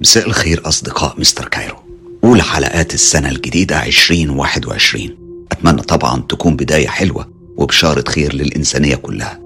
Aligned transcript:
مساء 0.00 0.26
الخير 0.26 0.62
أصدقاء 0.64 1.14
مستر 1.18 1.48
كايرو. 1.48 1.76
أولى 2.24 2.42
حلقات 2.42 2.94
السنة 2.94 3.28
الجديدة 3.28 3.86
2021 3.86 5.16
أتمنى 5.52 5.82
طبعا 5.82 6.22
تكون 6.28 6.56
بداية 6.56 6.88
حلوة 6.88 7.28
وبشارة 7.56 8.04
خير 8.08 8.34
للإنسانية 8.34 8.94
كلها. 8.94 9.40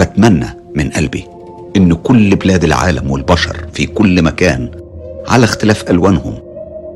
بتمنى 0.00 0.46
من 0.74 0.90
قلبي 0.90 1.24
إن 1.76 1.94
كل 1.94 2.36
بلاد 2.36 2.64
العالم 2.64 3.10
والبشر 3.10 3.66
في 3.72 3.86
كل 3.86 4.22
مكان 4.22 4.70
على 5.28 5.44
اختلاف 5.44 5.90
ألوانهم 5.90 6.38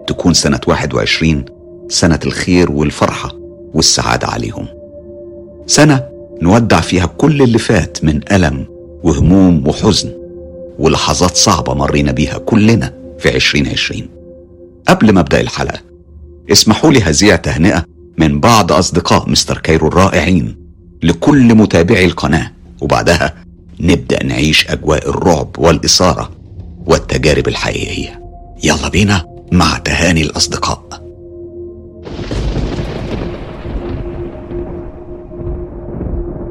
تكون 0.06 0.34
سنة 0.34 0.60
21 0.66 1.44
سنة 1.88 2.20
الخير 2.26 2.70
والفرحة 2.70 3.32
والسعادة 3.74 4.26
عليهم. 4.26 4.66
سنة 5.66 6.08
نودع 6.42 6.80
فيها 6.80 7.06
كل 7.06 7.42
اللي 7.42 7.58
فات 7.58 8.04
من 8.04 8.20
ألم 8.32 8.66
وهموم 9.02 9.68
وحزن. 9.68 10.19
ولحظات 10.80 11.36
صعبة 11.36 11.74
مرينا 11.74 12.12
بيها 12.12 12.38
كلنا 12.38 12.92
في 13.18 13.36
2020 13.36 14.08
قبل 14.88 15.12
ما 15.12 15.20
أبدأ 15.20 15.40
الحلقة 15.40 15.80
اسمحوا 16.52 16.92
لي 16.92 17.02
هذه 17.02 17.36
تهنئة 17.36 17.84
من 18.18 18.40
بعض 18.40 18.72
أصدقاء 18.72 19.30
مستر 19.30 19.58
كايرو 19.58 19.88
الرائعين 19.88 20.56
لكل 21.02 21.54
متابعي 21.54 22.04
القناة 22.04 22.52
وبعدها 22.80 23.34
نبدأ 23.80 24.22
نعيش 24.22 24.70
أجواء 24.70 25.08
الرعب 25.08 25.58
والإثارة 25.58 26.30
والتجارب 26.86 27.48
الحقيقية. 27.48 28.20
يلا 28.64 28.88
بينا 28.88 29.24
مع 29.52 29.78
تهاني 29.78 30.22
الأصدقاء. 30.22 30.82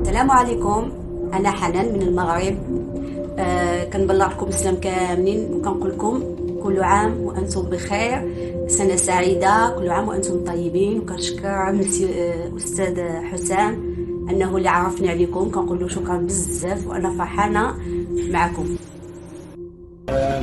السلام 0.02 0.32
عليكم. 0.32 0.92
أنا 1.34 1.52
حنان 1.52 1.94
من 1.94 2.02
المغرب. 2.02 2.58
آه 3.40 3.84
كنبلغ 3.84 4.30
لكم 4.30 4.48
السلام 4.48 4.76
كاملين. 4.76 5.54
وكنقول 5.54 5.90
لكم 5.90 6.23
كل 6.64 6.84
عام 6.84 7.22
وأنتم 7.22 7.62
بخير. 7.62 8.30
سنة 8.68 8.95
سعيدة. 8.95 9.73
كل 9.78 9.90
عام 9.90 10.08
وأنتم 10.08 10.44
طيبين. 10.44 11.00
وكنشكر 11.00 11.72
مسيو 11.72 12.08
آه 12.08 13.22
حسام 13.22 13.95
أنه 14.30 14.58
اللي 14.58 14.70
عرفني 14.70 15.10
عليكم. 15.10 15.52
كنقول 15.52 15.80
له 15.80 15.88
شكرا 15.88 16.17
بزاف. 16.17 16.88
وأنا 16.88 17.17
فرحانة 17.17 17.73
معكم. 18.32 18.76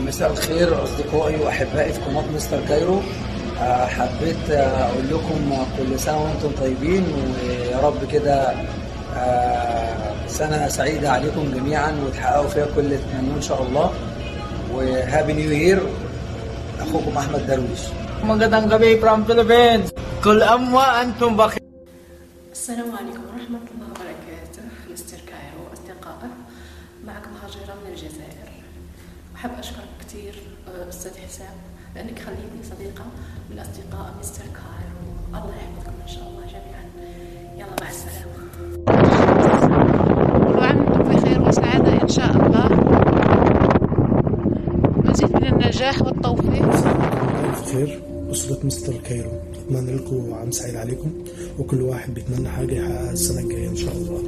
مساء 0.06 0.30
الخير 0.32 0.84
أصدقائي 0.84 1.40
واحبائي 1.44 1.92
في 1.92 2.00
قناه 2.00 2.24
مستر 2.34 2.60
كايرو. 2.68 2.98
آه، 3.60 3.86
حبيت 3.86 4.50
آه، 4.50 4.90
أقول 4.90 5.04
لكم 5.06 5.64
كل 5.78 5.98
سنة 5.98 6.24
وأنتم 6.24 6.60
طيبين. 6.60 7.04
ويا 7.04 7.80
رب 7.86 8.04
كده 8.12 8.54
سنة 10.36 10.68
سعيدة 10.68 11.10
عليكم 11.10 11.44
جميعا 11.54 11.92
وتحققوا 12.04 12.48
فيها 12.48 12.66
كل 12.74 12.80
اللي 12.80 12.96
تتمنوه 12.96 13.36
إن 13.36 13.42
شاء 13.42 13.62
الله. 13.62 13.90
و 14.72 14.82
happy 14.82 15.32
new 15.32 15.50
year 15.50 15.80
أخوكم 16.80 17.16
أحمد 17.16 17.46
درويش. 17.46 17.82
Magandang 18.20 18.68
gabi 18.68 19.00
from 19.00 19.24
Philippines. 19.24 19.88
كل 20.24 20.42
عام 20.42 20.74
وأنتم 20.74 21.36
بخير. 21.36 21.62
السلام 22.52 22.90
عليكم 23.00 23.22
ورحمة 23.32 23.64
الله 23.72 23.88
وبركاته. 23.96 24.62
مستر 24.92 25.20
كايرو 25.30 25.62
أصدقائه 25.72 26.30
معكم 27.06 27.32
هاجرة 27.42 27.74
من 27.80 27.86
الجزائر. 27.92 28.48
أحب 29.36 29.50
أشكرك 29.58 29.92
كثير 30.00 30.34
آه، 30.68 30.88
أستاذ 30.88 31.12
حسام 31.26 31.56
لأنك 31.94 32.18
خليتني 32.18 32.62
صديقة 32.70 33.06
من 33.50 33.58
أصدقاء 33.58 34.08
مستر 34.20 34.44
كايرو. 34.58 35.00
الله 35.36 35.54
يحفظكم 35.62 35.94
إن 36.06 36.10
شاء 36.14 36.24
الله 36.28 36.44
جميعا. 36.54 36.84
يلا 37.56 37.76
مع 37.80 37.88
السلامة 37.88 38.36
كل 38.36 38.98
عام 39.14 39.66
وأنتم 40.56 41.02
بخير 41.08 41.38
وسعادة 41.42 41.92
إن 42.02 42.08
شاء 42.08 42.30
الله 42.30 42.68
مزيد 45.04 45.32
من 45.42 45.62
النجاح 45.76 46.02
والتوفيق. 46.02 46.66
بخير 47.62 48.00
أسرة 48.32 48.58
مستر 48.64 48.92
كايرو 49.08 49.30
أتمنى 49.68 49.96
لكم 49.96 50.34
عام 50.34 50.50
سعيد 50.50 50.76
عليكم 50.76 51.10
وكل 51.58 51.82
واحد 51.82 52.14
بيتمنى 52.14 52.48
حاجة 52.48 52.72
يحققها 52.74 53.12
السنة 53.12 53.40
الجاية 53.40 53.68
إن 53.68 53.76
شاء 53.76 53.92
الله. 53.96 54.22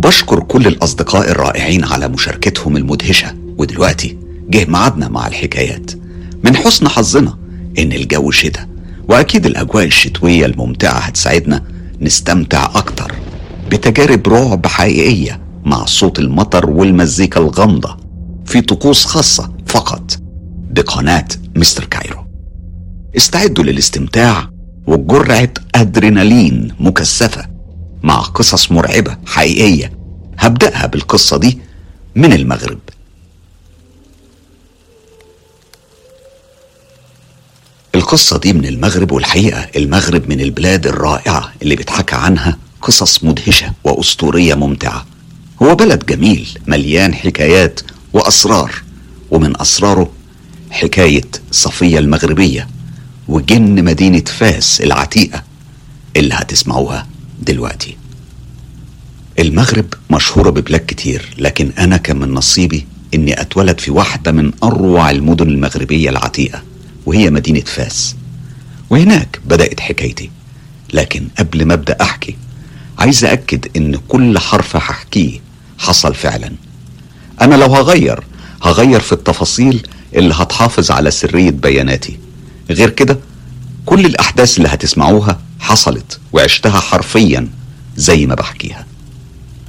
بشكر 0.00 0.40
كل 0.40 0.66
الأصدقاء 0.66 1.30
الرائعين 1.30 1.84
على 1.84 2.08
مشاركتهم 2.08 2.76
المدهشة 2.76 3.34
ودلوقتي 3.58 4.18
جه 4.50 4.70
ميعادنا 4.70 5.08
مع 5.08 5.26
الحكايات. 5.26 5.90
من 6.44 6.56
حسن 6.56 6.88
حظنا 6.88 7.38
إن 7.78 7.92
الجو 7.92 8.30
شتاء 8.30 8.68
وأكيد 9.08 9.46
الأجواء 9.46 9.84
الشتوية 9.84 10.46
الممتعة 10.46 10.98
هتساعدنا 10.98 11.64
نستمتع 12.00 12.64
أكتر 12.74 13.12
بتجارب 13.70 14.28
رعب 14.28 14.66
حقيقية 14.66 15.40
مع 15.64 15.84
صوت 15.84 16.18
المطر 16.18 16.70
والمزيكا 16.70 17.40
الغامضة. 17.40 18.01
في 18.46 18.60
طقوس 18.60 19.04
خاصة 19.04 19.52
فقط. 19.66 20.18
بقناة 20.70 21.28
مستر 21.56 21.84
كايرو. 21.84 22.26
استعدوا 23.16 23.64
للاستمتاع 23.64 24.50
وجرعة 24.86 25.52
أدرينالين 25.74 26.74
مكثفة 26.80 27.46
مع 28.02 28.20
قصص 28.20 28.72
مرعبة 28.72 29.16
حقيقية. 29.26 29.92
هبدأها 30.38 30.86
بالقصة 30.86 31.36
دي 31.36 31.58
من 32.16 32.32
المغرب. 32.32 32.78
القصة 37.94 38.38
دي 38.38 38.52
من 38.52 38.66
المغرب 38.66 39.12
والحقيقة 39.12 39.68
المغرب 39.76 40.28
من 40.28 40.40
البلاد 40.40 40.86
الرائعة 40.86 41.52
اللي 41.62 41.76
بيتحكى 41.76 42.14
عنها 42.16 42.58
قصص 42.82 43.24
مدهشة 43.24 43.72
وأسطورية 43.84 44.54
ممتعة. 44.54 45.06
هو 45.62 45.74
بلد 45.74 46.06
جميل 46.06 46.48
مليان 46.66 47.14
حكايات 47.14 47.80
وأسرار 48.12 48.72
ومن 49.30 49.60
أسراره 49.60 50.12
حكاية 50.70 51.24
صفية 51.50 51.98
المغربية 51.98 52.68
وجن 53.28 53.84
مدينة 53.84 54.20
فاس 54.24 54.80
العتيقة 54.80 55.42
اللي 56.16 56.34
هتسمعوها 56.34 57.06
دلوقتي. 57.42 57.96
المغرب 59.38 59.86
مشهورة 60.10 60.50
ببلاد 60.50 60.80
كتير 60.88 61.34
لكن 61.38 61.70
أنا 61.78 61.96
كان 61.96 62.16
من 62.18 62.34
نصيبي 62.34 62.86
إني 63.14 63.40
أتولد 63.40 63.80
في 63.80 63.90
واحدة 63.90 64.32
من 64.32 64.52
أروع 64.62 65.10
المدن 65.10 65.48
المغربية 65.48 66.10
العتيقة 66.10 66.62
وهي 67.06 67.30
مدينة 67.30 67.60
فاس. 67.60 68.16
وهناك 68.90 69.40
بدأت 69.46 69.80
حكايتي 69.80 70.30
لكن 70.92 71.28
قبل 71.38 71.64
ما 71.64 71.74
أبدأ 71.74 71.96
أحكي 72.00 72.36
عايز 72.98 73.24
أكد 73.24 73.68
إن 73.76 73.96
كل 74.08 74.38
حرف 74.38 74.76
هحكيه 74.76 75.40
حصل 75.78 76.14
فعلا. 76.14 76.52
أنا 77.42 77.54
لو 77.54 77.66
هغير 77.74 78.20
هغير 78.62 79.00
في 79.00 79.12
التفاصيل 79.12 79.86
اللي 80.14 80.34
هتحافظ 80.34 80.90
على 80.90 81.10
سرية 81.10 81.50
بياناتي. 81.50 82.18
غير 82.70 82.90
كده 82.90 83.18
كل 83.86 84.06
الأحداث 84.06 84.56
اللي 84.58 84.68
هتسمعوها 84.68 85.40
حصلت 85.60 86.20
وعشتها 86.32 86.80
حرفيا 86.80 87.48
زي 87.96 88.26
ما 88.26 88.34
بحكيها. 88.34 88.86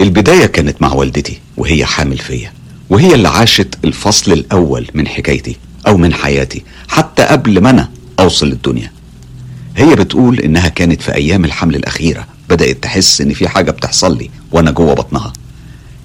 البداية 0.01 0.45
كانت 0.45 0.81
مع 0.81 0.93
والدتي 0.93 1.39
وهي 1.57 1.85
حامل 1.85 2.17
فيا 2.17 2.53
وهي 2.89 3.15
اللي 3.15 3.27
عاشت 3.29 3.75
الفصل 3.85 4.31
الأول 4.31 4.87
من 4.93 5.07
حكايتي 5.07 5.57
أو 5.87 5.97
من 5.97 6.13
حياتي 6.13 6.63
حتى 6.87 7.23
قبل 7.23 7.61
ما 7.61 7.69
أنا 7.69 7.89
أوصل 8.19 8.47
الدنيا. 8.47 8.91
هي 9.77 9.95
بتقول 9.95 10.39
إنها 10.39 10.67
كانت 10.69 11.01
في 11.01 11.13
أيام 11.15 11.45
الحمل 11.45 11.75
الأخيرة 11.75 12.27
بدأت 12.49 12.83
تحس 12.83 13.21
إن 13.21 13.33
في 13.33 13.47
حاجة 13.47 13.71
بتحصل 13.71 14.17
لي 14.17 14.29
وأنا 14.51 14.71
جوه 14.71 14.93
بطنها. 14.93 15.33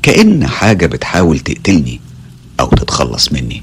كأن 0.03 0.47
حاجة 0.47 0.86
بتحاول 0.86 1.38
تقتلني 1.38 2.00
أو 2.60 2.66
تتخلص 2.66 3.32
مني. 3.32 3.62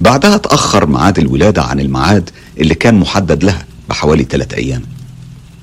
بعدها 0.00 0.34
اتأخر 0.34 0.86
ميعاد 0.86 1.18
الولادة 1.18 1.62
عن 1.62 1.80
الميعاد 1.80 2.30
اللي 2.60 2.74
كان 2.74 2.94
محدد 2.94 3.44
لها 3.44 3.64
بحوالي 3.88 4.26
ثلاث 4.30 4.54
أيام. 4.54 4.82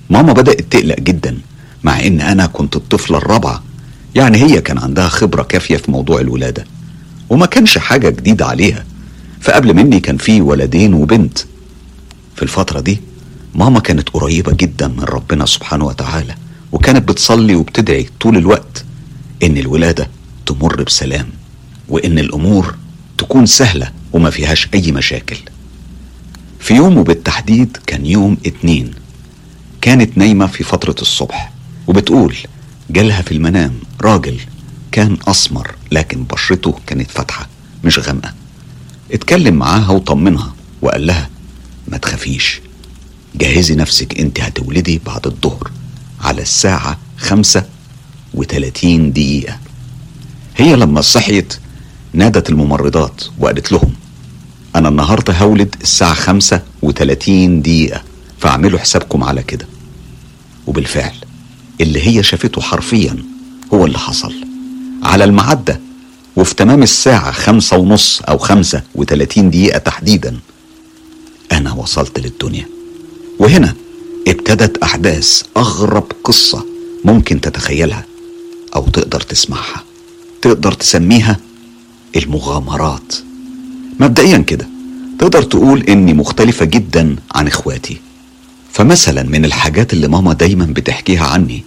ماما 0.09 0.33
بدأت 0.33 0.62
تقلق 0.71 1.00
جدا 1.00 1.38
مع 1.83 2.00
إن 2.06 2.21
أنا 2.21 2.45
كنت 2.45 2.75
الطفلة 2.75 3.18
الرابعة. 3.18 3.63
يعني 4.15 4.38
هي 4.38 4.62
كان 4.62 4.77
عندها 4.77 5.07
خبرة 5.07 5.44
كافية 5.44 5.77
في 5.77 5.91
موضوع 5.91 6.19
الولادة 6.19 6.65
وما 7.29 7.45
كانش 7.45 7.77
حاجة 7.77 8.09
جديدة 8.09 8.45
عليها. 8.45 8.85
فقبل 9.41 9.74
مني 9.74 10.00
كان 10.00 10.18
في 10.18 10.41
ولدين 10.41 10.94
وبنت. 10.94 11.38
في 12.35 12.44
الفترة 12.44 12.79
دي 12.79 13.01
ماما 13.56 13.79
كانت 13.79 14.09
قريبة 14.09 14.53
جدا 14.53 14.88
من 14.88 15.03
ربنا 15.03 15.45
سبحانه 15.45 15.85
وتعالى 15.85 16.35
وكانت 16.71 17.09
بتصلي 17.09 17.56
وبتدعي 17.56 18.09
طول 18.19 18.38
الوقت. 18.38 18.85
إن 19.43 19.57
الولادة 19.57 20.09
تمر 20.45 20.83
بسلام 20.83 21.29
وإن 21.89 22.19
الأمور 22.19 22.75
تكون 23.17 23.45
سهلة 23.45 23.91
وما 24.13 24.29
فيهاش 24.29 24.67
أي 24.73 24.91
مشاكل. 24.91 25.37
في 26.59 26.73
يوم 26.75 26.97
وبالتحديد 26.97 27.77
كان 27.87 28.05
يوم 28.05 28.37
اتنين. 28.45 28.91
كانت 29.81 30.17
نايمة 30.17 30.47
في 30.47 30.63
فترة 30.63 30.95
الصبح 31.01 31.51
وبتقول 31.87 32.35
جالها 32.89 33.21
في 33.21 33.31
المنام 33.31 33.73
راجل 34.01 34.39
كان 34.91 35.17
أسمر 35.27 35.75
لكن 35.91 36.23
بشرته 36.23 36.79
كانت 36.88 37.11
فاتحة 37.11 37.47
مش 37.83 37.99
غامقة. 37.99 38.33
اتكلم 39.11 39.55
معاها 39.55 39.89
وطمنها 39.89 40.53
وقال 40.81 41.07
لها 41.07 41.29
ما 41.88 41.97
تخافيش 41.97 42.61
جهزي 43.35 43.75
نفسك 43.75 44.19
أنت 44.19 44.39
هتولدي 44.39 45.01
بعد 45.05 45.27
الظهر 45.27 45.71
على 46.21 46.41
الساعة 46.41 46.97
خمسة 47.17 47.63
وتلاتين 48.35 49.11
دقيقة. 49.11 49.57
هي 50.57 50.75
لما 50.75 51.01
صحيت 51.01 51.57
نادت 52.13 52.49
الممرضات 52.49 53.23
وقالت 53.39 53.71
لهم 53.71 53.93
أنا 54.75 54.89
النهاردة 54.89 55.33
هولد 55.33 55.75
الساعة 55.81 56.13
خمسة 56.13 56.61
وتلاتين 56.81 57.61
دقيقة 57.61 58.01
فاعملوا 58.39 58.79
حسابكم 58.79 59.23
على 59.23 59.43
كده. 59.43 59.67
وبالفعل 60.67 61.13
اللي 61.81 62.07
هي 62.07 62.23
شافته 62.23 62.61
حرفيا 62.61 63.15
هو 63.73 63.85
اللي 63.85 63.97
حصل. 63.99 64.33
على 65.03 65.23
المعدة 65.23 65.79
وفي 66.35 66.55
تمام 66.55 66.83
الساعة 66.83 67.31
خمسة 67.31 67.77
ونص 67.77 68.21
أو 68.21 68.38
خمسة 68.38 68.81
وتلاتين 68.95 69.49
دقيقة 69.49 69.77
تحديدا 69.77 70.38
أنا 71.51 71.73
وصلت 71.73 72.19
للدنيا. 72.19 72.65
وهنا 73.39 73.73
ابتدت 74.27 74.77
أحداث 74.77 75.43
أغرب 75.57 76.11
قصة 76.23 76.65
ممكن 77.05 77.41
تتخيلها. 77.41 78.05
أو 78.75 78.88
تقدر 78.88 79.22
تسمعها. 79.22 79.83
تقدر 80.42 80.72
تسميها 80.72 81.39
المغامرات. 82.16 83.16
مبدئيا 84.00 84.38
كده 84.38 84.68
تقدر 85.19 85.42
تقول 85.44 85.81
إني 85.81 86.13
مختلفة 86.13 86.66
جدا 86.66 87.16
عن 87.36 87.48
إخواتي. 87.48 87.98
فمثلا 88.72 89.24
من 89.24 89.45
الحاجات 89.45 89.94
اللي 89.94 90.07
ماما 90.07 90.33
دايما 90.33 90.66
بتحكيها 90.66 91.25
عني 91.25 91.63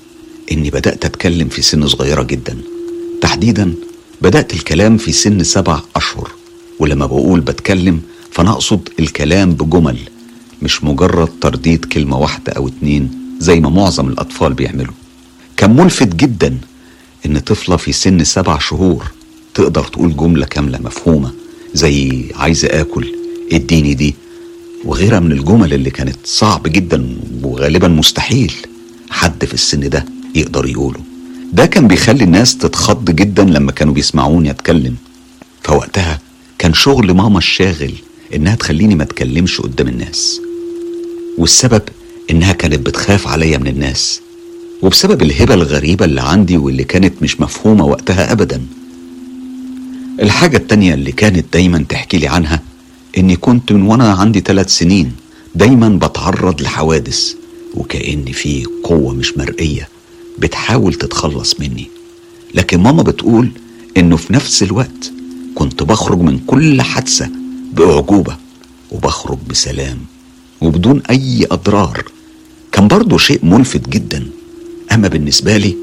إني 0.53 0.71
بدأت 0.71 1.05
أتكلم 1.05 1.49
في 1.49 1.63
سن 1.63 1.87
صغيرة 1.87 2.23
جدا. 2.23 2.59
تحديدا 3.21 3.75
بدأت 4.23 4.55
الكلام 4.55 4.97
في 4.97 5.13
سن 5.13 5.45
سبع 5.45 5.81
أشهر. 5.97 6.31
ولما 6.79 7.07
بقول 7.07 7.41
بتكلم 7.41 8.01
فأنا 8.31 8.51
أقصد 8.51 8.89
الكلام 8.99 9.53
بجمل 9.53 9.99
مش 10.63 10.85
مجرد 10.85 11.29
ترديد 11.41 11.85
كلمة 11.85 12.19
واحدة 12.19 12.53
أو 12.53 12.69
اتنين 12.69 13.11
زي 13.39 13.61
ما 13.61 13.71
معظم 13.71 14.09
الأطفال 14.09 14.55
بيعملوا. 14.55 14.95
كان 15.57 15.77
ملفت 15.77 16.15
جدا 16.15 16.59
إن 17.27 17.39
طفلة 17.39 17.77
في 17.77 17.93
سن 17.93 18.25
سبع 18.25 18.59
شهور 18.59 19.05
تقدر 19.55 19.85
تقول 19.85 20.17
جملة 20.17 20.47
كاملة 20.47 20.79
مفهومة 20.79 21.33
زي 21.75 22.25
عايزة 22.37 22.69
آكل 22.69 23.15
إديني 23.53 23.95
دي 23.95 24.15
وغيرها 24.85 25.21
من 25.21 25.33
الجمل 25.33 25.75
اللي 25.75 25.91
كانت 25.91 26.17
صعب 26.25 26.63
جدا 26.63 27.17
وغالبا 27.43 27.89
مستحيل 27.89 28.53
حد 29.11 29.45
في 29.45 29.55
السن 29.55 29.89
ده 29.89 30.05
يقدر 30.35 30.67
يقوله. 30.67 31.01
ده 31.53 31.67
كان 31.67 31.89
بيخلي 31.89 32.25
الناس 32.25 32.57
تتخض 32.59 33.11
جدا 33.11 33.45
لما 33.45 33.73
كانوا 33.73 33.95
بيسمعوني 33.95 34.51
أتكلم. 34.51 34.97
فوقتها 35.63 36.19
كان 36.59 36.75
شغل 36.75 37.13
ماما 37.15 37.39
الشاغل 37.39 37.93
إنها 38.35 38.55
تخليني 38.55 38.95
ما 38.95 39.03
أتكلمش 39.03 39.61
قدام 39.61 39.89
الناس 39.89 40.41
والسبب 41.39 41.83
إنها 42.31 42.53
كانت 42.53 42.87
بتخاف 42.87 43.27
عليا 43.29 43.59
من 43.59 43.67
الناس. 43.67 44.21
وبسبب 44.83 45.23
الهبة 45.23 45.55
الغريبة 45.55 46.05
اللي 46.05 46.21
عندي 46.21 46.57
واللي 46.57 46.85
كانت 46.85 47.23
مش 47.23 47.41
مفهومة 47.41 47.85
وقتها 47.85 48.33
ابدا. 48.33 48.63
الحاجة 50.23 50.57
التانية 50.57 50.95
اللي 50.95 51.13
كانت 51.13 51.53
دايما 51.53 51.85
تحكي 51.89 52.19
لي 52.19 52.29
عنها 52.29 52.63
إني 53.19 53.37
كنت 53.37 53.73
من 53.73 53.83
وأنا 53.83 54.13
عندي 54.13 54.41
ثلاث 54.41 54.69
سنين 54.79 55.13
دايما 55.55 55.89
بتعرض 55.89 56.61
لحوادث 56.63 57.35
وكأن 57.75 58.25
في 58.33 58.65
قوة 58.83 59.15
مش 59.15 59.37
مرئية 59.39 59.89
بتحاول 60.39 60.95
تتخلص 60.95 61.61
مني. 61.61 61.89
لكن 62.55 62.81
ماما 62.81 63.03
بتقول 63.03 63.51
إنه 63.97 64.17
في 64.17 64.33
نفس 64.33 64.63
الوقت 64.63 65.13
كنت 65.55 65.83
بخرج 65.83 66.19
من 66.19 66.39
كل 66.39 66.83
حادثة 66.83 67.31
بأعجوبة 67.73 68.37
وبخرج 68.93 69.39
بسلام 69.51 69.99
وبدون 70.61 71.03
أي 71.11 71.47
أضرار. 71.51 72.05
كان 72.73 72.89
برضو 72.89 73.19
شيء 73.19 73.41
ملفت 73.43 73.89
جدا. 73.89 74.27
أما 74.93 75.09
بالنسبة 75.09 75.57
لي 75.57 75.77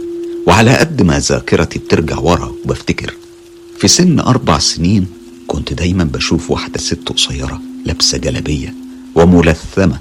وعلى 0.48 0.78
قد 0.78 1.02
ما 1.02 1.20
ذاكرتي 1.20 1.80
بترجع 1.80 2.18
ورا 2.20 2.56
وبفتكر 2.66 3.14
في 3.80 3.88
سن 3.88 4.20
أربع 4.20 4.60
سنين 4.60 5.08
كنت 5.48 5.74
دايما 5.74 6.04
بشوف 6.04 6.52
واحدة 6.52 6.80
ست 6.80 7.10
قصيرة 7.10 7.62
لابسة 7.86 8.18
جلابية 8.18 8.74
وملثمة 9.16 10.00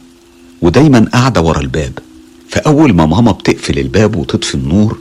ودايما 0.62 1.08
قاعدة 1.12 1.40
ورا 1.42 1.60
الباب. 1.60 1.98
فأول 2.48 2.92
ما 2.92 3.06
ماما 3.06 3.32
بتقفل 3.32 3.78
الباب 3.78 4.16
وتطفي 4.16 4.54
النور 4.54 4.98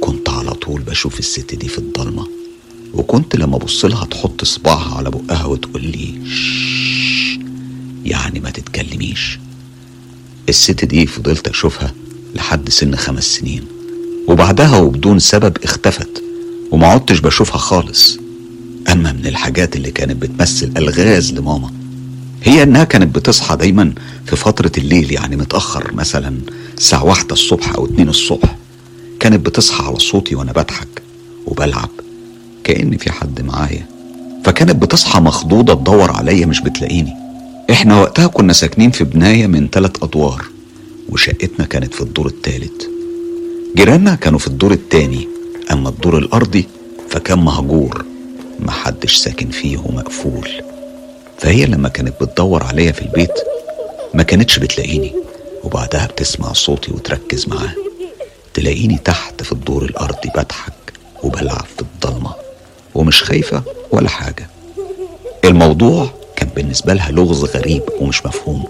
كنت 0.00 0.28
على 0.28 0.50
طول 0.50 0.80
بشوف 0.80 1.18
الست 1.18 1.54
دي 1.54 1.68
في 1.68 1.78
الضلمة 1.78 2.26
وكنت 2.94 3.36
لما 3.36 3.56
أبص 3.56 3.84
لها 3.84 4.04
تحط 4.04 4.44
صباعها 4.44 4.94
على 4.96 5.10
بقها 5.10 5.44
وتقول 5.44 5.82
لي 5.84 6.14
يعني 8.04 8.40
ما 8.40 8.50
تتكلميش. 8.50 9.38
الست 10.48 10.84
دي 10.84 11.06
فضلت 11.06 11.48
أشوفها 11.48 11.94
لحد 12.34 12.68
سن 12.70 12.96
خمس 12.96 13.24
سنين. 13.24 13.62
وبعدها 14.28 14.76
وبدون 14.78 15.18
سبب 15.18 15.56
اختفت 15.64 16.22
وما 16.70 16.86
عدتش 16.86 17.18
بشوفها 17.18 17.58
خالص. 17.58 18.18
أما 18.92 19.12
من 19.12 19.26
الحاجات 19.26 19.76
اللي 19.76 19.90
كانت 19.90 20.22
بتمثل 20.22 20.72
الغاز 20.76 21.32
لماما 21.32 21.70
هي 22.42 22.62
إنها 22.62 22.84
كانت 22.84 23.14
بتصحى 23.14 23.56
دايما 23.56 23.92
في 24.26 24.36
فترة 24.36 24.72
الليل 24.78 25.12
يعني 25.12 25.36
متأخر 25.36 25.94
مثلا 25.94 26.38
الساعة 26.78 27.04
واحدة 27.04 27.32
الصبح 27.32 27.74
أو 27.74 27.86
اتنين 27.86 28.08
الصبح. 28.08 28.56
كانت 29.20 29.46
بتصحى 29.46 29.84
على 29.84 29.98
صوتي 29.98 30.34
وأنا 30.34 30.52
بضحك 30.52 31.02
وبلعب 31.46 31.90
كأن 32.64 32.96
في 32.96 33.12
حد 33.12 33.40
معايا. 33.40 33.86
فكانت 34.44 34.76
بتصحى 34.76 35.20
مخضوضة 35.20 35.74
تدور 35.74 36.10
عليا 36.10 36.46
مش 36.46 36.60
بتلاقيني. 36.60 37.12
إحنا 37.70 38.00
وقتها 38.00 38.26
كنا 38.26 38.52
ساكنين 38.52 38.90
في 38.90 39.04
بناية 39.04 39.46
من 39.46 39.68
ثلاث 39.72 39.90
أدوار. 40.02 40.44
وشقتنا 41.10 41.66
كانت 41.66 41.94
في 41.94 42.00
الدور 42.00 42.26
الثالث 42.26 42.82
جيراننا 43.76 44.14
كانوا 44.14 44.38
في 44.38 44.46
الدور 44.46 44.72
الثاني 44.72 45.28
أما 45.72 45.88
الدور 45.88 46.18
الأرضي 46.18 46.68
فكان 47.10 47.38
مهجور 47.38 48.04
محدش 48.60 49.16
ساكن 49.16 49.48
فيه 49.50 49.78
ومقفول. 49.78 50.48
فهي 51.38 51.66
لما 51.66 51.88
كانت 51.88 52.22
بتدور 52.22 52.62
عليا 52.62 52.92
في 52.92 53.02
البيت 53.02 53.32
ما 54.14 54.22
كانتش 54.22 54.58
بتلاقيني 54.58 55.12
وبعدها 55.64 56.06
بتسمع 56.06 56.52
صوتي 56.52 56.92
وتركز 56.92 57.48
معاه 57.48 57.74
تلاقيني 58.54 58.98
تحت 59.04 59.42
في 59.42 59.52
الدور 59.52 59.84
الأرضي 59.84 60.28
بضحك 60.36 60.72
وبلعب 61.22 61.64
في 61.76 61.82
الضلمة 61.82 62.34
ومش 62.94 63.22
خايفة 63.22 63.62
ولا 63.92 64.08
حاجة. 64.08 64.48
الموضوع 65.44 66.10
كان 66.36 66.48
بالنسبة 66.56 66.94
لها 66.94 67.10
لغز 67.12 67.44
غريب 67.44 67.82
ومش 68.00 68.26
مفهوم. 68.26 68.64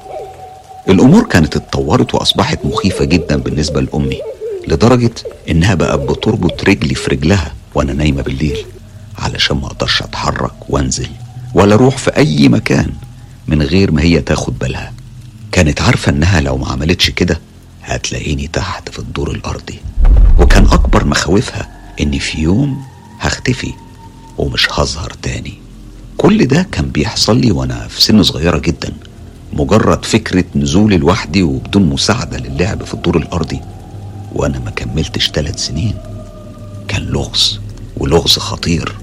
الأمور 0.91 1.25
كانت 1.25 1.57
اتطورت 1.57 2.15
وأصبحت 2.15 2.59
مخيفة 2.65 3.05
جدا 3.05 3.37
بالنسبة 3.37 3.81
لأمي 3.81 4.21
لدرجة 4.69 5.11
إنها 5.51 5.75
بقت 5.75 5.99
بتربط 6.01 6.65
رجلي 6.65 6.95
في 6.95 7.11
رجلها 7.11 7.55
وأنا 7.75 7.93
نايمة 7.93 8.23
بالليل 8.23 8.57
علشان 9.19 9.57
ما 9.57 9.67
أقدرش 9.67 10.03
أتحرك 10.03 10.53
وأنزل 10.69 11.09
ولا 11.55 11.75
أروح 11.75 11.99
في 11.99 12.17
أي 12.17 12.49
مكان 12.49 12.91
من 13.49 13.63
غير 13.63 13.93
ما 13.93 14.03
هي 14.03 14.21
تاخد 14.21 14.59
بالها. 14.59 14.93
كانت 15.53 15.81
عارفة 15.83 16.13
إنها 16.13 16.41
لو 16.41 16.57
ما 16.57 16.69
عملتش 16.69 17.11
كده 17.11 17.41
هتلاقيني 17.83 18.47
تحت 18.53 18.89
في 18.89 18.99
الدور 18.99 19.31
الأرضي 19.31 19.79
وكان 20.39 20.65
أكبر 20.65 21.05
مخاوفها 21.05 21.69
إن 22.01 22.19
في 22.19 22.41
يوم 22.41 22.83
هختفي 23.21 23.73
ومش 24.39 24.69
هظهر 24.73 25.13
تاني. 25.23 25.55
كل 26.17 26.47
ده 26.47 26.67
كان 26.73 26.87
بيحصل 26.87 27.39
لي 27.41 27.53
وأنا 27.53 27.89
في 27.89 28.03
سن 28.03 28.23
صغيرة 28.23 28.59
جدا. 28.59 28.93
مجرد 29.53 30.05
فكرة 30.05 30.45
نزولي 30.57 30.97
لوحدي 30.97 31.43
وبدون 31.43 31.83
مساعدة 31.83 32.39
للعب 32.39 32.85
في 32.85 32.95
الدور 32.95 33.17
الأرضي. 33.17 33.61
وأنا 34.33 34.59
ما 34.59 34.71
كملتش 34.71 35.31
ثلاث 35.31 35.67
سنين. 35.67 35.95
كان 36.89 37.03
لغز 37.03 37.61
ولغز 37.97 38.39
خطير. 38.39 38.95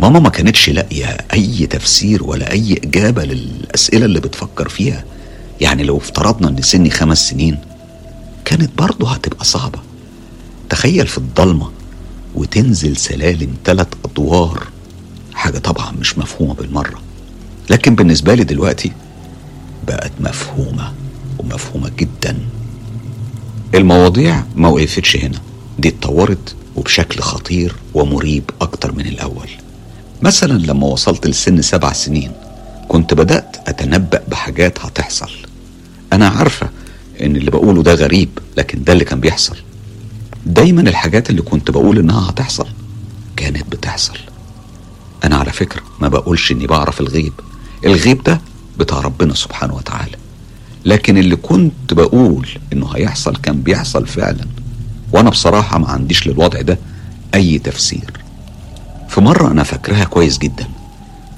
ماما 0.00 0.20
ما 0.20 0.28
كانتش 0.28 0.70
لاقية 0.70 1.06
أي 1.32 1.66
تفسير 1.66 2.24
ولا 2.24 2.50
أي 2.52 2.72
إجابة 2.84 3.24
للأسئلة 3.24 4.04
اللي 4.04 4.20
بتفكر 4.20 4.68
فيها. 4.68 5.04
يعني 5.60 5.82
لو 5.82 5.96
افترضنا 5.96 6.48
إن 6.48 6.62
سني 6.62 6.90
خمس 6.90 7.28
سنين 7.30 7.58
كانت 8.44 8.78
برضه 8.78 9.10
هتبقى 9.10 9.44
صعبة. 9.44 9.78
تخيل 10.68 11.06
في 11.06 11.18
الضلمة 11.18 11.70
وتنزل 12.34 12.96
سلالم 12.96 13.54
ثلاث 13.64 13.88
أدوار. 14.04 14.66
حاجة 15.34 15.58
طبعا 15.58 15.92
مش 15.92 16.18
مفهومة 16.18 16.54
بالمرة. 16.54 17.00
لكن 17.70 17.94
بالنسبة 17.94 18.34
لي 18.34 18.44
دلوقتي 18.44 18.92
بقت 19.86 20.12
مفهومة 20.20 20.92
ومفهومة 21.38 21.90
جدا. 21.98 22.38
المواضيع 23.74 24.44
ما 24.56 24.68
وقفتش 24.68 25.16
هنا. 25.16 25.38
دي 25.78 25.88
اتطورت 25.88 26.54
وبشكل 26.76 27.20
خطير 27.20 27.74
ومريب 27.94 28.50
أكتر 28.60 28.92
من 28.92 29.06
الأول. 29.06 29.48
مثلا 30.22 30.58
لما 30.58 30.86
وصلت 30.86 31.26
لسن 31.26 31.62
سبع 31.62 31.92
سنين 31.92 32.32
كنت 32.88 33.14
بدأت 33.14 33.56
أتنبأ 33.66 34.22
بحاجات 34.28 34.78
هتحصل. 34.84 35.30
أنا 36.12 36.28
عارفة 36.28 36.68
إن 37.22 37.36
اللي 37.36 37.50
بقوله 37.50 37.82
ده 37.82 37.94
غريب 37.94 38.28
لكن 38.56 38.84
ده 38.84 38.92
اللي 38.92 39.04
كان 39.04 39.20
بيحصل. 39.20 39.56
دايما 40.46 40.80
الحاجات 40.80 41.30
اللي 41.30 41.42
كنت 41.42 41.70
بقول 41.70 41.98
إنها 41.98 42.30
هتحصل 42.30 42.66
كانت 43.36 43.72
بتحصل. 43.72 44.18
أنا 45.24 45.36
على 45.36 45.52
فكرة 45.52 45.82
ما 46.00 46.08
بقولش 46.08 46.52
إني 46.52 46.66
بعرف 46.66 47.00
الغيب. 47.00 47.32
الغيب 47.84 48.22
ده 48.22 48.40
بتاع 48.78 49.00
ربنا 49.00 49.34
سبحانه 49.34 49.74
وتعالى. 49.74 50.16
لكن 50.84 51.18
اللي 51.18 51.36
كنت 51.36 51.92
بقول 51.94 52.48
إنه 52.72 52.86
هيحصل 52.94 53.36
كان 53.36 53.60
بيحصل 53.60 54.06
فعلا. 54.06 54.46
وأنا 55.12 55.30
بصراحة 55.30 55.78
ما 55.78 55.88
عنديش 55.88 56.26
للوضع 56.26 56.60
ده 56.60 56.78
أي 57.34 57.58
تفسير. 57.58 58.12
في 59.08 59.20
مرة 59.20 59.50
أنا 59.50 59.62
فاكرها 59.62 60.04
كويس 60.04 60.38
جدا. 60.38 60.68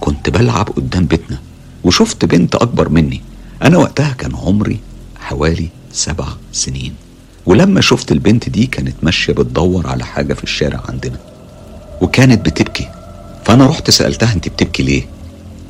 كنت 0.01 0.31
بلعب 0.31 0.69
قدام 0.69 1.05
بيتنا 1.07 1.39
وشفت 1.85 2.25
بنت 2.25 2.55
أكبر 2.55 2.89
مني. 2.89 3.21
أنا 3.63 3.77
وقتها 3.79 4.13
كان 4.13 4.37
عمري 4.37 4.81
حوالي 5.21 5.69
سبع 5.93 6.27
سنين. 6.53 6.95
ولما 7.47 7.81
شفت 7.81 8.13
البنت 8.13 8.49
دي 8.49 8.67
كانت 8.67 8.95
ماشية 9.03 9.33
بتدور 9.33 9.87
على 9.87 10.05
حاجة 10.05 10.35
في 10.35 10.45
الشارع 10.45 10.83
عندنا. 10.89 11.19
وكانت 12.01 12.47
بتبكي. 12.47 12.89
فأنا 13.45 13.67
رحت 13.67 13.91
سألتها 13.91 14.33
أنت 14.33 14.49
بتبكي 14.49 14.83
ليه؟ 14.83 15.07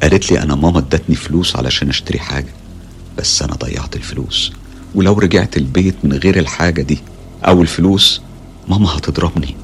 قالت 0.03 0.33
لي 0.33 0.43
أنا 0.43 0.55
ماما 0.55 0.79
ادتني 0.79 1.17
فلوس 1.17 1.57
علشان 1.57 1.89
أشتري 1.89 2.19
حاجة 2.19 2.55
بس 3.19 3.43
أنا 3.43 3.55
ضيعت 3.55 3.97
الفلوس. 3.97 4.53
ولو 4.95 5.19
رجعت 5.19 5.57
البيت 5.57 5.95
من 6.05 6.13
غير 6.13 6.39
الحاجة 6.39 6.83
دي 6.83 6.99
أو 7.45 7.63
الفلوس 7.63 8.21
ماما 8.69 8.97
هتضربني. 8.97 9.57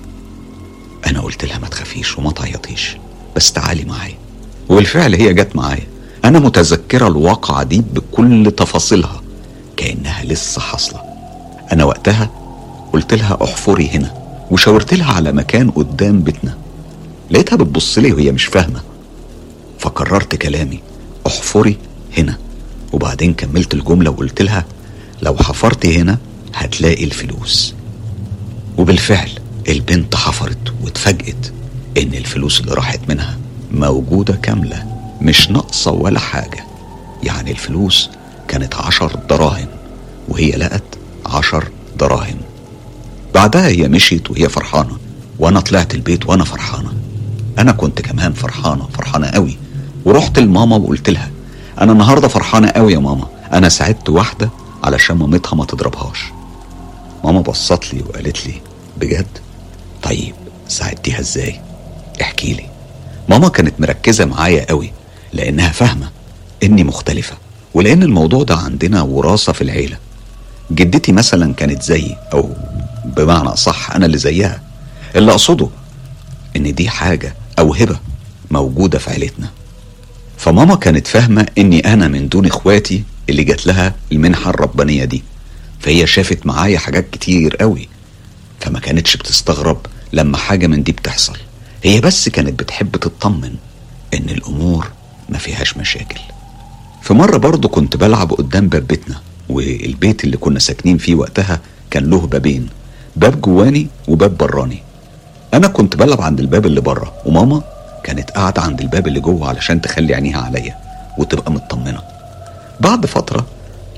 أنا 1.07 1.21
قلت 1.21 1.45
لها 1.45 1.59
ما 1.59 1.69
تخافيش 1.69 2.19
وما 2.19 2.31
تعيطيش 2.33 2.97
بس 3.37 3.52
تعالي 3.52 3.85
معايا. 3.85 4.14
وبالفعل 4.69 5.14
هي 5.14 5.35
جت 5.35 5.57
معايا. 5.57 5.87
أنا 6.25 6.38
متذكرة 6.38 7.07
الواقعة 7.09 7.62
دي 7.62 7.83
بكل 7.95 8.52
تفاصيلها 8.57 9.23
كأنها 9.76 10.25
لسه 10.25 10.61
حاصلة. 10.61 11.00
أنا 11.73 11.85
وقتها 11.85 12.31
قلت 12.93 13.14
لها 13.14 13.38
احفري 13.45 13.88
هنا 13.88 14.14
وشاورت 14.50 14.95
لها 14.95 15.12
على 15.12 15.33
مكان 15.33 15.71
قدام 15.71 16.21
بيتنا. 16.21 16.59
لقيتها 17.31 17.57
بتبص 17.57 17.99
لي 17.99 18.12
وهي 18.12 18.33
مش 18.33 18.45
فاهمة. 18.45 18.81
فكررت 19.78 20.35
كلامي. 20.35 20.80
احفري 21.26 21.76
هنا. 22.18 22.38
وبعدين 22.92 23.35
كملت 23.35 23.75
الجملة 23.75 24.11
وقلت 24.11 24.42
لها 24.42 24.64
لو 25.23 25.37
حفرتي 25.37 25.99
هنا 26.00 26.18
هتلاقي 26.54 27.04
الفلوس. 27.04 27.75
وبالفعل 28.78 29.30
البنت 29.68 30.14
حفرت 30.14 30.75
واتفاجئت 30.83 31.52
إن 31.99 32.14
الفلوس 32.14 32.61
اللي 32.61 32.75
راحت 32.75 33.00
منها 33.09 33.38
موجودة 33.73 34.35
كاملة 34.35 34.87
مش 35.21 35.50
ناقصة 35.50 35.90
ولا 35.90 36.18
حاجة. 36.18 36.64
يعني 37.23 37.50
الفلوس 37.50 38.11
كانت 38.49 38.75
عشر 38.75 39.16
دراهم 39.30 39.68
وهي 40.28 40.50
لقت 40.50 40.83
عشر 41.26 41.68
دراهم. 41.99 42.38
بعدها 43.35 43.66
هي 43.68 43.88
مشيت 43.88 44.30
وهي 44.30 44.49
فرحانة 44.49 44.97
وأنا 45.38 45.61
طلعت 45.61 45.95
البيت 45.95 46.26
وأنا 46.26 46.45
فرحانة. 46.45 46.92
أنا 47.59 47.73
كنت 47.73 48.00
كمان 48.00 48.33
فرحانة 48.33 48.88
فرحانة 48.99 49.26
قوي. 49.26 49.56
ورحت 50.07 50.39
لماما 50.39 50.77
وقلت 50.77 51.11
لها 51.11 51.31
أنا 51.81 51.93
النهاردة 51.93 52.29
فرحانة 52.29 52.69
قوي 52.69 52.93
يا 52.93 52.99
ماما 52.99 53.27
أنا 53.53 53.69
ساعدت 53.69 54.09
واحدة 54.09 54.51
علشان 54.85 55.17
مامتها 55.17 55.55
ما 55.57 55.65
تضربهاش. 55.65 56.25
ماما 57.25 57.41
بصت 57.41 57.95
لي 57.95 58.03
وقالت 58.09 58.47
لي 58.47 58.55
بجد؟ 59.01 59.27
طيب 60.03 60.35
ساعدتيها 60.69 61.21
إزاي؟ 61.21 61.61
احكي 62.23 62.53
لي. 62.55 62.67
ماما 63.29 63.49
كانت 63.49 63.81
مركزة 63.81 64.25
معايا 64.25 64.67
قوي 64.69 64.93
لأنها 65.33 65.69
فاهمة 65.73 66.11
إني 66.63 66.85
مختلفة 66.85 67.37
ولأن 67.75 68.03
الموضوع 68.03 68.43
ده 68.43 68.55
عندنا 68.57 69.03
وراثة 69.03 69.53
في 69.53 69.63
العيلة. 69.63 69.97
جدتي 70.71 71.13
مثلا 71.13 71.55
كانت 71.55 71.83
زيي 71.83 72.17
أو 72.33 72.51
بمعنى 73.05 73.49
أصح 73.49 73.91
أنا 73.91 74.07
اللي 74.07 74.19
زيها 74.19 74.63
اللي 75.17 75.31
أقصده 75.33 75.69
إن 76.57 76.75
دي 76.75 76.89
حاجة 76.89 77.35
أو 77.59 77.75
هبة 77.75 77.97
موجودة 78.51 78.99
في 78.99 79.11
عيلتنا. 79.11 79.49
فماما 80.37 80.75
كانت 80.75 81.07
فاهمة 81.07 81.47
إني 81.59 81.93
أنا 81.93 82.09
من 82.09 82.28
دون 82.28 82.47
إخواتي 82.47 83.02
اللي 83.28 83.45
جات 83.45 83.66
لها 83.66 83.95
المنحة 84.12 84.50
الربانية 84.50 85.05
دي 85.05 85.23
فهي 85.81 86.07
شافت 86.07 86.47
معايا 86.47 86.78
حاجات 86.78 87.11
كتير 87.11 87.57
قوي. 87.57 87.88
فما 88.61 88.78
كانتش 88.81 89.16
بتستغرب 89.16 89.87
لما 90.12 90.37
حاجة 90.37 90.66
من 90.66 90.83
دي 90.83 90.93
بتحصل. 90.93 91.37
هي 91.85 92.00
بس 92.00 92.28
كانت 92.28 92.59
بتحب 92.61 92.97
تطمن 92.97 93.55
إن 94.14 94.28
الأمور 94.31 94.87
ما 95.28 95.38
فيهاش 95.38 95.76
مشاكل. 95.76 96.21
في 97.02 97.14
مرة 97.14 97.37
برضه 97.37 97.69
كنت 97.69 97.97
بلعب 97.97 98.33
قدام 98.33 98.69
باب 98.69 98.87
بيتنا 98.87 99.21
والبيت 99.49 100.25
اللي 100.25 100.37
كنا 100.37 100.59
ساكنين 100.59 100.99
فيه 100.99 101.14
وقتها 101.14 101.61
كان 101.90 102.11
له 102.11 102.19
بابين 102.26 102.69
باب 103.16 103.40
جواني 103.40 103.87
وباب 104.09 104.37
براني. 104.38 104.83
أنا 105.55 105.69
كنت 105.69 105.97
بلعب 105.97 106.21
عند 106.21 106.40
الباب 106.40 106.66
اللي 106.66 106.81
بره 106.81 107.12
وماما 107.26 107.62
كانت 108.07 108.31
قاعدة 108.31 108.63
عند 108.63 108.81
الباب 108.81 109.07
اللي 109.07 109.21
جوه 109.21 109.49
علشان 109.49 109.81
تخلي 109.81 110.15
عينيها 110.15 110.41
عليا 110.41 110.77
وتبقى 111.19 111.53
مطمنة. 111.53 112.03
بعد 112.81 113.07
فترة 113.07 113.47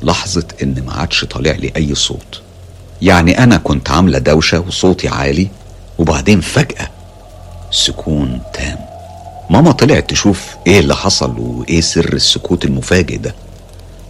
لاحظت 0.03 0.63
إن 0.63 0.83
ما 0.87 0.93
عادش 0.93 1.25
طالع 1.25 1.53
لي 1.53 1.73
أي 1.77 1.95
صوت. 1.95 2.43
يعني 3.03 3.43
أنا 3.43 3.57
كنت 3.57 3.91
عاملة 3.91 4.19
دوشة 4.19 4.61
وصوتي 4.61 5.09
عالي 5.09 5.49
وبعدين 5.99 6.41
فجأة 6.41 6.91
سكون 7.71 8.41
تام. 8.55 8.79
ماما 9.51 9.73
طلعت 9.73 10.11
تشوف 10.11 10.57
إيه 10.67 10.81
اللي 10.81 10.97
حصل 10.97 11.39
وإيه 11.39 11.81
سر 11.81 12.13
السكوت 12.13 12.65
المفاجئ 12.65 13.17
ده. 13.17 13.35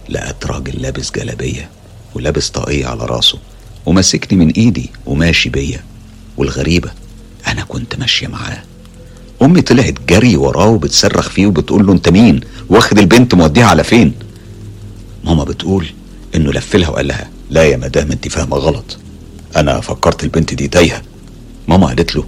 لقت 0.09 0.45
راجل 0.45 0.81
لابس 0.81 1.11
جلابية 1.11 1.69
ولابس 2.15 2.49
طاقية 2.49 2.87
على 2.87 3.05
راسه 3.05 3.37
وماسكني 3.85 4.45
من 4.45 4.51
إيدي 4.51 4.89
وماشي 5.05 5.49
بيا. 5.49 5.83
والغريبة 6.37 6.91
أنا 7.47 7.63
كنت 7.63 7.95
ماشية 7.95 8.27
معاه. 8.27 8.63
أمي 9.41 9.61
طلعت 9.61 9.93
جري 10.09 10.37
وراه 10.37 10.67
وبتصرخ 10.67 11.29
فيه 11.29 11.47
وبتقول 11.47 11.87
له 11.87 11.93
أنت 11.93 12.09
مين؟ 12.09 12.41
واخد 12.69 12.99
البنت 12.99 13.35
موديها 13.35 13.65
على 13.65 13.83
فين؟ 13.83 14.13
ماما 15.23 15.43
بتقول 15.43 15.87
إنه 16.35 16.51
لفلها 16.51 16.89
وقال 16.89 17.07
لها 17.07 17.29
لا 17.49 17.63
يا 17.63 17.77
مدام 17.77 18.11
أنت 18.11 18.27
فاهمة 18.27 18.57
غلط. 18.57 18.97
أنا 19.57 19.79
فكرت 19.81 20.23
البنت 20.23 20.53
دي 20.53 20.67
تايهة. 20.67 21.01
ماما 21.67 21.87
قالت 21.87 22.15
له 22.15 22.23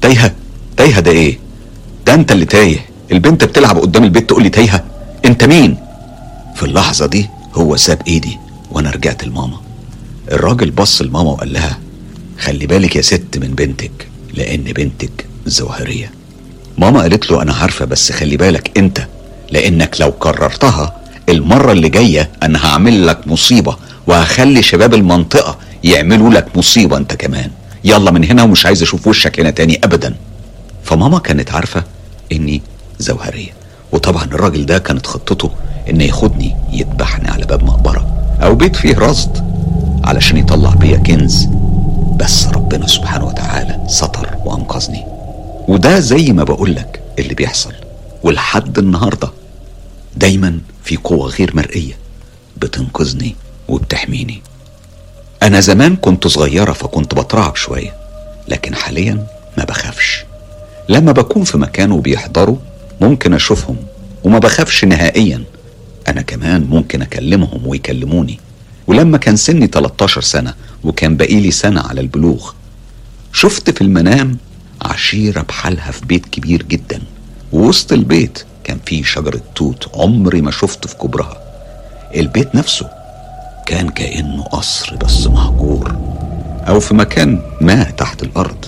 تايهة؟ 0.00 0.34
تايهة 0.76 1.00
ده 1.00 1.10
إيه؟ 1.10 1.38
ده 2.06 2.14
أنت 2.14 2.32
اللي 2.32 2.44
تايه. 2.44 2.86
البنت 3.12 3.44
بتلعب 3.44 3.78
قدام 3.78 4.04
البيت 4.04 4.28
تقول 4.28 4.42
لي 4.42 4.50
تايهة. 4.50 4.84
أنت 5.24 5.44
مين؟ 5.44 5.76
في 6.54 6.62
اللحظة 6.62 7.06
دي 7.06 7.28
هو 7.54 7.76
ساب 7.76 8.02
إيدي 8.06 8.38
وأنا 8.70 8.90
رجعت 8.90 9.24
لماما. 9.24 9.60
الراجل 10.32 10.70
بص 10.70 11.02
لماما 11.02 11.30
وقال 11.30 11.52
لها 11.52 11.78
خلي 12.38 12.66
بالك 12.66 12.96
يا 12.96 13.02
ست 13.02 13.38
من 13.38 13.48
بنتك 13.54 14.08
لأن 14.34 14.62
بنتك 14.62 15.26
زوهريه 15.46 16.10
ماما 16.78 17.00
قالت 17.00 17.30
له 17.30 17.42
أنا 17.42 17.52
عارفة 17.52 17.84
بس 17.84 18.12
خلي 18.12 18.36
بالك 18.36 18.78
أنت 18.78 19.06
لأنك 19.50 20.00
لو 20.00 20.12
كررتها 20.12 20.96
المرة 21.28 21.72
اللي 21.72 21.88
جاية 21.88 22.30
أنا 22.42 22.66
هعمل 22.66 23.06
لك 23.06 23.28
مصيبة 23.28 23.76
وهخلي 24.06 24.62
شباب 24.62 24.94
المنطقة 24.94 25.58
يعملوا 25.84 26.30
لك 26.30 26.56
مصيبة 26.56 26.96
أنت 26.96 27.14
كمان. 27.14 27.50
يلا 27.84 28.10
من 28.10 28.24
هنا 28.24 28.42
ومش 28.42 28.66
عايز 28.66 28.82
أشوف 28.82 29.06
وشك 29.06 29.40
هنا 29.40 29.50
تاني 29.50 29.80
ابدا. 29.84 30.14
فماما 30.84 31.18
كانت 31.18 31.52
عارفة 31.52 31.84
إني 32.32 32.62
زوهرية 32.98 33.50
وطبعا 33.92 34.24
الراجل 34.24 34.66
ده 34.66 34.78
كانت 34.78 35.06
خطته 35.06 35.50
ان 35.90 36.00
ياخدني 36.00 36.56
يذبحني 36.72 37.28
على 37.28 37.46
باب 37.46 37.64
مقبرة 37.64 38.06
أو 38.42 38.54
بيت 38.54 38.76
فيه 38.76 38.98
رصد 38.98 39.44
علشان 40.04 40.36
يطلع 40.36 40.70
بيا 40.74 40.96
كنز. 40.96 41.46
بس 42.16 42.46
ربنا 42.46 42.86
سبحانه 42.86 43.24
وتعالى 43.26 43.80
ستر 43.88 44.28
وأنقذني. 44.44 45.17
وده 45.68 46.00
زي 46.00 46.32
ما 46.32 46.44
بقولك 46.44 47.02
اللي 47.18 47.34
بيحصل. 47.34 47.72
ولحد 48.22 48.78
النهارده 48.78 49.30
دايما 50.16 50.58
في 50.84 50.96
قوة 50.96 51.28
غير 51.28 51.56
مرئية 51.56 51.94
بتنقذني 52.56 53.36
وبتحميني. 53.68 54.42
أنا 55.42 55.60
زمان 55.60 55.96
كنت 55.96 56.26
صغيرة 56.26 56.72
فكنت 56.72 57.14
بترعب 57.14 57.56
شوية 57.56 57.94
لكن 58.48 58.74
حاليا 58.74 59.26
ما 59.58 59.64
بخافش. 59.64 60.24
لما 60.88 61.12
بكون 61.12 61.44
في 61.44 61.58
مكان 61.58 61.92
وبيحضروا 61.92 62.56
ممكن 63.00 63.34
أشوفهم 63.34 63.76
وما 64.24 64.38
بخافش 64.38 64.84
نهائيا 64.84 65.44
أنا 66.08 66.22
كمان 66.22 66.66
ممكن 66.70 67.02
أكلمهم 67.02 67.66
ويكلموني. 67.66 68.40
ولما 68.86 69.18
كان 69.18 69.36
سني 69.36 69.66
13 69.66 70.20
سنة 70.20 70.54
وكان 70.84 71.16
بقيلي 71.16 71.50
سنة 71.50 71.80
على 71.80 72.00
البلوغ 72.00 72.50
شفت 73.32 73.70
في 73.70 73.80
المنام 73.82 74.36
عشيرة 74.82 75.40
بحالها 75.42 75.90
في 75.90 76.06
بيت 76.06 76.26
كبير 76.26 76.62
جدا. 76.62 77.02
ووسط 77.52 77.92
البيت 77.92 78.44
كان 78.64 78.78
فيه 78.86 79.02
شجرة 79.02 79.40
توت 79.54 79.90
عمري 79.94 80.40
ما 80.40 80.50
شفت 80.50 80.86
في 80.86 80.96
كبرها 80.96 81.36
البيت 82.16 82.54
نفسه 82.54 82.90
كان 83.66 83.88
كأنه 83.88 84.42
قصر 84.42 84.96
بس 84.96 85.26
مهجور 85.26 85.96
أو 86.68 86.80
في 86.80 86.94
مكان 86.94 87.42
ما 87.60 87.82
تحت 87.82 88.22
الأرض. 88.22 88.64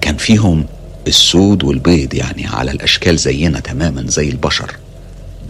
كان 0.00 0.16
فيهم 0.16 0.66
السود 1.06 1.64
والبيض 1.64 2.14
يعني 2.14 2.46
على 2.46 2.70
الأشكال 2.70 3.18
زينا 3.18 3.60
تماما 3.60 4.04
زي 4.06 4.28
البشر 4.28 4.76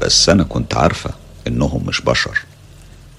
بس 0.01 0.29
أنا 0.29 0.45
كنت 0.45 0.75
عارفة 0.75 1.11
إنهم 1.47 1.87
مش 1.87 2.01
بشر. 2.01 2.39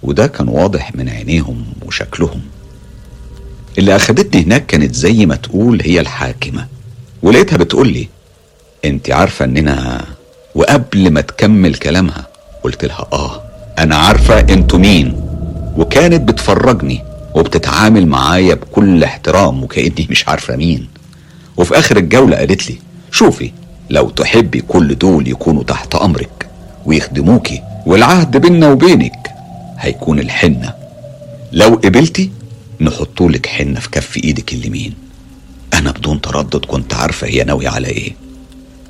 وده 0.03 0.27
كان 0.27 0.47
واضح 0.47 0.95
من 0.95 1.09
عينيهم 1.09 1.65
وشكلهم. 1.85 2.41
اللي 3.77 3.96
أخدتني 3.96 4.43
هناك 4.43 4.65
كانت 4.65 4.96
زي 4.96 5.25
ما 5.25 5.36
تقول 5.36 5.81
هي 5.81 6.00
الحاكمة. 6.00 6.67
ولقيتها 7.24 7.57
بتقول 7.57 7.88
لي 7.93 8.07
انت 8.86 9.12
عارفة 9.12 9.46
إننا 9.46 10.05
وقبل 10.55 11.12
ما 11.12 11.22
تكمل 11.22 11.75
كلامها 11.75 12.27
قلت 12.63 12.86
لها 12.86 13.07
آه 13.13 13.41
أنا 13.79 13.96
عارفة 13.96 14.39
أنتوا 14.39 14.79
مين. 14.79 15.22
وكانت 15.77 16.29
بتفرجني 16.29 17.03
وبتتعامل 17.36 18.07
معايا 18.07 18.55
بكل 18.55 19.03
احترام 19.03 19.63
وكأني 19.63 20.07
مش 20.10 20.27
عارفة 20.27 20.55
مين. 20.55 20.88
وفي 21.57 21.79
آخر 21.79 21.98
الجولة 21.98 22.38
قالت 22.38 22.69
لي 22.69 22.75
شوفي 23.12 23.51
لو 23.89 24.10
تحبي 24.10 24.62
كل 24.62 24.98
دول 24.98 25.27
يكونوا 25.27 25.63
تحت 25.63 25.96
أمرك 25.96 26.48
ويخدموكي 26.86 27.62
والعهد 27.86 28.38
بيننا 28.38 28.69
وبينك 28.72 29.29
هيكون 29.79 30.19
الحنة. 30.19 30.74
لو 31.51 31.75
قبلتي 31.75 32.31
نحطولك 32.81 33.46
حنة 33.46 33.79
في 33.79 33.89
كف 33.89 34.17
إيدك 34.17 34.53
اليمين. 34.53 34.93
أنا 35.74 35.91
بدون 35.91 36.22
تردد 36.22 36.65
كنت 36.65 36.93
عارفة 36.93 37.27
هي 37.27 37.43
ناوية 37.43 37.69
على 37.69 37.88
إيه. 37.88 38.15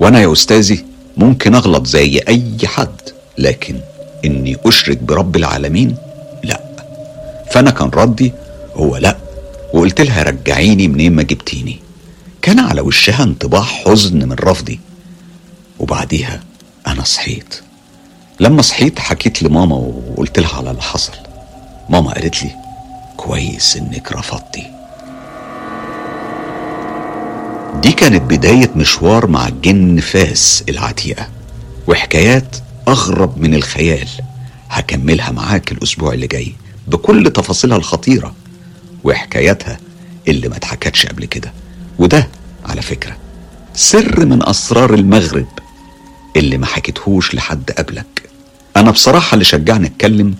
وأنا 0.00 0.20
يا 0.20 0.32
أستاذي 0.32 0.84
ممكن 1.16 1.54
أغلط 1.54 1.86
زي 1.86 2.20
أي 2.28 2.58
حد 2.64 3.00
لكن 3.38 3.80
إني 4.24 4.56
أشرك 4.66 4.98
برب 4.98 5.36
العالمين 5.36 5.96
لا. 6.44 6.60
فأنا 7.50 7.70
كان 7.70 7.88
ردي 7.88 8.32
هو 8.74 8.96
لا 8.96 9.16
وقلت 9.74 10.00
لها 10.00 10.22
رجعيني 10.22 10.88
منين 10.88 11.12
ما 11.12 11.22
جبتيني. 11.22 11.78
كان 12.42 12.58
على 12.58 12.80
وشها 12.80 13.22
انطباع 13.22 13.62
حزن 13.62 14.28
من 14.28 14.36
رفضي. 14.40 14.80
وبعديها 15.78 16.40
أنا 16.86 17.04
صحيت. 17.04 17.60
لما 18.40 18.62
صحيت 18.62 18.98
حكيت 18.98 19.42
لماما 19.42 19.76
وقلت 19.76 20.38
لها 20.38 20.54
على 20.56 20.70
اللي 20.70 20.82
حصل. 20.82 21.12
ماما 21.88 22.10
قالت 22.12 22.42
لي 22.42 22.67
كويس 23.18 23.76
إنك 23.76 24.12
رفضتي. 24.12 24.66
دي 27.82 27.92
كانت 27.92 28.22
بداية 28.22 28.70
مشوار 28.76 29.26
مع 29.26 29.48
الجن 29.48 30.00
فاس 30.00 30.64
العتيقة 30.68 31.28
وحكايات 31.88 32.56
أغرب 32.88 33.38
من 33.38 33.54
الخيال. 33.54 34.08
هكملها 34.70 35.30
معاك 35.30 35.72
الأسبوع 35.72 36.12
اللي 36.12 36.26
جاي 36.26 36.52
بكل 36.86 37.30
تفاصيلها 37.30 37.76
الخطيرة 37.76 38.34
وحكاياتها 39.04 39.78
اللي 40.28 40.48
ما 40.48 40.56
اتحكتش 40.56 41.06
قبل 41.06 41.24
كده. 41.24 41.52
وده 41.98 42.28
على 42.66 42.82
فكرة 42.82 43.16
سر 43.74 44.26
من 44.26 44.48
أسرار 44.48 44.94
المغرب 44.94 45.46
اللي 46.36 46.58
ما 46.58 46.66
حكيتهوش 46.66 47.34
لحد 47.34 47.70
قبلك. 47.70 48.30
أنا 48.76 48.90
بصراحة 48.90 49.34
اللي 49.34 49.44
شجعني 49.44 49.86
أتكلم 49.86 50.34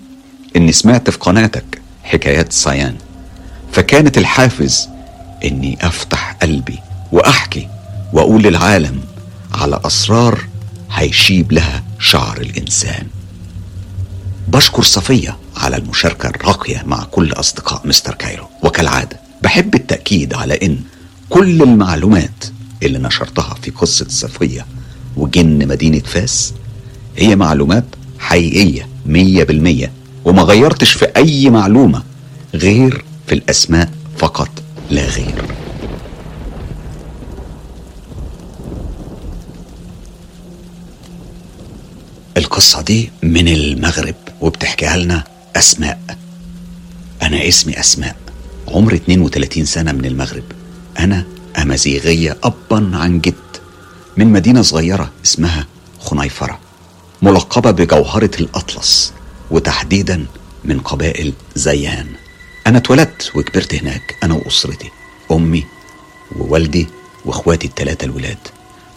إني 0.56 0.72
سمعت 0.72 1.10
في 1.10 1.18
قناتك 1.18 1.78
حكايات 2.08 2.52
صيان. 2.52 2.94
فكانت 3.72 4.18
الحافز 4.18 4.88
إني 5.44 5.78
أفتح 5.80 6.36
قلبي 6.42 6.78
وأحكي 7.12 7.68
وأقول 8.12 8.42
للعالم 8.42 9.00
على 9.54 9.80
أسرار 9.84 10.44
هيشيب 10.92 11.52
لها 11.52 11.82
شعر 11.98 12.40
الإنسان. 12.40 13.06
بشكر 14.48 14.82
صفية 14.82 15.36
على 15.56 15.76
المشاركة 15.76 16.28
الراقية 16.28 16.82
مع 16.86 17.04
كل 17.04 17.32
أصدقاء 17.32 17.86
مستر 17.86 18.14
كايرو. 18.14 18.46
وكالعادة 18.62 19.20
بحب 19.42 19.74
التأكيد 19.74 20.34
على 20.34 20.58
إن 20.62 20.78
كل 21.30 21.62
المعلومات 21.62 22.44
اللي 22.82 22.98
نشرتها 22.98 23.54
في 23.62 23.70
قصة 23.70 24.06
صفية 24.08 24.66
وجن 25.16 25.68
مدينة 25.68 25.98
فاس 25.98 26.54
هي 27.16 27.36
معلومات 27.36 27.84
حقيقية 28.18 28.88
مية 29.06 29.44
بالمية. 29.44 29.92
وما 30.28 30.42
غيرتش 30.42 30.92
في 30.92 31.04
أي 31.16 31.50
معلومة 31.50 32.02
غير 32.54 33.04
في 33.26 33.34
الأسماء 33.34 33.90
فقط 34.18 34.48
لا 34.90 35.02
غير. 35.06 35.44
القصة 42.36 42.82
دي 42.82 43.10
من 43.22 43.48
المغرب 43.48 44.14
وبتحكيها 44.40 44.96
لنا 44.96 45.24
أسماء. 45.56 45.98
أنا 47.22 47.48
اسمي 47.48 47.80
أسماء. 47.80 48.16
عمري 48.68 48.96
32 48.96 49.64
سنة 49.64 49.92
من 49.92 50.04
المغرب. 50.04 50.44
أنا 50.98 51.24
أمازيغية 51.62 52.36
أبا 52.44 52.96
عن 52.96 53.20
جد. 53.20 53.34
من 54.16 54.26
مدينة 54.26 54.62
صغيرة 54.62 55.10
اسمها 55.24 55.66
خنيفرة 56.00 56.58
ملقبة 57.22 57.70
بجوهرة 57.70 58.30
الأطلس. 58.40 59.12
وتحديدا 59.50 60.26
من 60.64 60.80
قبائل 60.80 61.32
زيان. 61.54 62.06
أنا 62.66 62.78
اتولدت 62.78 63.32
وكبرت 63.34 63.74
هناك 63.74 64.16
أنا 64.22 64.34
وأسرتي 64.34 64.90
أمي 65.30 65.64
ووالدي 66.36 66.86
وإخواتي 67.24 67.66
التلاتة 67.66 68.04
الولاد. 68.04 68.38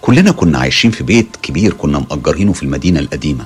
كلنا 0.02 0.32
كنا 0.32 0.60
عايشين 0.60 0.92
في 0.92 1.04
بيت 1.04 1.36
كبير 1.42 1.74
كنا 1.74 2.00
مأجرينه 2.00 2.54
في 2.54 2.64
المدينة 2.64 3.00
القديمة. 3.00 3.46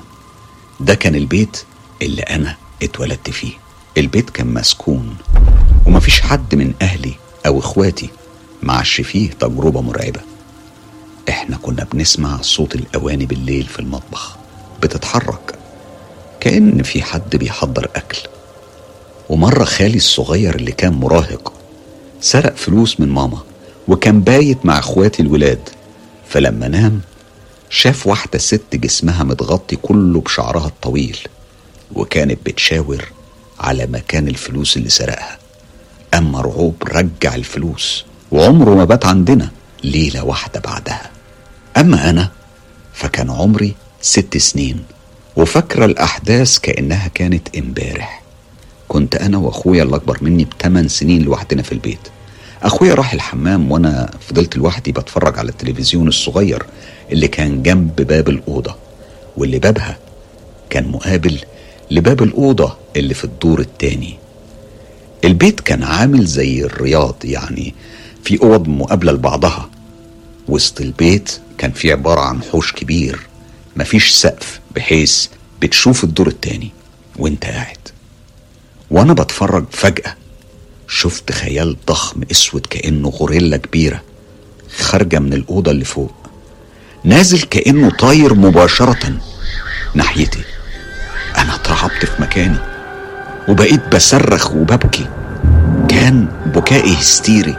ده 0.80 0.94
كان 0.94 1.14
البيت 1.14 1.62
اللي 2.02 2.22
أنا 2.22 2.56
اتولدت 2.82 3.30
فيه. 3.30 3.52
البيت 3.98 4.30
كان 4.30 4.54
مسكون. 4.54 5.16
ومفيش 5.86 6.20
حد 6.20 6.54
من 6.54 6.74
أهلي 6.82 7.14
أو 7.46 7.58
إخواتي 7.58 8.08
معش 8.62 9.00
فيه 9.00 9.30
تجربة 9.30 9.80
مرعبة. 9.80 10.20
إحنا 11.28 11.56
كنا 11.56 11.86
بنسمع 11.92 12.40
صوت 12.42 12.74
الأواني 12.74 13.26
بالليل 13.26 13.66
في 13.66 13.80
المطبخ. 13.80 14.36
بتتحرك. 14.82 15.58
كأن 16.46 16.82
في 16.82 17.02
حد 17.02 17.36
بيحضر 17.36 17.88
أكل. 17.96 18.18
ومرة 19.28 19.64
خالي 19.64 19.96
الصغير 19.96 20.54
اللي 20.54 20.72
كان 20.72 20.92
مراهق 20.92 21.52
سرق 22.20 22.56
فلوس 22.56 23.00
من 23.00 23.08
ماما 23.08 23.38
وكان 23.88 24.20
بايت 24.20 24.66
مع 24.66 24.78
أخواتي 24.78 25.22
الولاد. 25.22 25.68
فلما 26.28 26.68
نام 26.68 27.00
شاف 27.70 28.06
واحدة 28.06 28.38
ست 28.38 28.74
جسمها 28.74 29.24
متغطي 29.24 29.76
كله 29.76 30.20
بشعرها 30.20 30.66
الطويل 30.66 31.18
وكانت 31.94 32.38
بتشاور 32.46 33.04
على 33.60 33.86
مكان 33.86 34.28
الفلوس 34.28 34.76
اللي 34.76 34.88
سرقها. 34.88 35.38
أما 36.14 36.40
رعوب 36.40 36.74
رجع 36.88 37.34
الفلوس 37.34 38.04
وعمره 38.32 38.74
ما 38.74 38.84
بات 38.84 39.06
عندنا 39.06 39.50
ليلة 39.84 40.24
واحدة 40.24 40.60
بعدها. 40.60 41.10
أما 41.76 42.10
أنا 42.10 42.30
فكان 42.92 43.30
عمري 43.30 43.74
ست 44.00 44.36
سنين. 44.36 44.84
وفاكرة 45.36 45.84
الأحداث 45.84 46.58
كأنها 46.58 47.08
كانت 47.08 47.56
امبارح. 47.56 48.22
كنت 48.88 49.16
أنا 49.16 49.38
وأخويا 49.38 49.82
اللي 49.82 49.96
أكبر 49.96 50.18
مني 50.20 50.44
بثمان 50.44 50.88
سنين 50.88 51.22
لوحدنا 51.22 51.62
في 51.62 51.72
البيت. 51.72 51.98
أخويا 52.62 52.94
راح 52.94 53.12
الحمام 53.12 53.72
وأنا 53.72 54.10
فضلت 54.28 54.56
لوحدي 54.56 54.92
بتفرج 54.92 55.38
على 55.38 55.48
التلفزيون 55.48 56.08
الصغير 56.08 56.62
اللي 57.12 57.28
كان 57.28 57.62
جنب 57.62 57.96
باب 57.96 58.28
الأوضة 58.28 58.74
واللي 59.36 59.58
بابها 59.58 59.98
كان 60.70 60.88
مقابل 60.88 61.38
لباب 61.90 62.22
الأوضة 62.22 62.76
اللي 62.96 63.14
في 63.14 63.24
الدور 63.24 63.60
التاني. 63.60 64.14
البيت 65.24 65.60
كان 65.60 65.82
عامل 65.82 66.24
زي 66.26 66.64
الرياض 66.64 67.14
يعني 67.24 67.74
في 68.24 68.42
أوض 68.42 68.68
مقابلة 68.68 69.12
لبعضها. 69.12 69.70
وسط 70.48 70.80
البيت 70.80 71.40
كان 71.58 71.72
في 71.72 71.92
عبارة 71.92 72.20
عن 72.20 72.42
حوش 72.42 72.72
كبير. 72.72 73.25
مفيش 73.76 74.10
سقف 74.10 74.60
بحيث 74.76 75.26
بتشوف 75.62 76.04
الدور 76.04 76.28
التاني 76.28 76.70
وانت 77.16 77.44
قاعد. 77.44 77.78
وأنا 78.90 79.12
بتفرج 79.12 79.64
فجأة 79.70 80.16
شفت 80.88 81.32
خيال 81.32 81.76
ضخم 81.86 82.22
اسود 82.30 82.66
كأنه 82.66 83.08
غوريلا 83.08 83.56
كبيرة 83.56 84.02
خارجة 84.78 85.18
من 85.18 85.32
الأوضة 85.32 85.70
اللي 85.70 85.84
فوق. 85.84 86.14
نازل 87.04 87.42
كأنه 87.42 87.90
طاير 87.90 88.34
مباشرة 88.34 89.12
ناحيتي. 89.94 90.44
أنا 91.38 91.54
اترعبت 91.54 92.04
في 92.04 92.22
مكاني 92.22 92.58
وبقيت 93.48 93.94
بصرخ 93.94 94.50
وببكي. 94.52 95.06
كان 95.88 96.28
بكائي 96.46 96.94
هستيري. 96.94 97.56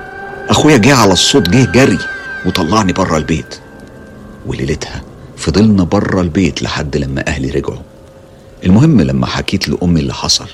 أخويا 0.50 0.78
جه 0.78 0.96
على 0.96 1.14
الصوت 1.14 1.50
جه 1.50 1.66
جري 1.72 2.00
وطلعني 2.46 2.94
بره 2.94 3.18
البيت. 3.18 3.60
وليلتها 4.46 5.02
فضلنا 5.38 5.84
بره 5.84 6.22
البيت 6.22 6.62
لحد 6.64 6.98
لما 6.98 7.28
أهلي 7.28 7.50
رجعوا. 7.50 7.80
المهم 8.66 9.02
لما 9.02 9.26
حكيت 9.26 9.70
لأمي 9.70 10.00
اللي 10.00 10.14
حصل 10.14 10.48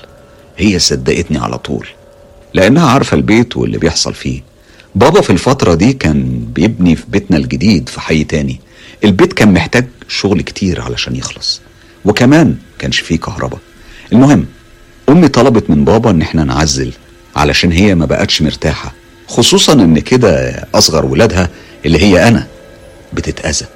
هي 0.58 0.78
صدقتني 0.78 1.38
على 1.38 1.58
طول 1.58 1.86
لأنها 2.54 2.86
عارفة 2.90 3.14
البيت 3.16 3.56
واللي 3.56 3.78
بيحصل 3.78 4.14
فيه. 4.14 4.42
بابا 4.94 5.20
في 5.20 5.30
الفترة 5.30 5.74
دي 5.74 5.92
كان 5.92 6.46
بيبني 6.54 6.96
في 6.96 7.04
بيتنا 7.08 7.36
الجديد 7.36 7.88
في 7.88 8.00
حي 8.00 8.24
تاني. 8.24 8.60
البيت 9.04 9.32
كان 9.32 9.52
محتاج 9.52 9.86
شغل 10.08 10.40
كتير 10.42 10.80
علشان 10.80 11.16
يخلص 11.16 11.60
وكمان 12.04 12.56
كانش 12.78 13.00
فيه 13.00 13.16
كهرباء. 13.18 13.60
المهم 14.12 14.46
أمي 15.08 15.28
طلبت 15.28 15.70
من 15.70 15.84
بابا 15.84 16.10
إن 16.10 16.22
إحنا 16.22 16.44
نعزل 16.44 16.92
علشان 17.36 17.72
هي 17.72 17.94
ما 17.94 18.06
بقتش 18.06 18.42
مرتاحة 18.42 18.92
خصوصا 19.28 19.72
إن 19.72 19.98
كده 19.98 20.64
أصغر 20.74 21.06
ولادها 21.06 21.48
اللي 21.86 21.98
هي 22.02 22.28
أنا 22.28 22.46
بتتأذى. 23.12 23.66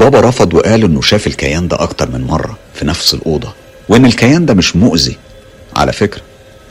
بابا 0.00 0.20
رفض 0.20 0.54
وقال 0.54 0.84
إنه 0.84 1.00
شاف 1.00 1.26
الكيان 1.26 1.68
ده 1.68 1.82
أكتر 1.82 2.10
من 2.10 2.20
مرة 2.20 2.58
في 2.74 2.84
نفس 2.84 3.14
الأوضة 3.14 3.52
وإن 3.88 4.06
الكيان 4.06 4.46
ده 4.46 4.54
مش 4.54 4.76
مؤذي. 4.76 5.16
على 5.76 5.92
فكرة 5.92 6.22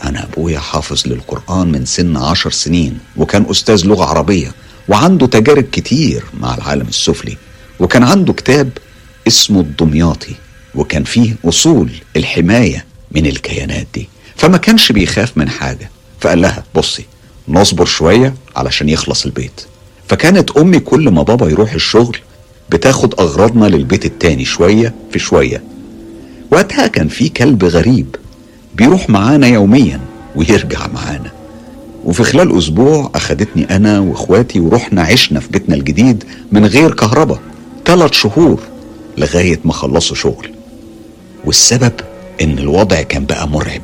أنا 0.03 0.23
أبويا 0.23 0.59
حافظ 0.59 1.07
للقرآن 1.07 1.71
من 1.71 1.85
سن 1.85 2.17
عشر 2.17 2.51
سنين 2.51 2.99
وكان 3.17 3.45
أستاذ 3.51 3.85
لغة 3.85 4.05
عربية 4.05 4.51
وعنده 4.87 5.27
تجارب 5.27 5.63
كتير 5.71 6.23
مع 6.39 6.55
العالم 6.55 6.87
السفلي 6.87 7.37
وكان 7.79 8.03
عنده 8.03 8.33
كتاب 8.33 8.69
اسمه 9.27 9.59
الدمياطي 9.59 10.35
وكان 10.75 11.03
فيه 11.03 11.35
أصول 11.45 11.91
الحماية 12.15 12.85
من 13.11 13.25
الكيانات 13.25 13.87
دي. 13.93 14.09
فما 14.35 14.57
كانش 14.57 14.91
بيخاف 14.91 15.37
من 15.37 15.49
حاجة 15.49 15.89
فقال 16.19 16.41
لها 16.41 16.63
بصي 16.75 17.05
نصبر 17.47 17.85
شوية 17.85 18.33
علشان 18.55 18.89
يخلص 18.89 19.25
البيت. 19.25 19.61
فكانت 20.07 20.51
أمي 20.51 20.79
كل 20.79 21.09
ما 21.09 21.23
بابا 21.23 21.49
يروح 21.49 21.73
الشغل 21.73 22.17
بتاخد 22.71 23.19
أغراضنا 23.19 23.65
للبيت 23.65 24.05
التاني 24.05 24.45
شوية 24.45 24.93
في 25.11 25.19
شوية. 25.19 25.63
وقتها 26.51 26.87
كان 26.87 27.07
في 27.07 27.29
كلب 27.29 27.65
غريب 27.65 28.15
بيروح 28.75 29.09
معانا 29.09 29.47
يوميا 29.47 29.99
ويرجع 30.35 30.87
معانا. 30.87 31.31
وفي 32.05 32.23
خلال 32.23 32.57
أسبوع 32.57 33.11
أخدتني 33.15 33.75
أنا 33.75 33.99
وإخواتي 33.99 34.59
ورحنا 34.59 35.01
عشنا 35.01 35.39
في 35.39 35.47
بيتنا 35.49 35.75
الجديد 35.75 36.23
من 36.51 36.65
غير 36.65 36.93
كهرباء 36.93 37.39
ثلاث 37.85 38.13
شهور 38.13 38.59
لغاية 39.17 39.59
ما 39.65 39.73
خلصوا 39.73 40.15
شغل. 40.15 40.49
والسبب 41.45 41.93
إن 42.41 42.59
الوضع 42.59 43.01
كان 43.01 43.25
بقى 43.25 43.47
مرعب. 43.47 43.81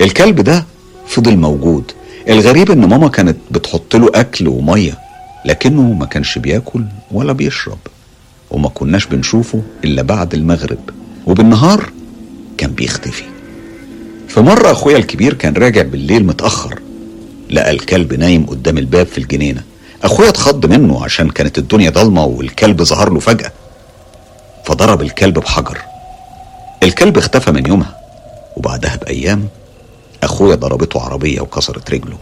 الكلب 0.00 0.40
ده 0.40 0.64
فضل 1.06 1.36
موجود. 1.36 1.92
الغريب 2.28 2.70
إن 2.70 2.84
ماما 2.88 3.08
كانت 3.08 3.36
بتحط 3.50 3.96
له 3.96 4.10
أكل 4.14 4.48
ومية 4.48 4.98
لكنه 5.44 5.82
ما 5.92 6.06
كانش 6.06 6.38
بياكل 6.38 6.84
ولا 7.10 7.32
بيشرب. 7.32 7.78
وما 8.50 8.68
كناش 8.68 9.06
بنشوفه 9.06 9.62
إلا 9.84 10.02
بعد 10.02 10.34
المغرب 10.34 10.78
وبالنهار 11.26 11.90
كان 12.58 12.70
بيختفي. 12.70 13.24
في 14.28 14.40
مرة 14.40 14.70
أخويا 14.72 14.96
الكبير 14.96 15.34
كان 15.34 15.54
راجع 15.54 15.82
بالليل 15.82 16.26
متأخر 16.26 16.78
لقى 17.50 17.70
الكلب 17.70 18.14
نايم 18.14 18.46
قدام 18.46 18.78
الباب 18.78 19.06
في 19.06 19.18
الجنينة. 19.18 19.62
أخويا 20.02 20.28
اتخض 20.28 20.66
منه 20.66 21.04
عشان 21.04 21.30
كانت 21.30 21.58
الدنيا 21.58 21.90
ضلمة 21.90 22.24
والكلب 22.24 22.82
ظهر 22.82 23.12
له 23.12 23.20
فجأة 23.20 23.52
فضرب 24.64 25.02
الكلب 25.02 25.38
بحجر. 25.38 25.78
الكلب 26.82 27.18
اختفى 27.18 27.50
من 27.52 27.66
يومها 27.66 27.96
وبعدها 28.56 28.96
بأيام 28.96 29.48
أخويا 30.22 30.54
ضربته 30.54 31.00
عربية 31.00 31.40
وكسرت 31.40 31.90
رجله. 31.90 32.16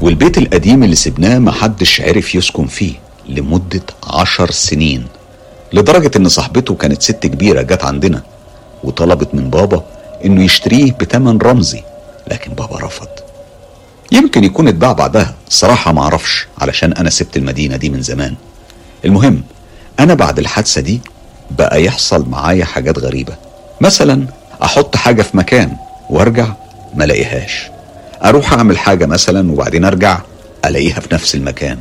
والبيت 0.00 0.38
القديم 0.38 0.82
اللي 0.84 0.96
سبناه 0.96 1.38
محدش 1.38 2.00
عرف 2.00 2.34
يسكن 2.34 2.66
فيه. 2.66 2.94
لمدة 3.28 3.82
عشر 4.04 4.50
سنين 4.50 5.06
لدرجة 5.72 6.10
إن 6.16 6.28
صاحبته 6.28 6.74
كانت 6.74 7.02
ست 7.02 7.26
كبيرة 7.26 7.62
جت 7.62 7.84
عندنا 7.84 8.22
وطلبت 8.84 9.34
من 9.34 9.50
بابا 9.50 9.84
إنه 10.24 10.44
يشتريه 10.44 10.92
بتمن 10.92 11.38
رمزي 11.38 11.82
لكن 12.30 12.52
بابا 12.52 12.76
رفض. 12.78 13.08
يمكن 14.12 14.44
يكون 14.44 14.68
اتباع 14.68 14.92
بعدها 14.92 15.34
الصراحة 15.48 15.92
معرفش 15.92 16.46
علشان 16.58 16.92
أنا 16.92 17.10
سبت 17.10 17.36
المدينة 17.36 17.76
دي 17.76 17.90
من 17.90 18.02
زمان. 18.02 18.34
المهم 19.04 19.42
أنا 20.00 20.14
بعد 20.14 20.38
الحادثة 20.38 20.80
دي 20.80 21.00
بقى 21.50 21.84
يحصل 21.84 22.28
معايا 22.28 22.64
حاجات 22.64 22.98
غريبة. 22.98 23.36
مثلا 23.80 24.26
أحط 24.62 24.96
حاجة 24.96 25.22
في 25.22 25.36
مكان 25.36 25.76
وأرجع 26.10 26.46
ما 26.94 27.04
ألاقيهاش. 27.04 27.70
أروح 28.24 28.52
أعمل 28.52 28.78
حاجة 28.78 29.06
مثلا 29.06 29.52
وبعدين 29.52 29.84
أرجع 29.84 30.20
ألاقيها 30.64 31.00
في 31.00 31.14
نفس 31.14 31.34
المكان. 31.34 31.78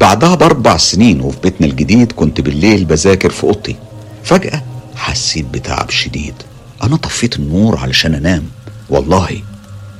بعدها 0.00 0.34
بأربع 0.34 0.76
سنين 0.76 1.20
وفي 1.20 1.40
بيتنا 1.40 1.66
الجديد 1.66 2.12
كنت 2.12 2.40
بالليل 2.40 2.84
بذاكر 2.84 3.30
في 3.30 3.44
أوضتي. 3.44 3.76
فجأة 4.24 4.62
حسيت 4.96 5.44
بتعب 5.44 5.90
شديد. 5.90 6.34
أنا 6.82 6.96
طفيت 6.96 7.36
النور 7.36 7.78
علشان 7.78 8.14
أنام. 8.14 8.46
والله 8.90 9.42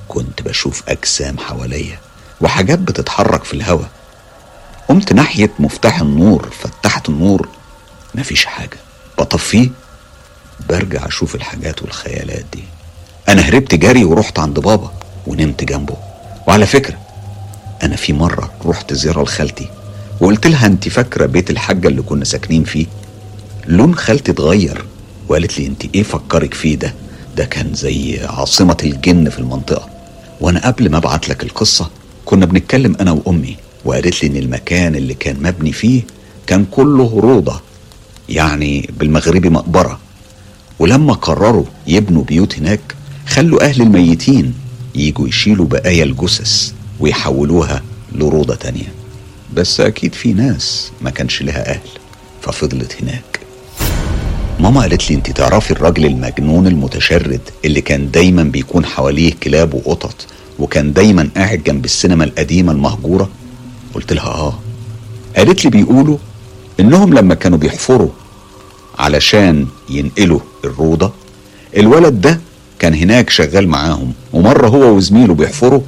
كنت 0.09 0.43
بشوف 0.43 0.83
أجسام 0.89 1.39
حواليا 1.39 1.99
وحاجات 2.41 2.79
بتتحرك 2.79 3.45
في 3.45 3.55
الهواء 3.55 3.89
قمت 4.89 5.13
ناحية 5.13 5.51
مفتاح 5.59 6.01
النور 6.01 6.49
فتحت 6.61 7.09
النور. 7.09 7.49
مفيش 8.15 8.45
حاجة. 8.45 8.79
بطفيه. 9.19 9.69
برجع 10.69 11.07
أشوف 11.07 11.35
الحاجات 11.35 11.83
والخيالات 11.83 12.45
دي. 12.53 12.65
أنا 13.29 13.43
هربت 13.43 13.75
جري 13.75 14.05
ورحت 14.05 14.39
عند 14.39 14.61
بابا 14.61 14.93
ونمت 15.27 15.65
جنبه. 15.65 15.97
وعلى 16.47 16.67
فكرة 16.67 16.99
أنا 17.83 17.97
في 17.97 18.13
مرة 18.13 18.53
رحت 18.67 18.93
زيارة 18.95 19.23
لخالتي. 19.23 19.71
وقلت 20.21 20.47
لها 20.47 20.67
أنت 20.67 20.89
فاكرة 20.89 21.27
بيت 21.27 21.51
الحاجة 21.51 21.89
اللي 21.89 22.03
كنا 22.03 22.25
ساكنين 22.25 22.65
فيه؟ 22.65 22.87
لون 23.67 23.95
خالتي 23.95 24.31
اتغير. 24.33 24.85
وقالت 25.29 25.59
لي 25.59 25.67
أنت 25.67 25.83
إيه 25.95 26.03
فكرك 26.03 26.55
فيه 26.55 26.77
ده؟ 26.77 26.95
ده 27.37 27.45
كان 27.45 27.75
زي 27.75 28.21
عاصمة 28.25 28.77
الجن 28.85 29.29
في 29.31 29.39
المنطقة. 29.39 29.89
وأنا 30.41 30.67
قبل 30.67 30.91
ما 30.91 30.97
أبعت 30.97 31.29
لك 31.29 31.43
القصة 31.43 31.91
كنا 32.25 32.47
بنتكلم 32.47 32.97
أنا 33.01 33.13
وأمي. 33.13 33.57
وقالت 33.85 34.23
لي 34.23 34.29
إن 34.31 34.37
المكان 34.37 34.95
اللي 34.95 35.15
كان 35.15 35.37
مبني 35.43 35.73
فيه 35.73 36.03
كان 36.47 36.65
كله 36.71 37.21
روضة 37.21 37.61
يعني 38.29 38.91
بالمغربي 38.99 39.49
مقبرة. 39.51 39.99
ولما 40.79 41.13
قرروا 41.13 41.65
يبنوا 41.87 42.25
بيوت 42.25 42.59
هناك 42.59 42.81
خلوا 43.27 43.65
أهل 43.65 43.83
الميتين 43.83 44.55
يجوا 44.95 45.29
يشيلوا 45.29 45.67
بقايا 45.67 46.05
الجثث 46.05 46.73
ويحولوها 47.01 47.83
لروضة 48.13 48.55
تانية. 48.55 48.93
بس 49.55 49.81
أكيد 49.81 50.15
في 50.15 50.33
ناس 50.33 50.91
ما 51.01 51.11
كانش 51.11 51.43
لها 51.43 51.71
أهل 51.71 51.81
ففضلت 52.43 52.97
هناك. 53.03 53.41
ماما 54.61 54.81
قالت 54.81 55.11
لي 55.11 55.17
أنت 55.17 55.31
تعرفي 55.31 55.71
الراجل 55.71 56.07
المجنون 56.07 56.67
المتشرد 56.67 57.41
اللي 57.65 57.81
كان 57.81 58.11
دايما 58.11 58.43
بيكون 58.43 58.85
حواليه 58.85 59.33
كلاب 59.43 59.75
وقطط 59.75 60.27
وكان 60.59 60.93
دايما 60.93 61.29
قاعد 61.37 61.63
جنب 61.63 61.85
السينما 61.85 62.25
القديمة 62.25 62.73
المهجورة؟ 62.73 63.29
قلت 63.95 64.13
لها 64.13 64.29
آه. 64.29 64.59
قالت 65.37 65.65
لي 65.65 65.71
بيقولوا 65.71 66.19
إنهم 66.81 67.15
لما 67.15 67.35
كانوا 67.35 67.59
بيحفروا 67.59 68.11
علشان 68.99 69.67
ينقلوا 69.91 70.41
الروضة 70.65 71.13
الولد 71.77 72.21
ده 72.21 72.41
كان 72.79 72.95
هناك 72.95 73.31
شغال 73.31 73.69
معاهم 73.69 74.13
ومرة 74.33 74.69
هو 74.69 74.97
وزميله 74.97 75.35
بيحفروا 75.35 75.81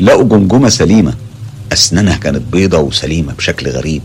لقوا 0.00 0.24
جمجمة 0.24 0.68
سليمة 0.68 1.14
أسنانها 1.72 2.16
كانت 2.16 2.42
بيضة 2.52 2.78
وسليمة 2.78 3.32
بشكل 3.32 3.68
غريب. 3.70 4.02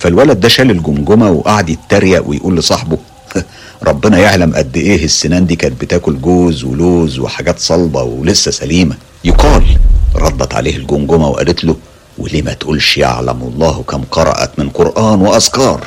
فالولد 0.00 0.40
ده 0.40 0.48
شال 0.48 0.70
الجمجمة 0.70 1.30
وقعد 1.30 1.68
يتريق 1.70 2.28
ويقول 2.28 2.56
لصاحبه 2.56 2.98
ربنا 3.88 4.18
يعلم 4.18 4.56
قد 4.56 4.76
إيه 4.76 5.04
السنان 5.04 5.46
دي 5.46 5.56
كانت 5.56 5.80
بتاكل 5.80 6.20
جوز 6.20 6.64
ولوز 6.64 7.18
وحاجات 7.18 7.58
صلبة 7.58 8.02
ولسه 8.02 8.50
سليمة. 8.50 8.96
يقال 9.24 9.78
ردت 10.14 10.54
عليه 10.54 10.76
الجمجمة 10.76 11.28
وقالت 11.28 11.64
له 11.64 11.76
وليه 12.18 12.42
ما 12.42 12.52
تقولش 12.52 12.98
يعلم 12.98 13.42
الله 13.42 13.82
كم 13.82 14.02
قرأت 14.10 14.58
من 14.58 14.68
قرآن 14.68 15.20
وأذكار؟ 15.20 15.84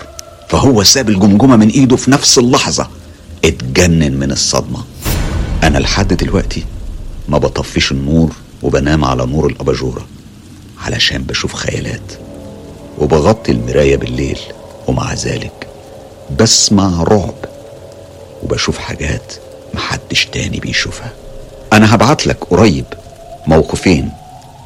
فهو 0.50 0.84
ساب 0.84 1.10
الجمجمة 1.10 1.56
من 1.56 1.70
إيده 1.70 1.96
في 1.96 2.12
نفس 2.12 2.38
اللحظة. 2.38 2.88
اتجنن 3.46 4.20
من 4.20 4.32
الصدمة. 4.32 4.84
أنا 5.64 5.78
لحد 5.78 6.14
دلوقتي 6.14 6.64
ما 7.30 7.38
بطفيش 7.38 7.92
النور 7.92 8.32
وبنام 8.64 9.06
على 9.06 9.26
نور 9.26 9.48
الأباجورة. 9.48 10.06
علشان 10.82 11.24
بشوف 11.24 11.54
خيالات. 11.54 12.12
وبغطي 12.98 13.52
المراية 13.52 13.96
بالليل 13.98 14.40
ومع 14.88 15.14
ذلك 15.14 15.68
بسمع 16.40 17.04
رعب 17.04 17.36
وبشوف 18.44 18.78
حاجات 18.78 19.34
محدش 19.74 20.26
تاني 20.26 20.60
بيشوفها. 20.60 21.14
أنا 21.74 21.96
هبعت 21.96 22.28
لك 22.28 22.44
قريب 22.44 22.86
موقفين. 23.48 24.12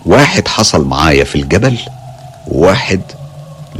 واحد 0.05 0.47
حصل 0.47 0.85
معايا 0.85 1.23
في 1.23 1.35
الجبل 1.35 1.77
وواحد 2.47 3.01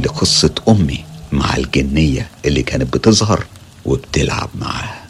لقصة 0.00 0.54
أمي 0.68 1.04
مع 1.32 1.56
الجنية 1.56 2.28
اللي 2.44 2.62
كانت 2.62 2.94
بتظهر 2.96 3.46
وبتلعب 3.84 4.48
معاها. 4.54 5.02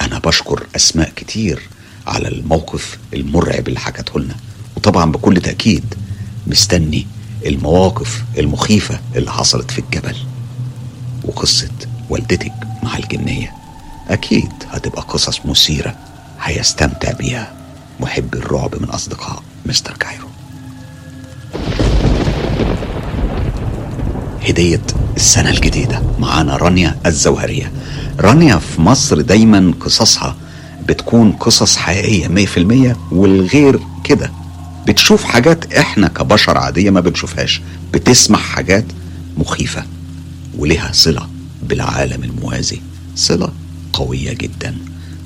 أنا 0.00 0.18
بشكر 0.18 0.66
أسماء 0.76 1.10
كتير 1.16 1.68
على 2.06 2.28
الموقف 2.28 2.98
المرعب 3.14 3.68
اللي 3.68 3.80
حكته 3.80 4.20
لنا. 4.20 4.34
وطبعا 4.76 5.12
بكل 5.12 5.40
تأكيد 5.40 5.94
مستني 6.46 7.06
المواقف 7.46 8.24
المخيفة 8.38 9.00
اللي 9.16 9.30
حصلت 9.30 9.70
في 9.70 9.78
الجبل 9.78 10.16
وقصة 11.24 11.70
والدتك 12.10 12.52
مع 12.82 12.96
الجنية. 12.98 13.52
أكيد 14.08 14.52
هتبقى 14.70 15.02
قصص 15.02 15.40
مثيرة 15.46 15.94
هيستمتع 16.42 17.12
بيها 17.12 17.52
محب 18.00 18.34
الرعب 18.34 18.74
من 18.82 18.88
أصدقاء 18.88 19.42
مستر 19.66 19.96
كايرو. 19.96 20.26
هدية 24.48 24.80
السنة 25.16 25.50
الجديدة. 25.50 26.02
معانا 26.18 26.56
رانيا 26.56 26.96
الزوهرية. 27.06 27.72
رانيا 28.20 28.56
في 28.56 28.80
مصر 28.80 29.20
دايما 29.20 29.74
قصصها 29.80 30.36
بتكون 30.88 31.32
قصص 31.32 31.76
حقيقية 31.76 32.28
مية 32.28 32.46
في 32.46 32.56
المية 32.60 32.96
والغير 33.12 33.80
كده. 34.04 34.30
بتشوف 34.88 35.24
حاجات 35.24 35.72
إحنا 35.74 36.08
كبشر 36.08 36.58
عادية 36.58 36.90
ما 36.90 37.00
بنشوفهاش. 37.00 37.60
بتسمع 37.92 38.38
حاجات 38.38 38.84
مخيفة 39.38 39.84
ولها 40.58 40.90
صلة 40.92 41.28
بالعالم 41.62 42.24
الموازي. 42.24 42.80
صلة 43.16 43.52
قوية 43.92 44.32
جدا. 44.32 44.76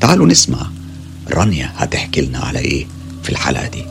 تعالوا 0.01 0.27
نسمع. 0.27 0.67
رانيا 1.31 1.73
هتحكي 1.77 2.21
لنا 2.21 2.39
على 2.39 2.59
إيه 2.59 2.87
في 3.23 3.31
الحلقة 3.31 3.69
دي. 3.69 3.85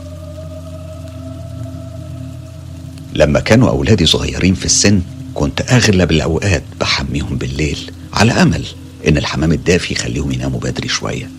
لما 3.14 3.40
كانوا 3.40 3.68
أولادي 3.70 4.06
صغيرين 4.06 4.54
في 4.54 4.64
السن 4.64 5.02
كنت 5.34 5.60
أغلب 5.60 6.10
الأوقات 6.10 6.62
بحميهم 6.80 7.36
بالليل 7.36 7.90
على 8.12 8.32
أمل 8.32 8.64
إن 9.08 9.16
الحمام 9.16 9.52
الدافي 9.52 9.94
يخليهم 9.94 10.32
يناموا 10.32 10.60
بدري 10.60 10.88
شوية. 10.88 11.30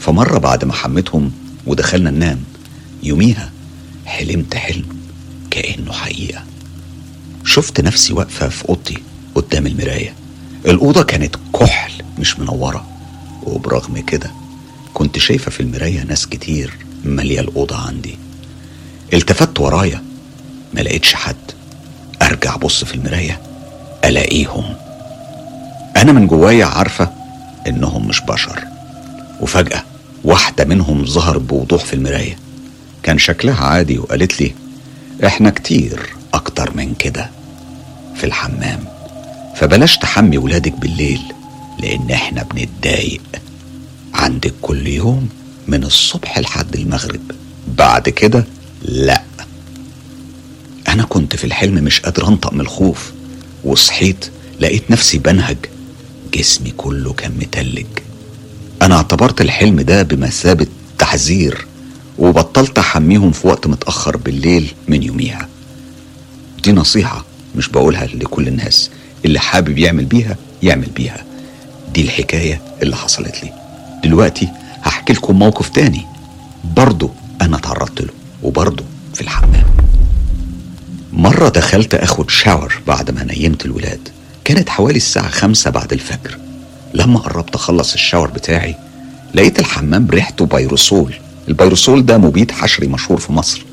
فمرة 0.00 0.38
بعد 0.38 0.64
ما 0.64 0.72
حميتهم 0.72 1.32
ودخلنا 1.66 2.10
ننام 2.10 2.38
يوميها 3.02 3.50
حلمت 4.06 4.54
حلم 4.54 4.84
كأنه 5.50 5.92
حقيقة. 5.92 6.44
شفت 7.44 7.80
نفسي 7.80 8.12
واقفة 8.12 8.48
في 8.48 8.68
أوضتي 8.68 8.98
قدام 9.34 9.66
المراية. 9.66 10.14
الأوضة 10.66 11.02
كانت 11.02 11.36
كحل 11.60 11.92
مش 12.18 12.38
منورة. 12.38 12.86
وبرغم 13.42 13.98
كده 13.98 14.30
كنت 14.94 15.18
شايفة 15.18 15.50
في 15.50 15.60
المراية 15.60 16.02
ناس 16.02 16.26
كتير 16.26 16.74
مالية 17.04 17.40
الأوضة 17.40 17.76
عندي. 17.76 18.18
التفت 19.14 19.60
ورايا 19.60 20.02
ما 20.74 20.80
لقيتش 20.80 21.14
حد. 21.14 21.36
أرجع 22.22 22.54
أبص 22.54 22.84
في 22.84 22.94
المراية 22.94 23.40
ألاقيهم. 24.04 24.74
أنا 25.96 26.12
من 26.12 26.26
جوايا 26.26 26.66
عارفة 26.66 27.10
إنهم 27.66 28.08
مش 28.08 28.20
بشر. 28.20 28.64
وفجأة 29.40 29.82
واحدة 30.24 30.64
منهم 30.64 31.06
ظهرت 31.06 31.40
بوضوح 31.40 31.84
في 31.84 31.94
المراية. 31.94 32.38
كان 33.06 33.18
شكلها 33.18 33.64
عادي 33.64 33.98
وقالت 33.98 34.40
لي 34.40 34.54
إحنا 35.26 35.50
كتير 35.50 36.00
أكتر 36.34 36.76
من 36.76 36.94
كده 36.94 37.30
في 38.16 38.24
الحمام. 38.24 38.84
فبلاش 39.56 39.98
تحمي 39.98 40.38
ولادك 40.38 40.72
بالليل 40.72 41.20
لأن 41.82 42.10
إحنا 42.10 42.42
بنتضايق 42.42 43.22
عندك 44.14 44.54
كل 44.62 44.86
يوم 44.86 45.28
من 45.68 45.84
الصبح 45.84 46.38
لحد 46.38 46.76
المغرب. 46.76 47.20
بعد 47.78 48.08
كده 48.08 48.44
لأ. 48.82 49.22
أنا 50.88 51.02
كنت 51.04 51.36
في 51.36 51.44
الحلم 51.44 51.74
مش 51.84 52.00
قادر 52.00 52.28
أنطق 52.28 52.52
من 52.52 52.60
الخوف 52.60 53.12
وصحيت 53.64 54.30
لقيت 54.60 54.90
نفسي 54.90 55.18
بنهج 55.18 55.56
جسمي 56.34 56.70
كله 56.76 57.12
كان 57.12 57.32
متلج. 57.40 57.86
أنا 58.82 58.94
اعتبرت 58.96 59.40
الحلم 59.40 59.80
ده 59.80 60.02
بمثابة 60.02 60.66
تحذير 60.98 61.66
وبطلت 62.18 62.78
أحميهم 62.78 63.30
في 63.32 63.46
وقت 63.48 63.66
متأخر 63.66 64.16
بالليل 64.16 64.74
من 64.88 65.02
يوميها. 65.02 65.48
دي 66.64 66.72
نصيحة 66.72 67.24
مش 67.56 67.68
بقولها 67.68 68.06
لكل 68.06 68.48
الناس. 68.48 68.90
اللي 69.24 69.38
حابب 69.38 69.78
يعمل 69.78 70.04
بيها 70.04 70.36
يعمل 70.62 70.86
بيها. 70.86 71.24
دي 71.94 72.02
الحكاية 72.02 72.60
اللي 72.82 72.96
حصلت 72.96 73.44
لي. 73.44 73.52
دلوقتي 74.04 74.48
هحكي 74.82 75.12
لكم 75.12 75.38
موقف 75.38 75.68
تاني. 75.68 76.06
برضه 76.76 77.10
أنا 77.42 77.58
تعرضت 77.58 78.00
له 78.00 78.12
وبرضه 78.42 78.84
في 79.14 79.20
الحمام. 79.20 79.64
مرة 81.12 81.48
دخلت 81.48 81.94
أخد 81.94 82.30
شاور 82.30 82.80
بعد 82.86 83.10
ما 83.10 83.24
نيمت 83.24 83.64
الولاد. 83.64 84.08
كانت 84.44 84.68
حوالي 84.68 84.96
الساعة 84.96 85.28
خمسة 85.28 85.70
بعد 85.70 85.92
الفجر. 85.92 86.38
لما 86.94 87.18
قربت 87.18 87.54
أخلص 87.54 87.92
الشاور 87.92 88.30
بتاعي 88.30 88.74
لقيت 89.34 89.58
الحمام 89.58 90.08
ريحته 90.10 90.46
بيروسول 90.46 91.14
البيروسول 91.48 92.06
ده 92.06 92.18
مبيد 92.18 92.50
حشري 92.50 92.86
مشهور 92.86 93.20
في 93.20 93.32
مصر. 93.32 93.64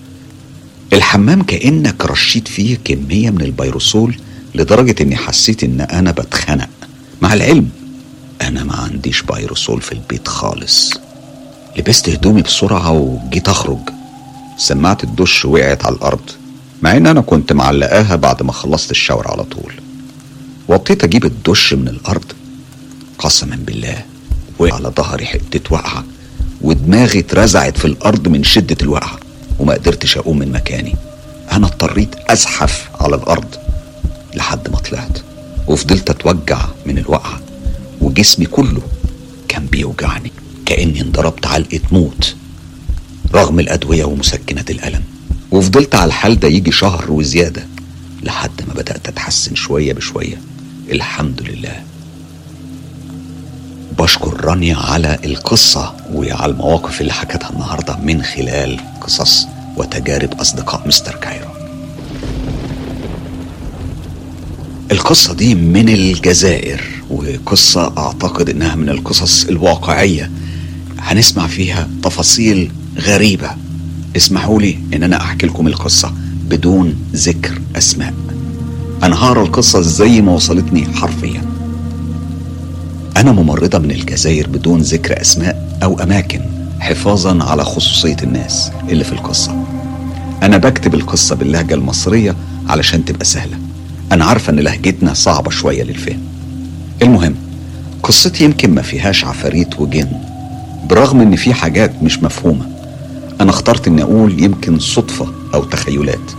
الحمام 0.93 1.43
كأنك 1.43 2.05
رشيت 2.05 2.47
فيه 2.47 2.77
كمية 2.85 3.29
من 3.29 3.41
البيروسول 3.41 4.15
لدرجة 4.55 5.03
إني 5.03 5.15
حسيت 5.15 5.63
إن 5.63 5.81
أنا 5.81 6.11
بتخنق. 6.11 6.69
مع 7.21 7.33
العلم 7.33 7.69
أنا 8.41 8.63
ما 8.63 8.75
عنديش 8.75 9.21
بيروسول 9.21 9.81
في 9.81 9.91
البيت 9.91 10.27
خالص. 10.27 10.93
لبست 11.77 12.09
هدومي 12.09 12.41
بسرعة 12.41 12.91
وجيت 12.91 13.49
أخرج. 13.49 13.79
سماعة 14.57 14.97
الدش 15.03 15.45
وقعت 15.45 15.85
على 15.85 15.95
الأرض 15.95 16.29
مع 16.81 16.97
إن 16.97 17.07
أنا 17.07 17.21
كنت 17.21 17.53
معلقاها 17.53 18.15
بعد 18.15 18.43
ما 18.43 18.51
خلصت 18.51 18.91
الشاور 18.91 19.27
على 19.27 19.43
طول. 19.43 19.73
وطيت 20.67 21.03
أجيب 21.03 21.25
الدش 21.25 21.73
من 21.73 21.87
الأرض. 21.87 22.25
قسما 23.19 23.55
بالله 23.55 24.05
وقع 24.59 24.73
على 24.73 24.89
ظهري 24.97 25.25
حتة 25.25 25.73
وقعة. 25.75 26.03
ودماغي 26.63 27.19
اترزعت 27.19 27.77
في 27.77 27.85
الأرض 27.85 28.27
من 28.27 28.43
شدة 28.43 28.77
الوقعة 28.81 29.19
وما 29.59 29.73
قدرتش 29.73 30.17
أقوم 30.17 30.39
من 30.39 30.51
مكاني. 30.51 30.95
أنا 31.51 31.67
اضطريت 31.67 32.15
أزحف 32.27 32.89
على 32.99 33.15
الأرض 33.15 33.55
لحد 34.35 34.69
ما 34.71 34.77
طلعت 34.79 35.17
وفضلت 35.67 36.09
أتوجع 36.09 36.65
من 36.85 36.97
الوقعة 36.97 37.39
وجسمي 38.01 38.45
كله 38.45 38.81
كان 39.47 39.65
بيوجعني 39.65 40.31
كأني 40.65 41.01
انضربت 41.01 41.47
علقة 41.47 41.79
موت 41.91 42.35
رغم 43.33 43.59
الأدوية 43.59 44.05
ومسكنات 44.05 44.71
الألم. 44.71 45.03
وفضلت 45.51 45.95
على 45.95 46.05
الحال 46.05 46.39
ده 46.39 46.47
يجي 46.47 46.71
شهر 46.71 47.11
وزيادة 47.11 47.67
لحد 48.23 48.61
ما 48.67 48.73
بدأت 48.73 49.07
أتحسن 49.07 49.55
شوية 49.55 49.93
بشوية. 49.93 50.41
الحمد 50.91 51.41
لله. 51.41 51.83
بشكر 53.99 54.45
رانيا 54.45 54.75
على 54.75 55.19
القصة 55.25 55.93
وعلى 56.13 56.51
المواقف 56.51 57.01
اللي 57.01 57.13
حكتها 57.13 57.49
النهاردة 57.49 57.97
من 57.97 58.23
خلال 58.23 58.79
قصص 59.01 59.47
وتجارب 59.77 60.33
أصدقاء 60.33 60.87
مستر 60.87 61.15
كايرو. 61.15 61.47
القصة 64.91 65.33
دي 65.33 65.55
من 65.55 65.89
الجزائر 65.89 66.81
وقصة 67.09 67.93
أعتقد 67.97 68.49
إنها 68.49 68.75
من 68.75 68.89
القصص 68.89 69.45
الواقعية. 69.45 70.31
هنسمع 70.99 71.47
فيها 71.47 71.87
تفاصيل 72.03 72.71
غريبة. 72.99 73.49
اسمحوا 74.15 74.61
لي 74.61 74.77
إن 74.93 75.03
أنا 75.03 75.17
أحكي 75.21 75.47
لكم 75.47 75.67
القصة 75.67 76.13
بدون 76.49 76.95
ذكر 77.13 77.61
أسماء. 77.75 78.13
أنا 79.03 79.15
هقرا 79.15 79.43
القصة 79.43 79.81
زي 79.81 80.21
ما 80.21 80.31
وصلتني 80.31 80.85
حرفيا. 80.93 81.52
أنا 83.17 83.31
ممرضة 83.31 83.79
من 83.79 83.91
الجزائر 83.91 84.47
بدون 84.47 84.81
ذكر 84.81 85.21
أسماء 85.21 85.77
أو 85.83 85.99
أماكن 85.99 86.41
حفاظا 86.79 87.43
على 87.43 87.63
خصوصية 87.65 88.15
الناس 88.23 88.71
اللي 88.89 89.03
في 89.03 89.11
القصة. 89.13 89.63
أنا 90.43 90.57
بكتب 90.57 90.93
القصة 90.93 91.35
باللهجة 91.35 91.73
المصرية 91.73 92.35
علشان 92.67 93.05
تبقى 93.05 93.25
سهلة. 93.25 93.57
أنا 94.11 94.25
عارفة 94.25 94.51
إن 94.53 94.59
لهجتنا 94.59 95.13
صعبة 95.13 95.49
شوية 95.49 95.83
للفهم. 95.83 96.19
المهم 97.01 97.35
قصتي 98.03 98.43
يمكن 98.43 98.71
ما 98.75 98.81
فيهاش 98.81 99.25
عفاريت 99.25 99.79
وجن 99.79 100.07
برغم 100.89 101.21
إن 101.21 101.35
في 101.35 101.53
حاجات 101.53 102.03
مش 102.03 102.23
مفهومة. 102.23 102.65
أنا 103.41 103.49
اخترت 103.49 103.87
إني 103.87 104.03
أقول 104.03 104.43
يمكن 104.43 104.79
صدفة 104.79 105.27
أو 105.53 105.63
تخيلات 105.63 106.31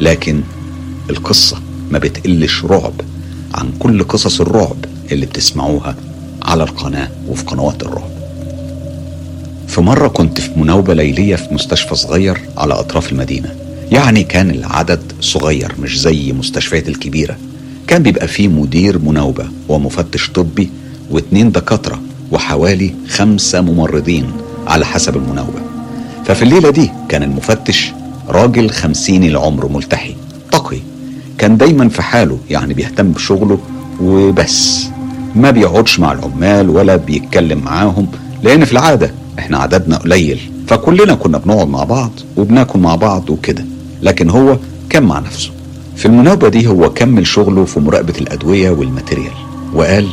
لكن 0.00 0.40
القصة 1.10 1.56
ما 1.90 1.98
بتقلش 1.98 2.64
رعب 2.64 2.92
عن 3.54 3.70
كل 3.78 4.04
قصص 4.04 4.40
الرعب 4.40 4.76
اللي 5.12 5.26
بتسمعوها 5.26 5.96
على 6.48 6.62
القناة 6.62 7.08
وفي 7.28 7.44
قنوات 7.44 7.82
الرعب 7.82 8.10
في 9.68 9.80
مرة 9.80 10.08
كنت 10.08 10.40
في 10.40 10.50
مناوبة 10.56 10.94
ليلية 10.94 11.36
في 11.36 11.54
مستشفى 11.54 11.94
صغير 11.94 12.40
على 12.58 12.74
أطراف 12.74 13.12
المدينة. 13.12 13.54
يعني 13.92 14.24
كان 14.24 14.50
العدد 14.50 15.12
صغير 15.20 15.74
مش 15.78 16.00
زي 16.00 16.32
مستشفيات 16.32 16.88
الكبيرة. 16.88 17.36
كان 17.86 18.02
بيبقى 18.02 18.28
فيه 18.28 18.48
مدير 18.48 18.98
مناوبة 18.98 19.46
ومفتش 19.68 20.30
طبي 20.30 20.70
واتنين 21.10 21.52
دكاترة 21.52 22.00
وحوالي 22.32 22.94
خمسة 23.08 23.60
ممرضين 23.60 24.32
على 24.66 24.86
حسب 24.86 25.16
المناوبة. 25.16 25.60
ففي 26.24 26.42
الليلة 26.42 26.70
دي 26.70 26.90
كان 27.08 27.22
المفتش 27.22 27.92
راجل 28.28 28.70
خمسين 28.70 29.24
العمر 29.24 29.68
ملتحي 29.68 30.16
تقي. 30.52 30.78
كان 31.38 31.56
دايما 31.56 31.88
في 31.88 32.02
حاله 32.02 32.38
يعني 32.50 32.74
بيهتم 32.74 33.12
بشغله 33.12 33.58
وبس. 34.02 34.88
ما 35.34 35.50
بيقعدش 35.50 36.00
مع 36.00 36.12
العمال 36.12 36.70
ولا 36.70 36.96
بيتكلم 36.96 37.58
معاهم 37.58 38.06
لأن 38.42 38.64
في 38.64 38.72
العادة 38.72 39.10
إحنا 39.38 39.58
عددنا 39.58 39.96
قليل 39.96 40.50
فكلنا 40.66 41.14
كنا 41.14 41.38
بنقعد 41.38 41.68
مع 41.68 41.84
بعض 41.84 42.10
وبناكل 42.36 42.78
مع 42.78 42.94
بعض 42.96 43.30
وكده 43.30 43.64
لكن 44.02 44.30
هو 44.30 44.56
كان 44.90 45.02
مع 45.02 45.18
نفسه. 45.18 45.50
في 45.96 46.06
المناوبة 46.06 46.48
دي 46.48 46.66
هو 46.68 46.90
كمل 46.92 47.26
شغله 47.26 47.64
في 47.64 47.80
مراقبة 47.80 48.14
الأدوية 48.20 48.70
والماتيريال 48.70 49.32
وقال 49.74 50.08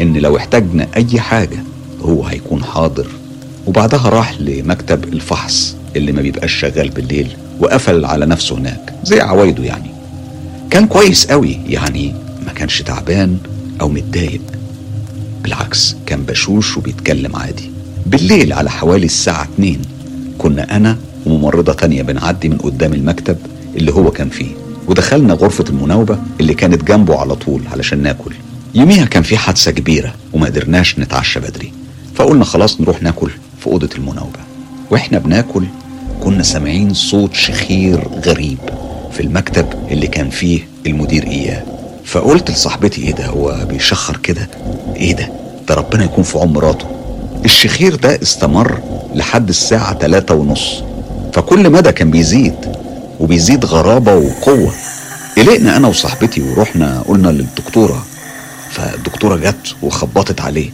إن 0.00 0.16
لو 0.16 0.36
احتاجنا 0.36 0.86
أي 0.96 1.20
حاجة 1.20 1.58
هو 2.02 2.24
هيكون 2.24 2.64
حاضر. 2.64 3.06
وبعدها 3.66 4.08
راح 4.08 4.34
لمكتب 4.40 5.04
الفحص 5.04 5.76
اللي 5.96 6.12
ما 6.12 6.22
بيبقاش 6.22 6.52
شغال 6.52 6.88
بالليل 6.90 7.36
وقفل 7.60 8.04
على 8.04 8.26
نفسه 8.26 8.58
هناك 8.58 8.94
زي 9.04 9.20
عوايده 9.20 9.64
يعني. 9.64 9.90
كان 10.70 10.86
كويس 10.86 11.26
قوي 11.26 11.58
يعني 11.68 12.14
ما 12.46 12.52
كانش 12.52 12.82
تعبان 12.82 13.36
أو 13.80 13.88
متضايق. 13.88 14.40
بالعكس 15.42 15.96
كان 16.06 16.22
بشوش 16.22 16.76
وبيتكلم 16.76 17.36
عادي. 17.36 17.70
بالليل 18.06 18.52
على 18.52 18.70
حوالي 18.70 19.06
الساعة 19.06 19.48
2 19.54 19.78
كنا 20.38 20.76
أنا 20.76 20.96
وممرضة 21.26 21.72
تانية 21.72 22.02
بنعدي 22.02 22.48
من 22.48 22.58
قدام 22.58 22.92
المكتب 22.92 23.36
اللي 23.76 23.92
هو 23.92 24.10
كان 24.10 24.28
فيه 24.28 24.50
ودخلنا 24.88 25.34
غرفة 25.34 25.64
المناوبة 25.68 26.18
اللي 26.40 26.54
كانت 26.54 26.84
جنبه 26.84 27.18
على 27.18 27.36
طول 27.36 27.62
علشان 27.72 28.02
ناكل. 28.02 28.34
يوميها 28.74 29.04
كان 29.04 29.22
في 29.22 29.36
حادثة 29.36 29.70
كبيرة 29.70 30.14
وما 30.32 30.46
قدرناش 30.46 30.98
نتعشى 30.98 31.40
بدري 31.40 31.72
فقلنا 32.14 32.44
خلاص 32.44 32.80
نروح 32.80 33.02
ناكل 33.02 33.30
في 33.60 33.66
أوضة 33.66 33.88
المناوبة. 33.96 34.38
وإحنا 34.90 35.18
بناكل 35.18 35.64
كنا 36.22 36.42
سامعين 36.42 36.94
صوت 36.94 37.34
شخير 37.34 38.08
غريب 38.26 38.58
في 39.12 39.20
المكتب 39.20 39.66
اللي 39.90 40.06
كان 40.06 40.30
فيه 40.30 40.68
المدير 40.86 41.26
إياه. 41.26 41.62
فقلت 42.04 42.50
لصاحبتي 42.50 43.02
إيه 43.02 43.12
ده؟ 43.14 43.26
هو 43.26 43.66
بيشخر 43.68 44.16
كده؟ 44.16 44.48
إيه 44.96 45.12
ده؟ 45.16 45.32
ده 45.68 45.74
ربنا 45.74 46.04
يكون 46.04 46.24
في 46.24 46.38
عمر 46.38 46.52
مراته. 46.64 46.86
الشخير 47.44 47.94
ده 47.94 48.18
استمر 48.22 48.80
لحد 49.14 49.48
الساعة 49.48 49.92
تلاتة 49.92 50.34
ونص. 50.34 50.82
فكل 51.32 51.70
مدى 51.70 51.92
كان 51.92 52.10
بيزيد 52.10 52.54
وبيزيد 53.20 53.64
غرابة 53.64 54.14
وقوة. 54.14 54.72
قلقنا 55.36 55.76
أنا 55.76 55.88
وصاحبتي 55.88 56.42
ورحنا 56.42 57.00
قلنا 57.08 57.28
للدكتورة 57.28 58.06
فالدكتورة 58.70 59.36
جت 59.36 59.74
وخبطت 59.82 60.40
عليه. 60.40 60.70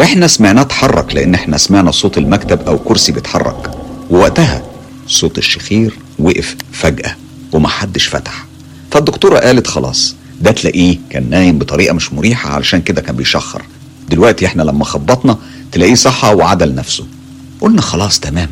إحنا 0.00 0.26
سمعناه 0.26 0.62
اتحرك 0.62 1.14
لأن 1.14 1.34
إحنا 1.34 1.58
سمعنا 1.58 1.90
صوت 1.90 2.18
المكتب 2.18 2.60
أو 2.68 2.78
كرسي 2.78 3.12
بيتحرك. 3.12 3.70
ووقتها 4.10 4.62
صوت 5.06 5.38
الشخير 5.38 5.98
وقف 6.18 6.56
فجأة 6.72 7.16
ومحدش 7.52 8.06
فتح. 8.06 8.44
فالدكتورة 8.90 9.38
قالت 9.38 9.66
خلاص 9.66 10.14
ده 10.40 10.50
تلاقيه 10.50 10.98
كان 11.10 11.30
نايم 11.30 11.58
بطريقة 11.58 11.94
مش 11.94 12.12
مريحة 12.12 12.50
علشان 12.50 12.82
كده 12.82 13.00
كان 13.00 13.16
بيشخر. 13.16 13.62
دلوقتي 14.10 14.46
إحنا 14.46 14.62
لما 14.62 14.84
خبطنا 14.84 15.38
تلاقيه 15.72 15.94
صحى 15.94 16.34
وعدل 16.34 16.74
نفسه. 16.74 17.06
قلنا 17.60 17.80
خلاص 17.82 18.20
تمام. 18.20 18.48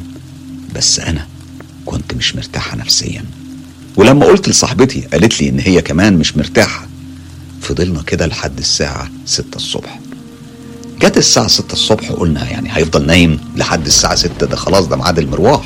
بس 0.75 1.01
أنا 1.01 1.27
كنت 1.87 2.15
مش 2.15 2.37
مرتاحة 2.37 2.77
نفسيا. 2.77 3.25
ولما 3.97 4.27
قلت 4.27 4.49
لصاحبتي 4.49 5.01
قالت 5.01 5.41
لي 5.43 5.49
إن 5.49 5.59
هي 5.61 5.83
كمان 5.83 6.17
مش 6.17 6.37
مرتاحة. 6.37 6.87
فضلنا 7.63 8.03
كده 8.03 8.27
لحد 8.27 8.59
الساعة 8.59 9.09
ستة 9.27 9.57
الصبح. 9.57 10.01
جت 11.01 11.17
الساعة 11.19 11.47
ستة 11.49 11.73
الصبح 11.73 12.13
قلنا 12.13 12.51
يعني 12.51 12.69
هيفضل 12.77 13.07
نايم 13.07 13.41
لحد 13.57 13.87
الساعة 13.87 14.15
ستة 14.15 14.47
ده 14.47 14.57
خلاص 14.57 14.87
ده 14.87 14.97
ميعاد 14.97 15.19
المروح 15.19 15.65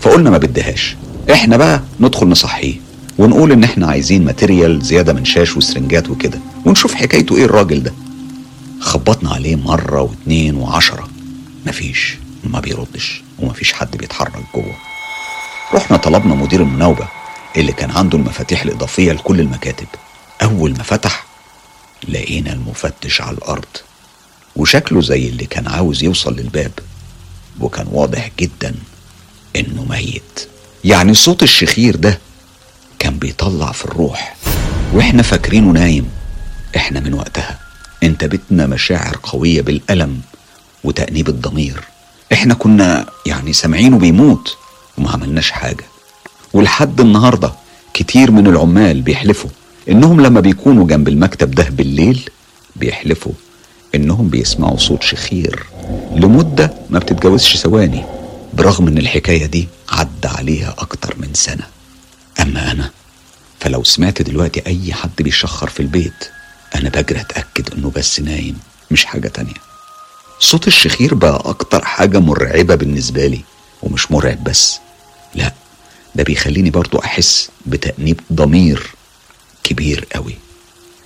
فقلنا 0.00 0.30
ما 0.30 0.38
بدهاش. 0.38 0.96
إحنا 1.32 1.56
بقى 1.56 1.82
ندخل 2.00 2.28
نصحيه. 2.28 2.74
ونقول 3.18 3.52
إن 3.52 3.64
إحنا 3.64 3.86
عايزين 3.86 4.24
ماتيريال 4.24 4.82
زيادة 4.82 5.12
من 5.12 5.24
شاش 5.24 5.56
وسرنجات 5.56 6.08
وكده. 6.10 6.38
ونشوف 6.64 6.94
حكايته 6.94 7.36
إيه 7.36 7.44
الراجل 7.44 7.82
ده. 7.82 7.92
خبطنا 8.80 9.30
عليه 9.30 9.56
مرة 9.56 10.00
واتنين 10.02 10.56
وعشرة. 10.56 11.08
مفيش 11.66 12.16
ما 12.44 12.60
بيردش 12.60 13.22
ومفيش 13.38 13.72
حد 13.72 13.96
بيتحرك 13.96 14.32
جوه. 14.54 14.74
رحنا 15.74 15.96
طلبنا 15.96 16.34
مدير 16.34 16.62
المناوبة 16.62 17.08
اللي 17.56 17.72
كان 17.72 17.90
عنده 17.90 18.18
المفاتيح 18.18 18.62
الإضافية 18.62 19.12
لكل 19.12 19.40
المكاتب. 19.40 19.86
أول 20.42 20.70
ما 20.72 20.82
فتح 20.82 21.26
لقينا 22.08 22.52
المفتش 22.52 23.20
على 23.20 23.36
الأرض. 23.36 23.64
وشكله 24.56 25.00
زي 25.00 25.28
اللي 25.28 25.46
كان 25.46 25.68
عاوز 25.68 26.04
يوصل 26.04 26.36
للباب. 26.36 26.72
وكان 27.60 27.86
واضح 27.92 28.30
جدا 28.38 28.74
إنه 29.56 29.86
ميت. 29.90 30.48
يعني 30.84 31.14
صوت 31.14 31.42
الشخير 31.42 31.96
ده 31.96 32.18
كان 33.04 33.18
بيطلع 33.18 33.72
في 33.72 33.84
الروح. 33.84 34.36
وإحنا 34.92 35.22
فاكرينه 35.22 35.70
نايم. 35.70 36.08
إحنا 36.76 37.00
من 37.00 37.14
وقتها 37.14 37.58
انتابتنا 38.02 38.66
مشاعر 38.66 39.18
قوية 39.22 39.62
بالألم 39.62 40.20
وتأنيب 40.84 41.28
الضمير. 41.28 41.80
إحنا 42.32 42.54
كنا 42.54 43.06
يعني 43.26 43.52
سامعينه 43.52 43.98
بيموت 43.98 44.56
وما 44.98 45.10
عملناش 45.10 45.50
حاجة. 45.50 45.84
ولحد 46.52 47.00
النهاردة 47.00 47.52
كتير 47.94 48.30
من 48.30 48.46
العمال 48.46 49.02
بيحلفوا 49.02 49.50
إنهم 49.88 50.20
لما 50.20 50.40
بيكونوا 50.40 50.86
جنب 50.86 51.08
المكتب 51.08 51.50
ده 51.50 51.68
بالليل 51.70 52.30
بيحلفوا 52.76 53.32
إنهم 53.94 54.28
بيسمعوا 54.28 54.78
صوت 54.78 55.02
شخير 55.02 55.64
لمدة 56.16 56.74
ما 56.90 56.98
بتتجاوزش 56.98 57.56
ثواني 57.56 58.04
برغم 58.54 58.88
إن 58.88 58.98
الحكاية 58.98 59.46
دي 59.46 59.68
عدى 59.90 60.28
عليها 60.28 60.74
أكتر 60.78 61.14
من 61.18 61.28
سنة. 61.34 61.73
أما 62.40 62.72
أنا 62.72 62.90
فلو 63.60 63.84
سمعت 63.84 64.22
دلوقتي 64.22 64.62
أي 64.66 64.92
حد 64.94 65.10
بيشخر 65.18 65.68
في 65.68 65.80
البيت 65.80 66.30
أنا 66.74 66.88
بجري 66.88 67.20
أتأكد 67.20 67.74
إنه 67.74 67.90
بس 67.96 68.20
نايم 68.20 68.58
مش 68.90 69.04
حاجة 69.04 69.28
تانية. 69.28 69.54
صوت 70.40 70.66
الشخير 70.66 71.14
بقى 71.14 71.42
أكتر 71.44 71.84
حاجة 71.84 72.18
مرعبة 72.20 72.74
بالنسبة 72.74 73.26
لي 73.26 73.40
ومش 73.82 74.10
مرعب 74.12 74.44
بس. 74.44 74.78
لا 75.34 75.52
ده 76.14 76.24
بيخليني 76.24 76.70
برضو 76.70 76.98
أحس 76.98 77.50
بتأنيب 77.66 78.20
ضمير 78.32 78.90
كبير 79.64 80.06
قوي. 80.14 80.34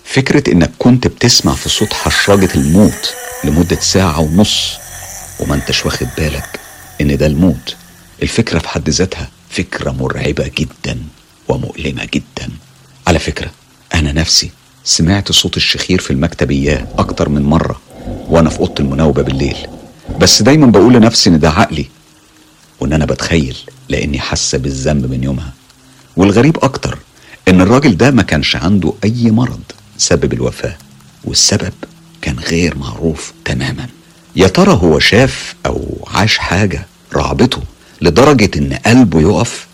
فكرة 0.05 0.53
إنك 0.53 0.71
كنت 0.79 1.07
بتسمع 1.07 1.55
في 1.55 1.69
صوت 1.69 1.93
حشرجة 1.93 2.55
الموت 2.55 3.15
لمدة 3.45 3.81
ساعة 3.81 4.21
ونص 4.21 4.73
وما 5.41 5.55
أنتش 5.55 5.87
واخد 5.87 6.09
بالك 6.19 6.61
إن 7.01 7.17
ده 7.17 7.27
الموت. 7.27 7.77
الفكرة 8.23 8.59
في 8.59 8.69
حد 8.69 8.89
ذاتها 8.91 9.29
فكرة 9.51 9.91
مرعبة 9.91 10.51
جدا. 10.59 10.99
ومؤلمة 11.49 12.05
جدا. 12.15 12.49
على 13.07 13.19
فكرة 13.19 13.51
أنا 13.95 14.13
نفسي 14.13 14.51
سمعت 14.85 15.33
صوت 15.33 15.57
الشخير 15.57 16.01
في 16.01 16.11
المكتب 16.11 16.51
إياه 16.51 16.87
أكتر 16.99 17.29
من 17.29 17.43
مرة 17.43 17.81
وأنا 18.29 18.51
في 18.51 18.61
أوضة 18.61 18.75
المناوبة 18.81 19.23
بالليل. 19.23 19.57
بس 20.21 20.43
دايما 20.43 20.67
بقول 20.67 20.95
لنفسي 20.95 21.31
إن 21.31 21.39
ده 21.39 21.51
عقلي 21.51 21.87
وإن 22.81 22.93
أنا 22.93 23.05
بتخيل 23.05 23.57
لأني 23.89 24.19
حاسة 24.19 24.59
بالذنب 24.59 25.11
من 25.11 25.25
يومها. 25.25 25.53
والغريب 26.17 26.57
أكتر 26.65 26.99
إن 27.49 27.61
الراجل 27.61 27.97
ده 27.97 28.11
ما 28.11 28.23
كانش 28.23 28.57
عنده 28.57 28.95
أي 29.05 29.31
مرض 29.31 29.61
سبب 29.99 30.33
الوفاة 30.33 30.77
والسبب 31.25 31.73
كان 32.23 32.39
غير 32.39 32.79
معروف 32.79 33.33
تماما. 33.45 33.87
يا 34.37 34.49
ترى 34.49 34.73
هو 34.73 34.99
شاف 34.99 35.55
أو 35.67 36.09
عاش 36.15 36.39
حاجة 36.39 36.87
رعبته 37.15 37.63
لدرجة 38.03 38.51
إن 38.59 38.75
قلبه 38.87 39.21
يقف 39.21 39.67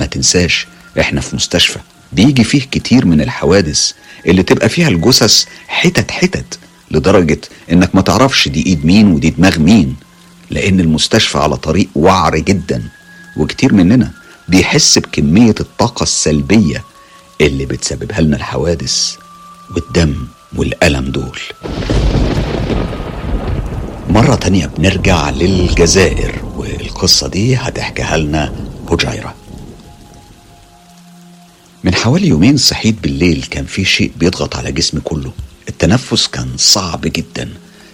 ما 0.00 0.06
تنساش 0.06 0.66
إحنا 1.00 1.20
في 1.20 1.36
مستشفى. 1.36 1.78
بيجي 2.12 2.44
فيه 2.44 2.60
كتير 2.60 3.06
من 3.06 3.20
الحوادث 3.20 3.92
اللي 4.26 4.42
تبقى 4.42 4.68
فيها 4.68 4.88
الجثث 4.88 5.44
حتت 5.68 6.10
حتت 6.10 6.58
لدرجة 6.90 7.40
إنك 7.72 7.94
ما 7.94 8.00
تعرفش 8.00 8.48
دي 8.48 8.66
إيد 8.66 8.86
مين 8.86 9.12
ودي 9.12 9.30
دماغ 9.30 9.58
مين. 9.58 9.96
لأن 10.50 10.80
المستشفى 10.80 11.38
على 11.38 11.56
طريق 11.56 11.88
وعر 11.94 12.38
جدا 12.38 12.82
وكتير 13.36 13.74
مننا 13.74 14.10
بيحس 14.48 14.98
بكمية 14.98 15.54
الطاقة 15.60 16.02
السلبية 16.02 16.84
اللي 17.40 17.66
بتسببها 17.66 18.20
لنا 18.20 18.36
الحوادث 18.36 19.14
والدم 19.74 20.14
والألم 20.56 21.04
دول. 21.04 21.38
مرة 24.10 24.34
تانية 24.34 24.66
بنرجع 24.66 25.30
للجزائر 25.30 26.32
والقصة 26.56 27.28
دي 27.28 27.56
هتحكيها 27.56 28.16
لنا 28.16 28.52
هجيرة 28.90 29.34
من 31.86 31.94
حوالي 31.94 32.28
يومين 32.28 32.56
صحيت 32.56 33.02
بالليل 33.02 33.46
كان 33.50 33.64
في 33.66 33.84
شيء 33.84 34.12
بيضغط 34.16 34.56
على 34.56 34.72
جسمي 34.72 35.00
كله. 35.00 35.32
التنفس 35.68 36.26
كان 36.26 36.48
صعب 36.56 37.00
جدا. 37.00 37.48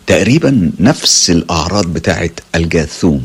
تقريبا 0.07 0.71
نفس 0.81 1.31
الأعراض 1.31 1.87
بتاعت 1.87 2.41
الجاثوم. 2.55 3.25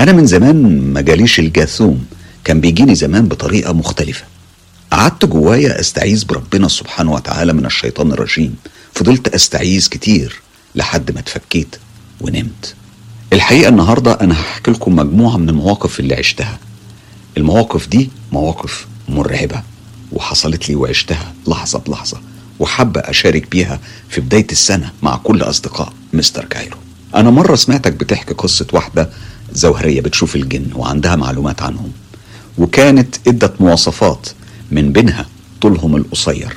أنا 0.00 0.12
من 0.12 0.26
زمان 0.26 0.80
ما 0.92 1.00
جاليش 1.00 1.40
الجاثوم. 1.40 2.06
كان 2.44 2.60
بيجيني 2.60 2.94
زمان 2.94 3.28
بطريقة 3.28 3.72
مختلفة. 3.72 4.24
قعدت 4.90 5.24
جوايا 5.24 5.80
أستعيذ 5.80 6.26
بربنا 6.26 6.68
سبحانه 6.68 7.12
وتعالى 7.12 7.52
من 7.52 7.66
الشيطان 7.66 8.12
الرجيم. 8.12 8.54
فضلت 8.94 9.28
أستعيذ 9.28 9.88
كتير 9.88 10.40
لحد 10.74 11.10
ما 11.12 11.20
اتفكيت 11.20 11.76
ونمت. 12.20 12.74
الحقيقة 13.32 13.68
النهاردة 13.68 14.12
أنا 14.12 14.34
هحكي 14.40 14.70
لكم 14.70 14.96
مجموعة 14.96 15.36
من 15.36 15.48
المواقف 15.48 16.00
اللي 16.00 16.14
عشتها. 16.14 16.58
المواقف 17.36 17.88
دي 17.88 18.10
مواقف 18.32 18.86
مرعبة 19.08 19.62
وحصلت 20.12 20.68
لي 20.68 20.74
وعشتها. 20.74 21.32
لحظة 21.48 21.78
بلحظة. 21.78 22.20
وحابة 22.58 23.00
أشارك 23.00 23.50
بيها 23.50 23.80
في 24.08 24.20
بداية 24.20 24.46
السنة 24.52 24.92
مع 25.02 25.16
كل 25.16 25.42
أصدقاء 25.42 25.92
مستر 26.12 26.44
كايرو. 26.44 26.76
أنا 27.14 27.30
مرة 27.30 27.54
سمعتك 27.54 27.92
بتحكي 27.92 28.34
قصة 28.34 28.66
واحدة 28.72 29.10
زوهرية 29.52 30.00
بتشوف 30.00 30.36
الجن 30.36 30.66
وعندها 30.74 31.16
معلومات 31.16 31.62
عنهم. 31.62 31.92
وكانت 32.58 33.16
إدت 33.28 33.60
مواصفات 33.60 34.28
من 34.70 34.92
بينها 34.92 35.26
طولهم 35.60 35.96
القصير. 35.96 36.56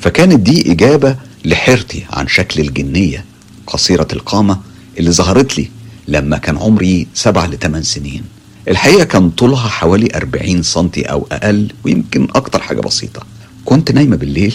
فكانت 0.00 0.40
دي 0.40 0.72
إجابة 0.72 1.16
لحيرتي 1.44 2.06
عن 2.10 2.28
شكل 2.28 2.60
الجنية 2.60 3.24
قصيرة 3.66 4.08
القامة 4.12 4.60
اللي 4.98 5.10
ظهرت 5.12 5.58
لي 5.58 5.70
لما 6.08 6.38
كان 6.38 6.58
عمري 6.58 7.06
سبع 7.14 7.46
لثمان 7.46 7.82
سنين. 7.82 8.22
الحقيقة 8.68 9.04
كان 9.04 9.30
طولها 9.30 9.68
حوالي 9.68 10.08
أربعين 10.16 10.62
سنتي 10.62 11.02
أو 11.02 11.26
أقل 11.32 11.72
ويمكن 11.84 12.28
أكتر 12.34 12.62
حاجة 12.62 12.80
بسيطة. 12.80 13.22
كنت 13.64 13.92
نايمة 13.92 14.16
بالليل 14.16 14.54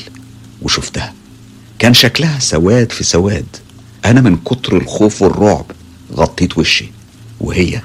وشفتها. 0.61 1.13
كان 1.79 1.93
شكلها 1.93 2.39
سواد 2.39 2.91
في 2.91 3.03
سواد. 3.03 3.45
أنا 4.05 4.21
من 4.21 4.37
كتر 4.37 4.77
الخوف 4.77 5.21
والرعب 5.21 5.65
غطيت 6.13 6.57
وشي 6.57 6.91
وهي 7.39 7.81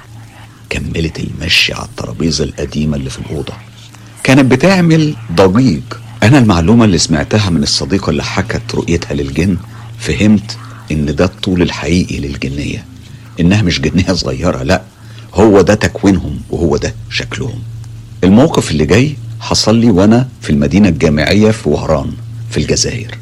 كملت 0.69 1.19
المشي 1.19 1.73
على 1.73 1.85
الترابيزة 1.85 2.43
القديمة 2.43 2.97
اللي 2.97 3.09
في 3.09 3.19
الأوضة. 3.19 3.53
كانت 4.23 4.51
بتعمل 4.51 5.15
ضجيج. 5.31 5.81
أنا 6.23 6.37
المعلومة 6.37 6.85
اللي 6.85 6.97
سمعتها 6.97 7.49
من 7.49 7.63
الصديقة 7.63 8.09
اللي 8.09 8.23
حكت 8.23 8.75
رؤيتها 8.75 9.13
للجن 9.13 9.57
فهمت 9.99 10.57
إن 10.91 11.15
ده 11.15 11.25
الطول 11.25 11.61
الحقيقي 11.61 12.17
للجنية. 12.19 12.85
إنها 13.39 13.61
مش 13.61 13.81
جنية 13.81 14.13
صغيرة 14.13 14.63
لأ 14.63 14.81
هو 15.33 15.61
ده 15.61 15.73
تكوينهم 15.73 16.39
وهو 16.49 16.77
ده 16.77 16.95
شكلهم. 17.09 17.59
الموقف 18.23 18.71
اللي 18.71 18.85
جاي 18.85 19.15
حصل 19.39 19.75
لي 19.75 19.91
وأنا 19.91 20.27
في 20.41 20.49
المدينة 20.49 20.89
الجامعية 20.89 21.51
في 21.51 21.69
وهران 21.69 22.11
في 22.51 22.57
الجزائر. 22.57 23.17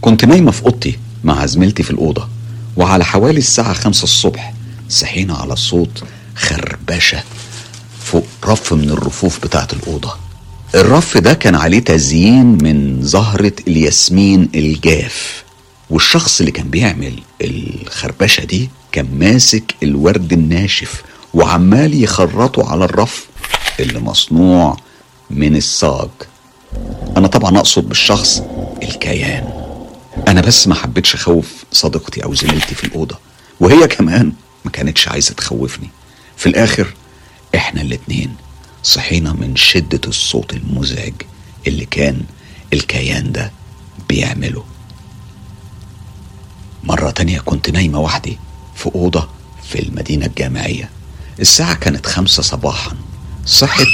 كنت 0.00 0.24
نايمة 0.24 0.50
في 0.50 0.62
أوضتي 0.62 0.98
مع 1.24 1.46
زميلتي 1.46 1.82
في 1.82 1.90
الأوضة 1.90 2.28
وعلى 2.76 3.04
حوالي 3.04 3.38
الساعة 3.38 3.72
خمسة 3.72 4.04
الصبح 4.04 4.54
صحينا 4.88 5.34
على 5.34 5.56
صوت 5.56 6.04
خربشة 6.34 7.22
فوق 8.00 8.26
رف 8.44 8.72
من 8.72 8.90
الرفوف 8.90 9.40
بتاعة 9.44 9.68
الأوضة. 9.72 10.14
الرف 10.74 11.16
ده 11.18 11.34
كان 11.34 11.54
عليه 11.54 11.78
تزيين 11.80 12.46
من 12.46 12.98
زهرة 13.02 13.52
الياسمين 13.68 14.48
الجاف 14.54 15.44
والشخص 15.90 16.40
اللي 16.40 16.52
كان 16.52 16.70
بيعمل 16.70 17.12
الخربشة 17.42 18.44
دي 18.44 18.70
كان 18.92 19.06
ماسك 19.18 19.74
الورد 19.82 20.32
الناشف 20.32 21.02
وعمال 21.38 22.02
يخرطه 22.02 22.70
على 22.70 22.84
الرف 22.84 23.26
اللي 23.80 24.00
مصنوع 24.00 24.76
من 25.30 25.56
الصاج. 25.56 26.08
أنا 27.16 27.26
طبعا 27.26 27.58
أقصد 27.58 27.88
بالشخص 27.88 28.42
الكيان. 28.82 29.52
أنا 30.28 30.40
بس 30.40 30.68
ما 30.68 30.74
حبيتش 30.74 31.14
أخوف 31.14 31.64
صديقتي 31.72 32.24
أو 32.24 32.34
زميلتي 32.34 32.74
في 32.74 32.84
الأوضة. 32.84 33.18
وهي 33.60 33.86
كمان 33.86 34.32
ما 34.64 34.70
كانتش 34.70 35.08
عايزة 35.08 35.34
تخوفني. 35.34 35.88
في 36.36 36.46
الآخر 36.48 36.94
إحنا 37.54 37.80
الاتنين 37.80 38.36
صحينا 38.82 39.32
من 39.32 39.56
شدة 39.56 40.00
الصوت 40.06 40.52
المزعج 40.52 41.14
اللي 41.66 41.84
كان 41.84 42.20
الكيان 42.72 43.32
ده 43.32 43.52
بيعمله. 44.08 44.64
مرة 46.84 47.10
تانية 47.10 47.40
كنت 47.40 47.70
نايمة 47.70 48.00
وحدي 48.00 48.38
في 48.76 48.90
أوضة 48.94 49.28
في 49.68 49.82
المدينة 49.82 50.26
الجامعية. 50.26 50.90
الساعة 51.40 51.74
كانت 51.74 52.06
خمسة 52.06 52.42
صباحا. 52.42 52.92
صحت 53.46 53.86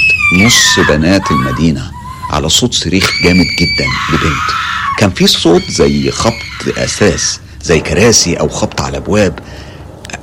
نص 0.45 0.79
بنات 0.89 1.31
المدينة 1.31 1.91
على 2.29 2.49
صوت 2.49 2.73
صريخ 2.73 3.11
جامد 3.23 3.45
جدا 3.59 3.85
لبنت. 4.13 4.49
كان 4.97 5.09
في 5.09 5.27
صوت 5.27 5.71
زي 5.71 6.11
خبط 6.11 6.33
أساس 6.77 7.39
زي 7.63 7.79
كراسي 7.79 8.33
أو 8.33 8.49
خبط 8.49 8.81
على 8.81 8.97
أبواب. 8.97 9.39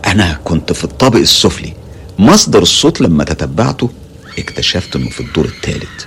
أنا 0.07 0.41
كنت 0.45 0.73
في 0.73 0.85
الطابق 0.85 1.19
السفلي. 1.19 1.73
مصدر 2.19 2.63
الصوت 2.63 3.01
لما 3.01 3.25
تتبعته 3.25 3.91
اكتشفت 4.39 4.97
إنه 4.97 5.11
في 5.11 5.21
الدور 5.21 5.45
الثالث 5.45 6.05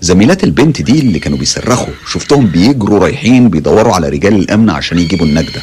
زميلات 0.00 0.44
البنت 0.44 0.82
دي 0.82 0.98
اللي 0.98 1.18
كانوا 1.18 1.38
بيصرخوا 1.38 1.94
شفتهم 2.12 2.46
بيجروا 2.46 2.98
رايحين 2.98 3.50
بيدوروا 3.50 3.94
على 3.94 4.08
رجال 4.08 4.34
الأمن 4.34 4.70
عشان 4.70 4.98
يجيبوا 4.98 5.26
النجدة. 5.26 5.62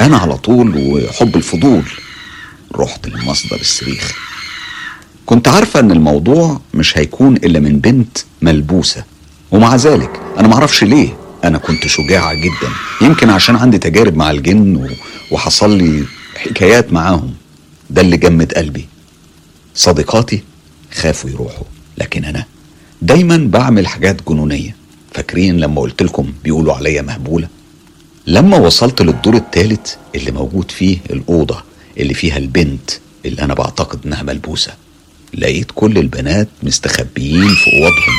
أنا 0.00 0.16
على 0.16 0.36
طول 0.36 0.76
وحب 0.76 1.36
الفضول. 1.36 1.82
رحت 2.76 3.08
لمصدر 3.08 3.60
الصريخ 3.60 4.12
كنت 5.26 5.48
عارفة 5.48 5.80
إن 5.80 5.90
الموضوع 5.90 6.60
مش 6.74 6.98
هيكون 6.98 7.36
إلا 7.36 7.60
من 7.60 7.78
بنت 7.78 8.18
ملبوسة. 8.42 9.04
ومع 9.50 9.76
ذلك 9.76 10.20
أنا 10.38 10.48
معرفش 10.48 10.84
ليه 10.84 11.16
أنا 11.44 11.58
كنت 11.58 11.86
شجاعة 11.86 12.34
جدا. 12.34 12.68
يمكن 13.00 13.30
عشان 13.30 13.56
عندي 13.56 13.78
تجارب 13.78 14.16
مع 14.16 14.30
الجن 14.30 14.90
وحصل 15.30 15.78
لي 15.78 16.04
حكايات 16.36 16.92
معاهم. 16.92 17.34
ده 17.90 18.00
اللي 18.02 18.16
جمد 18.16 18.52
قلبي. 18.52 18.86
صديقاتي 19.74 20.42
خافوا 20.92 21.30
يروحوا 21.30 21.64
لكن 21.98 22.24
أنا 22.24 22.44
دايما 23.02 23.36
بعمل 23.36 23.86
حاجات 23.86 24.28
جنونية. 24.28 24.76
فاكرين 25.14 25.56
لما 25.60 25.80
قلت 25.80 26.02
لكم 26.02 26.32
بيقولوا 26.44 26.74
عليا 26.74 27.02
مهبولة؟ 27.02 27.48
لما 28.26 28.56
وصلت 28.56 29.02
للدور 29.02 29.34
الثالث 29.36 29.94
اللي 30.14 30.30
موجود 30.30 30.70
فيه 30.70 30.98
الأوضة 31.10 31.62
اللي 31.98 32.14
فيها 32.14 32.36
البنت 32.36 32.90
اللي 33.26 33.42
أنا 33.42 33.54
بعتقد 33.54 34.06
إنها 34.06 34.22
ملبوسة. 34.22 34.72
لقيت 35.34 35.70
كل 35.74 35.98
البنات 35.98 36.48
مستخبيين 36.62 37.54
في 37.54 37.70
أوضهم 37.82 38.16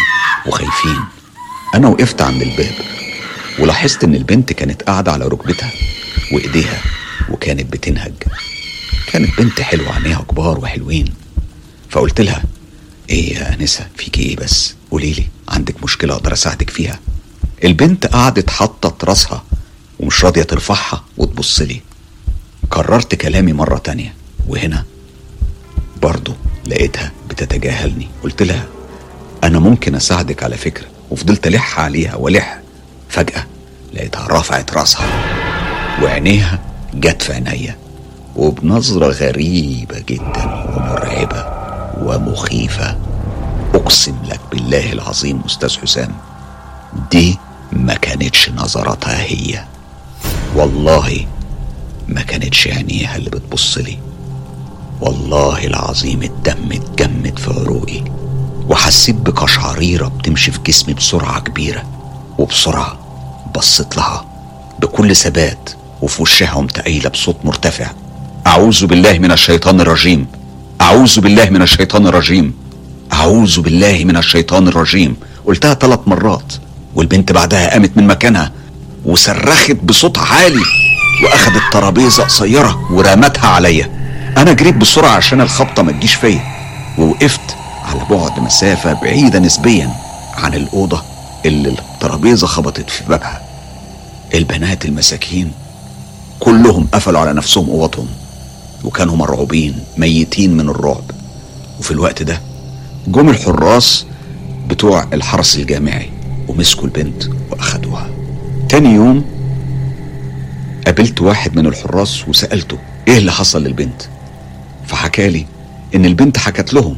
وخايفين. 0.47 0.99
أنا 1.76 1.88
وقفت 1.88 2.21
عند 2.21 2.41
الباب 2.41 2.71
ولاحظت 3.59 4.03
إن 4.03 4.15
البنت 4.15 4.53
كانت 4.53 4.84
قاعدة 4.84 5.11
على 5.11 5.26
ركبتها 5.26 5.71
وإيديها 6.32 6.82
وكانت 7.30 7.74
بتنهج. 7.74 8.13
كانت 9.11 9.38
بنت 9.41 9.61
حلوة 9.61 9.93
عينيها 9.95 10.26
كبار 10.30 10.59
وحلوين. 10.59 11.13
فقلت 11.89 12.21
لها 12.21 12.43
إيه 13.09 13.34
يا 13.36 13.53
أنسة 13.53 13.88
فيكي 13.97 14.21
إيه 14.21 14.36
بس؟ 14.36 14.76
قولي 14.91 15.13
لي 15.13 15.24
عندك 15.49 15.84
مشكلة 15.84 16.13
أقدر 16.13 16.34
أساعدك 16.34 16.69
فيها. 16.69 16.99
البنت 17.63 18.05
قعدت 18.07 18.49
حطت 18.49 19.03
راسها 19.03 19.43
ومش 19.99 20.26
راضية 20.26 20.43
ترفعها 20.43 21.03
وتبص 21.17 21.61
لي. 21.61 21.82
كررت 22.74 23.15
كلامي 23.15 23.53
مرة 23.53 23.78
تانية 23.78 24.13
وهنا 24.47 24.84
برضه 26.01 26.36
لقيتها 26.67 27.11
بتتجاهلني. 27.30 28.07
قلت 28.24 28.43
لها 28.43 28.65
أنا 29.43 29.59
ممكن 29.59 29.95
أساعدك 29.95 30.43
على 30.43 30.57
فكرة. 30.57 30.86
وفضلت 31.11 31.47
ألح 31.47 31.80
عليها 31.80 32.15
وألح. 32.15 32.59
فجأة 33.09 33.45
لقيتها 33.93 34.28
رفعت 34.28 34.74
راسها 34.74 35.07
وعينيها 36.03 36.59
جت 36.93 37.21
في 37.21 37.34
عينيا 37.34 37.78
وبنظرة 38.36 39.11
غريبة 39.11 39.99
جدا 39.99 40.45
ومرعبة 40.45 41.45
ومخيفة. 42.01 42.97
أقسم 43.74 44.15
لك 44.26 44.39
بالله 44.51 44.93
العظيم 44.93 45.41
أستاذ 45.45 45.80
حسام 45.82 46.15
دي 47.11 47.38
ما 47.71 47.93
كانتش 47.93 48.49
نظرتها 48.49 49.24
هي. 49.24 49.63
والله 50.55 51.26
ما 52.07 52.21
كانتش 52.21 52.67
عينيها 52.67 53.15
اللي 53.15 53.29
بتبص 53.29 53.77
لي. 53.77 53.97
والله 55.01 55.67
العظيم 55.67 56.23
الدم 56.23 56.71
اتجمد 56.71 57.39
في 57.39 57.49
عروقي 57.49 58.03
وحسيت 58.69 59.15
بقشعريرة 59.15 60.07
بتمشي 60.07 60.51
في 60.51 60.59
جسمي 60.67 60.93
بسرعة 60.93 61.39
كبيرة 61.39 61.83
وبسرعة 62.37 62.99
بصيت 63.55 63.97
لها 63.97 64.25
بكل 64.79 65.15
ثبات 65.15 65.69
وفي 66.01 66.21
وشها 66.21 66.51
قمت 66.55 66.79
قايلة 66.79 67.09
بصوت 67.09 67.35
مرتفع 67.43 67.91
أعوذ 68.47 68.85
بالله 68.85 69.19
من 69.19 69.31
الشيطان 69.31 69.81
الرجيم 69.81 70.27
أعوذ 70.81 71.19
بالله 71.19 71.49
من 71.49 71.61
الشيطان 71.61 72.07
الرجيم 72.07 72.53
أعوذ 73.13 73.61
بالله 73.61 74.03
من 74.03 74.17
الشيطان 74.17 74.67
الرجيم. 74.67 75.15
قلتها 75.45 75.73
ثلاث 75.73 75.99
مرات 76.07 76.53
والبنت 76.95 77.31
بعدها 77.31 77.69
قامت 77.73 77.97
من 77.97 78.07
مكانها 78.07 78.51
وصرخت 79.05 79.71
بصوت 79.83 80.17
عالي 80.17 80.63
واخدت 81.24 81.61
ترابيزه 81.71 82.24
قصيرة 82.24 82.91
ورمتها 82.91 83.47
عليا. 83.47 83.89
أنا 84.38 84.53
جريت 84.53 84.76
بسرعة 84.76 85.09
عشان 85.09 85.41
الخبطة 85.41 85.84
ما 85.84 85.91
تجيش 85.91 86.13
فيا. 86.13 86.41
ووقفت 86.97 87.55
على 87.86 87.99
بعد 88.09 88.39
مسافة 88.39 88.93
بعيدة 88.93 89.39
نسبيا 89.39 89.89
عن 90.36 90.53
الأوضة 90.53 91.01
اللي 91.45 91.69
الترابيزة 91.69 92.47
خبطت 92.47 92.89
في 92.89 93.03
بابها. 93.03 93.41
البنات 94.34 94.86
المساكين 94.86 95.51
كلهم 96.39 96.88
قفلوا 96.93 97.19
على 97.19 97.34
نفسهم 97.34 97.69
اوضهم 97.69 98.07
وكانوا 98.84 99.15
مرعوبين 99.15 99.80
ميتين 99.97 100.57
من 100.57 100.69
الرعب. 100.69 101.03
وفي 101.80 101.91
الوقت 101.91 102.24
ده 102.24 102.41
جم 103.07 103.30
الحراس 103.30 104.05
بتوع 104.67 105.07
الحرس 105.13 105.55
الجامعي 105.55 106.09
ومسكوا 106.47 106.84
البنت 106.84 107.24
وأخدوها. 107.51 108.09
تاني 108.69 108.89
يوم 108.93 109.26
قابلت 110.86 111.21
واحد 111.21 111.55
من 111.55 111.65
الحراس 111.67 112.27
وسألته 112.27 112.77
إيه 113.07 113.17
اللي 113.17 113.31
حصل 113.31 113.63
للبنت؟ 113.63 114.01
فحكالي 114.88 115.45
إن 115.95 116.05
البنت 116.05 116.38
حكت 116.38 116.73
لهم 116.73 116.97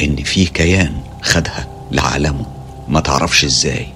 إن 0.00 0.16
في 0.16 0.44
كيان 0.44 0.92
خدها 1.22 1.68
لعالمه 1.92 2.46
ما 2.88 3.00
تعرفش 3.00 3.44
إزاي 3.44 3.86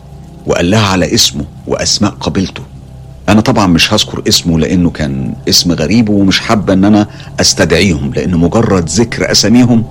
وقال 0.46 0.70
لها 0.70 0.86
على 0.86 1.14
اسمه 1.14 1.44
وأسماء 1.66 2.10
قبيلته 2.10 2.62
أنا 3.28 3.40
طبعا 3.40 3.66
مش 3.66 3.92
هذكر 3.92 4.22
اسمه 4.28 4.58
لأنه 4.58 4.90
كان 4.90 5.34
اسم 5.48 5.72
غريب 5.72 6.08
ومش 6.08 6.40
حابة 6.40 6.72
إن 6.72 6.84
أنا 6.84 7.06
أستدعيهم 7.40 8.14
لأن 8.14 8.36
مجرد 8.36 8.88
ذكر 8.88 9.30
أساميهم 9.30 9.84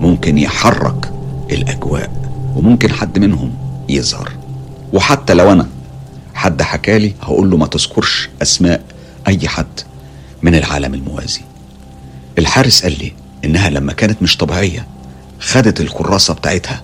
ممكن 0.00 0.38
يحرك 0.38 1.12
الأجواء 1.50 2.10
وممكن 2.56 2.92
حد 2.92 3.18
منهم 3.18 3.50
يظهر. 3.88 4.32
وحتى 4.92 5.34
لو 5.34 5.52
أنا 5.52 5.66
حد 6.36 6.62
حكالي 6.62 7.12
هقول 7.22 7.50
له 7.50 7.56
ما 7.56 7.66
تذكرش 7.66 8.28
أسماء 8.42 8.84
أي 9.28 9.48
حد 9.48 9.80
من 10.42 10.54
العالم 10.54 10.94
الموازي. 10.94 11.40
الحارس 12.38 12.82
قال 12.82 12.98
لي 12.98 13.12
إنها 13.44 13.70
لما 13.70 13.92
كانت 13.92 14.22
مش 14.22 14.36
طبيعية 14.36 14.86
خدت 15.40 15.80
الكراسة 15.80 16.34
بتاعتها 16.34 16.82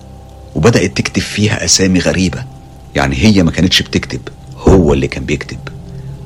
وبدأت 0.55 0.97
تكتب 0.97 1.21
فيها 1.21 1.65
أسامي 1.65 1.99
غريبة. 1.99 2.43
يعني 2.95 3.15
هي 3.15 3.43
ما 3.43 3.51
كانتش 3.51 3.81
بتكتب 3.81 4.21
هو 4.57 4.93
اللي 4.93 5.07
كان 5.07 5.25
بيكتب. 5.25 5.59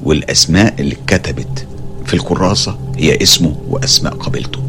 والأسماء 0.04 0.74
اللي 0.80 0.96
اتكتبت 0.96 1.68
في 2.06 2.14
الكراسة 2.14 2.80
هي 2.98 3.24
اسمه 3.24 3.56
وأسماء 3.68 4.14
قبيلته 4.14 4.64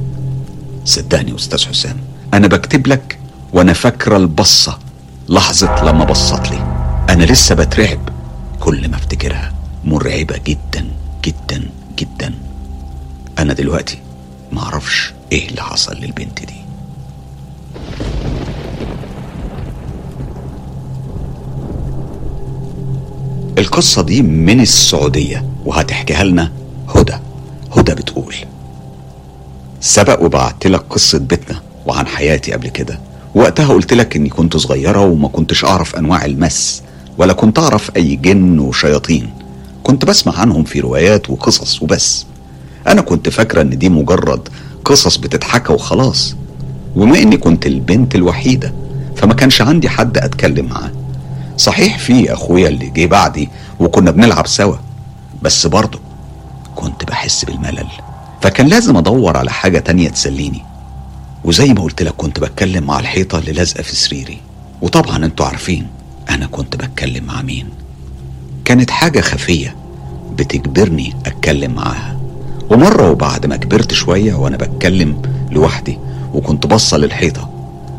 صدقني 0.84 1.30
يا 1.30 1.36
أستاذ 1.36 1.66
حسام 1.68 1.96
أنا 2.34 2.46
بكتب 2.46 2.86
لك 2.86 3.18
وأنا 3.52 3.72
فاكرة 3.72 4.16
البصة 4.16 4.78
لحظة 5.28 5.84
لما 5.84 6.04
بصت 6.04 6.50
لي. 6.50 6.58
أنا 7.10 7.24
لسه 7.24 7.54
بترعب. 7.54 8.17
كل 8.68 8.88
ما 8.88 8.96
افتكرها 8.96 9.52
مرعبة 9.84 10.40
جدا 10.46 10.86
جدا 11.24 11.70
جدا. 11.98 12.34
أنا 13.38 13.52
دلوقتي 13.52 13.98
معرفش 14.52 15.12
إيه 15.32 15.48
اللي 15.48 15.62
حصل 15.62 15.96
للبنت 15.96 16.38
دي. 16.44 16.54
القصة 23.58 24.02
دي 24.02 24.22
من 24.22 24.60
السعودية 24.60 25.44
وهتحكيها 25.64 26.24
لنا 26.24 26.52
هدى. 26.88 27.18
هدى 27.76 27.94
بتقول 27.94 28.34
سبق 29.80 30.22
وبعت 30.22 30.66
لك 30.66 30.80
قصة 30.90 31.18
بيتنا 31.18 31.62
وعن 31.86 32.06
حياتي 32.06 32.52
قبل 32.52 32.68
كده. 32.68 33.00
وقتها 33.34 33.68
قلت 33.74 33.94
لك 33.94 34.16
إني 34.16 34.28
كنت 34.28 34.56
صغيرة 34.56 35.00
وما 35.00 35.28
كنتش 35.28 35.64
أعرف 35.64 35.96
أنواع 35.96 36.24
المس. 36.24 36.82
ولا 37.18 37.32
كنت 37.32 37.58
أعرف 37.58 37.90
أي 37.96 38.16
جن 38.16 38.58
وشياطين. 38.58 39.30
كنت 39.82 40.04
بسمع 40.04 40.38
عنهم 40.38 40.64
في 40.64 40.80
روايات 40.80 41.30
وقصص 41.30 41.82
وبس. 41.82 42.26
أنا 42.86 43.00
كنت 43.00 43.28
فاكرة 43.28 43.62
إن 43.62 43.78
دي 43.78 43.88
مجرد 43.88 44.48
قصص 44.84 45.16
بتتحكى 45.16 45.72
وخلاص. 45.72 46.36
وما 46.96 47.18
إني 47.18 47.36
كنت 47.36 47.66
البنت 47.66 48.14
الوحيدة 48.14 48.74
فما 49.16 49.34
كانش 49.34 49.62
عندي 49.62 49.88
حد 49.88 50.18
أتكلم 50.18 50.66
معاه. 50.66 50.92
صحيح 51.56 51.98
في 51.98 52.32
أخويا 52.32 52.68
اللي 52.68 52.90
جه 52.90 53.06
بعدي 53.06 53.48
وكنا 53.80 54.10
بنلعب 54.10 54.46
سوا 54.46 54.76
بس 55.42 55.66
برضه 55.66 56.00
كنت 56.76 57.04
بحس 57.04 57.44
بالملل. 57.44 57.86
فكان 58.42 58.66
لازم 58.66 58.96
أدور 58.96 59.36
على 59.36 59.50
حاجة 59.50 59.78
تانية 59.78 60.08
تسليني. 60.08 60.62
وزي 61.44 61.74
ما 61.74 61.82
قلت 61.82 62.02
لك 62.02 62.14
كنت 62.16 62.40
بتكلم 62.40 62.84
مع 62.84 63.00
الحيطة 63.00 63.38
اللي 63.38 63.52
لازقة 63.52 63.82
في 63.82 63.96
سريري. 63.96 64.38
وطبعا 64.82 65.24
أنتوا 65.24 65.46
عارفين. 65.46 65.86
أنا 66.30 66.46
كنت 66.46 66.76
بتكلم 66.76 67.24
مع 67.24 67.42
مين؟ 67.42 67.68
كانت 68.64 68.90
حاجة 68.90 69.20
خفية 69.20 69.76
بتجبرني 70.32 71.14
أتكلم 71.26 71.74
معاها. 71.74 72.18
ومرة 72.70 73.10
وبعد 73.10 73.46
ما 73.46 73.56
كبرت 73.56 73.92
شوية 73.94 74.34
وأنا 74.34 74.56
بتكلم 74.56 75.22
لوحدي 75.50 75.98
وكنت 76.34 76.66
بصة 76.66 76.96
للحيطة 76.96 77.50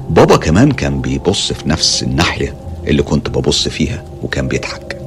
بابا 0.10 0.38
كمان 0.38 0.72
كان 0.72 1.02
بيبص 1.02 1.54
في 1.54 1.70
نفس 1.70 2.04
الناحية 2.04 2.54
اللي 2.88 3.04
كنت 3.04 3.30
ببص 3.30 3.68
فيها 3.68 4.04
وكان 4.24 4.48
بيضحك. 4.48 4.98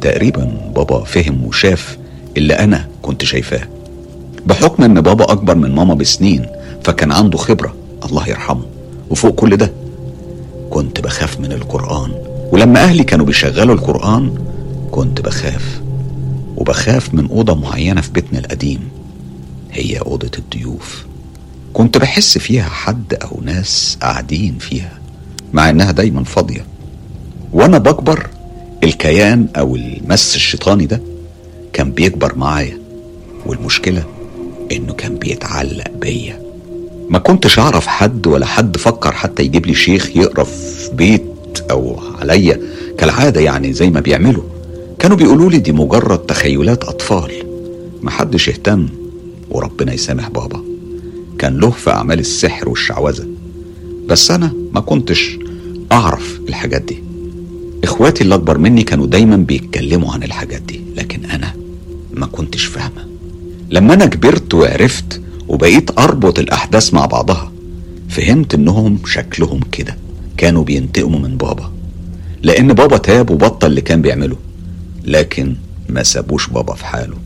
تقريبا 0.00 0.70
بابا 0.76 1.04
فهم 1.04 1.44
وشاف 1.44 1.98
اللي 2.36 2.54
أنا 2.54 2.88
كنت 3.02 3.24
شايفاه. 3.24 3.68
بحكم 4.46 4.82
إن 4.82 5.00
بابا 5.00 5.32
أكبر 5.32 5.54
من 5.54 5.74
ماما 5.74 5.94
بسنين 5.94 6.46
فكان 6.84 7.12
عنده 7.12 7.38
خبرة 7.38 7.74
الله 8.04 8.28
يرحمه 8.28 8.62
وفوق 9.10 9.34
كل 9.34 9.56
ده. 9.56 9.72
كنت 10.70 11.00
بخاف 11.00 11.40
من 11.40 11.52
القرآن 11.52 12.12
ولما 12.52 12.84
أهلي 12.84 13.04
كانوا 13.04 13.26
بيشغلوا 13.26 13.74
القرآن 13.74 14.34
كنت 14.90 15.20
بخاف. 15.20 15.80
وبخاف 16.56 17.14
من 17.14 17.28
أوضة 17.30 17.54
معينة 17.54 18.00
في 18.00 18.10
بيتنا 18.12 18.38
القديم 18.38 18.80
هي 19.72 19.98
أوضة 19.98 20.30
الضيوف. 20.38 21.04
كنت 21.72 21.98
بحس 21.98 22.38
فيها 22.38 22.68
حد 22.68 23.14
أو 23.14 23.40
ناس 23.44 23.98
قاعدين 24.02 24.58
فيها 24.58 24.98
مع 25.52 25.70
إنها 25.70 25.92
دايما 25.92 26.24
فاضية. 26.24 26.64
وأنا 27.52 27.78
بكبر 27.78 28.26
الكيان 28.84 29.46
أو 29.56 29.76
المس 29.76 30.36
الشيطاني 30.36 30.86
ده 30.86 31.00
كان 31.72 31.90
بيكبر 31.90 32.34
معايا. 32.38 32.78
والمشكلة 33.46 34.04
إنه 34.72 34.92
كان 34.92 35.14
بيتعلق 35.16 35.90
بيا. 36.00 36.40
ما 37.08 37.18
كنتش 37.18 37.58
أعرف 37.58 37.86
حد 37.86 38.26
ولا 38.26 38.46
حد 38.46 38.76
فكر 38.76 39.12
حتى 39.12 39.42
يجيب 39.42 39.66
لي 39.66 39.74
شيخ 39.74 40.16
يقرا 40.16 40.44
في 40.44 40.90
بيت 40.92 41.24
أو 41.70 42.00
عليا 42.20 42.60
كالعادة 42.98 43.40
يعني 43.40 43.72
زي 43.72 43.90
ما 43.90 44.00
بيعملوا. 44.00 44.42
كانوا 44.98 45.16
بيقولوا 45.16 45.50
لي 45.50 45.58
دي 45.58 45.72
مجرد 45.72 46.18
تخيلات 46.18 46.84
أطفال. 46.84 47.32
محدش 48.02 48.48
اهتم 48.48 48.88
وربنا 49.50 49.92
يسامح 49.92 50.28
بابا. 50.28 50.64
كان 51.38 51.58
له 51.58 51.70
في 51.70 51.90
أعمال 51.90 52.18
السحر 52.18 52.68
والشعوذة. 52.68 53.26
بس 54.06 54.30
أنا 54.30 54.52
ما 54.72 54.80
كنتش 54.80 55.38
أعرف 55.92 56.40
الحاجات 56.48 56.82
دي. 56.82 57.02
إخواتي 57.84 58.24
اللي 58.24 58.34
أكبر 58.34 58.58
مني 58.58 58.82
كانوا 58.82 59.06
دايما 59.06 59.36
بيتكلموا 59.36 60.12
عن 60.12 60.22
الحاجات 60.22 60.62
دي. 60.62 60.80
لكن 60.96 61.24
أنا 61.24 61.54
ما 62.14 62.26
كنتش 62.26 62.64
فاهمة. 62.64 63.06
لما 63.70 63.94
أنا 63.94 64.06
كبرت 64.06 64.54
وعرفت 64.54 65.20
وبقيت 65.48 65.98
أربط 65.98 66.38
الأحداث 66.38 66.94
مع 66.94 67.06
بعضها 67.06 67.52
فهمت 68.08 68.54
إنهم 68.54 68.98
شكلهم 69.06 69.60
كده. 69.72 69.96
كانوا 70.40 70.64
بينتقموا 70.64 71.20
من 71.20 71.36
بابا. 71.36 71.72
لأن 72.42 72.72
بابا 72.72 72.96
تاب 72.96 73.30
وبطل 73.30 73.66
اللي 73.66 73.80
كان 73.80 74.02
بيعمله. 74.02 74.36
لكن 75.04 75.56
ما 75.88 76.02
سابوش 76.02 76.48
بابا 76.48 76.74
في 76.74 76.84
حاله. 76.86 77.16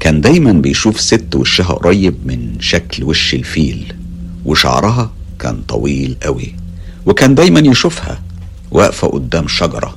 كان 0.00 0.20
دايما 0.20 0.52
بيشوف 0.52 1.00
ست 1.00 1.34
وشها 1.34 1.72
قريب 1.72 2.14
من 2.24 2.60
شكل 2.60 3.04
وش 3.04 3.34
الفيل. 3.34 3.94
وشعرها 4.44 5.10
كان 5.38 5.62
طويل 5.68 6.16
قوي. 6.22 6.54
وكان 7.06 7.34
دايما 7.34 7.60
يشوفها 7.60 8.22
واقفة 8.70 9.08
قدام 9.08 9.48
شجرة 9.48 9.96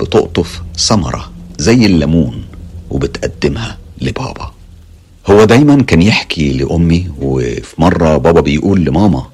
بتقطف 0.00 0.62
ثمرة 0.78 1.30
زي 1.58 1.86
الليمون 1.86 2.42
وبتقدمها 2.90 3.78
لبابا. 4.00 4.50
هو 5.26 5.44
دايما 5.44 5.82
كان 5.82 6.02
يحكي 6.02 6.52
لأمي 6.52 7.10
وفي 7.20 7.74
مرة 7.78 8.16
بابا 8.16 8.40
بيقول 8.40 8.84
لماما 8.84 9.31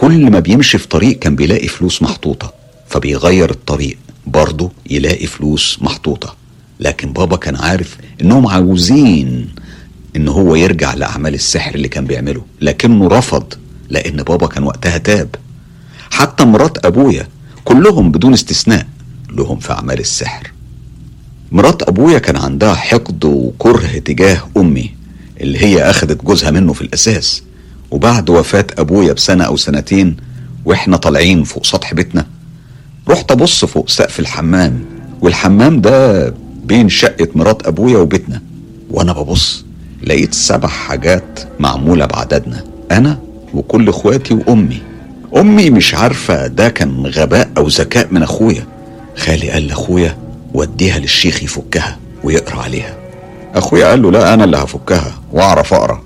كل 0.00 0.30
ما 0.30 0.40
بيمشي 0.40 0.78
في 0.78 0.88
طريق 0.88 1.18
كان 1.18 1.36
بيلاقي 1.36 1.68
فلوس 1.68 2.02
محطوطة 2.02 2.52
فبيغير 2.88 3.50
الطريق 3.50 3.98
برضه 4.26 4.72
يلاقي 4.90 5.26
فلوس 5.26 5.78
محطوطة. 5.80 6.36
لكن 6.80 7.12
بابا 7.12 7.36
كان 7.36 7.56
عارف 7.56 7.96
إنهم 8.20 8.46
عاوزين 8.46 9.48
إن 10.16 10.28
هو 10.28 10.54
يرجع 10.54 10.94
لأعمال 10.94 11.34
السحر 11.34 11.74
اللي 11.74 11.88
كان 11.88 12.04
بيعمله 12.04 12.42
لكنه 12.60 13.08
رفض 13.08 13.54
لأن 13.90 14.22
بابا 14.22 14.46
كان 14.46 14.62
وقتها 14.62 14.98
تاب. 14.98 15.34
حتى 16.10 16.44
مرات 16.44 16.86
أبويا 16.86 17.28
كلهم 17.64 18.12
بدون 18.12 18.32
استثناء 18.32 18.86
لهم 19.30 19.58
في 19.58 19.72
أعمال 19.72 19.98
السحر. 20.00 20.52
مرات 21.52 21.82
أبويا 21.82 22.18
كان 22.18 22.36
عندها 22.36 22.74
حقد 22.74 23.24
وكره 23.24 23.98
تجاه 23.98 24.38
أمي 24.56 24.94
اللي 25.40 25.58
هي 25.58 25.82
أخدت 25.90 26.24
جوزها 26.24 26.50
منه 26.50 26.72
في 26.72 26.82
الأساس. 26.82 27.42
وبعد 27.90 28.30
وفاة 28.30 28.66
أبويا 28.78 29.12
بسنة 29.12 29.44
أو 29.44 29.56
سنتين 29.56 30.16
وإحنا 30.64 30.96
طالعين 30.96 31.44
فوق 31.44 31.66
سطح 31.66 31.94
بيتنا 31.94 32.26
رحت 33.08 33.32
أبص 33.32 33.64
فوق 33.64 33.88
سقف 33.88 34.20
الحمام 34.20 34.80
والحمام 35.20 35.80
ده 35.80 36.28
بين 36.64 36.88
شقة 36.88 37.28
مرات 37.34 37.66
أبويا 37.66 37.98
وبيتنا. 37.98 38.42
وأنا 38.90 39.12
ببص 39.12 39.64
لقيت 40.06 40.34
سبع 40.34 40.68
حاجات 40.68 41.40
معمولة 41.60 42.06
بعددنا 42.06 42.64
أنا 42.90 43.18
وكل 43.54 43.88
إخواتي 43.88 44.34
وأمي. 44.34 44.82
أمي 45.36 45.70
مش 45.70 45.94
عارفة 45.94 46.46
ده 46.46 46.68
كان 46.68 47.06
غباء 47.06 47.50
أو 47.56 47.66
ذكاء 47.68 48.08
من 48.10 48.22
أخويا. 48.22 48.66
خالي 49.16 49.50
قال 49.50 49.66
لأخويا 49.66 50.16
وديها 50.54 50.98
للشيخ 50.98 51.42
يفكها 51.42 51.96
ويقرأ 52.24 52.62
عليها. 52.62 52.96
أخويا 53.54 53.86
قال 53.86 54.02
له 54.02 54.10
لا 54.10 54.34
أنا 54.34 54.44
اللي 54.44 54.56
هفكها 54.56 55.14
وأعرف 55.32 55.74
أقرأ. 55.74 56.02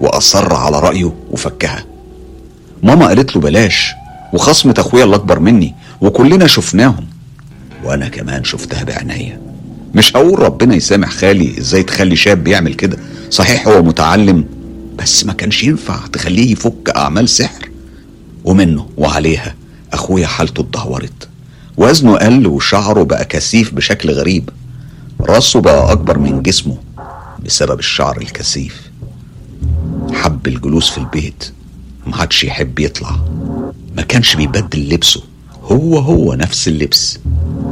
وأصر 0.00 0.54
على 0.54 0.80
رأيه 0.80 1.12
وفكها. 1.30 1.84
ماما 2.82 3.06
قالت 3.06 3.36
له 3.36 3.42
بلاش 3.42 3.92
وخصمة 4.32 4.74
أخويا 4.78 5.04
اللي 5.04 5.16
أكبر 5.16 5.38
مني 5.38 5.74
وكلنا 6.00 6.46
شفناهم. 6.46 7.06
وأنا 7.84 8.08
كمان 8.08 8.44
شفتها 8.44 8.84
بعينيا. 8.84 9.40
مش 9.94 10.16
هقول 10.16 10.38
ربنا 10.38 10.74
يسامح 10.74 11.10
خالي 11.10 11.58
إزاي 11.58 11.82
تخلي 11.82 12.16
شاب 12.16 12.48
يعمل 12.48 12.74
كده. 12.74 12.98
صحيح 13.30 13.68
هو 13.68 13.82
متعلم 13.82 14.44
بس 14.98 15.24
ما 15.24 15.32
كانش 15.32 15.64
ينفع 15.64 15.98
تخليه 16.12 16.52
يفك 16.52 16.90
أعمال 16.96 17.28
سحر. 17.28 17.70
ومنه 18.44 18.88
وعليها 18.96 19.54
أخويا 19.92 20.26
حالته 20.26 20.60
اتدهورت. 20.60 21.28
وزنه 21.76 22.16
قل 22.16 22.46
وشعره 22.46 23.02
بقى 23.02 23.24
كثيف 23.24 23.74
بشكل 23.74 24.10
غريب. 24.10 24.50
راسه 25.20 25.60
بقى 25.60 25.92
أكبر 25.92 26.18
من 26.18 26.42
جسمه 26.42 26.76
بسبب 27.44 27.78
الشعر 27.78 28.16
الكثيف. 28.20 28.85
حب 30.12 30.46
الجلوس 30.46 30.90
في 30.90 30.98
البيت 30.98 31.52
ما 32.06 32.16
عادش 32.16 32.44
يحب 32.44 32.78
يطلع 32.78 33.20
ما 33.96 34.02
كانش 34.02 34.36
بيبدل 34.36 34.88
لبسه 34.94 35.22
هو 35.62 35.98
هو 35.98 36.34
نفس 36.34 36.68
اللبس. 36.68 37.18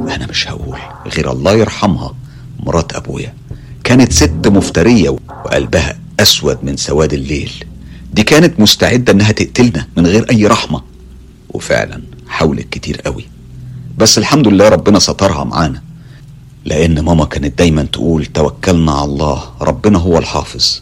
أنا 0.09 0.27
مش 0.27 0.49
هقول 0.49 0.79
غير 1.07 1.33
الله 1.33 1.53
يرحمها 1.53 2.15
مرات 2.61 2.93
أبويا. 2.93 3.35
كانت 3.85 4.13
ست 4.13 4.49
مفترية 4.49 5.09
وقلبها 5.09 5.99
أسود 6.21 6.59
من 6.63 6.77
سواد 6.77 7.13
الليل. 7.13 7.65
دي 8.13 8.23
كانت 8.23 8.61
مستعدة 8.61 9.13
إنها 9.13 9.33
تقتلنا 9.33 9.87
من 9.97 10.07
غير 10.07 10.31
أي 10.31 10.47
رحمة. 10.47 10.83
وفعلا 11.51 12.03
حاولت 12.29 12.69
كتير 12.71 13.01
قوي. 13.01 13.27
بس 13.99 14.19
الحمد 14.19 14.49
لله 14.49 14.69
ربنا 14.69 14.99
سترها 14.99 15.45
معانا. 15.45 15.83
لأن 16.65 17.01
ماما 17.01 17.25
كانت 17.25 17.59
دايما 17.59 17.83
تقول 17.83 18.27
توكلنا 18.27 18.93
على 18.93 19.05
الله 19.05 19.45
ربنا 19.61 19.99
هو 19.99 20.19
الحافظ. 20.19 20.81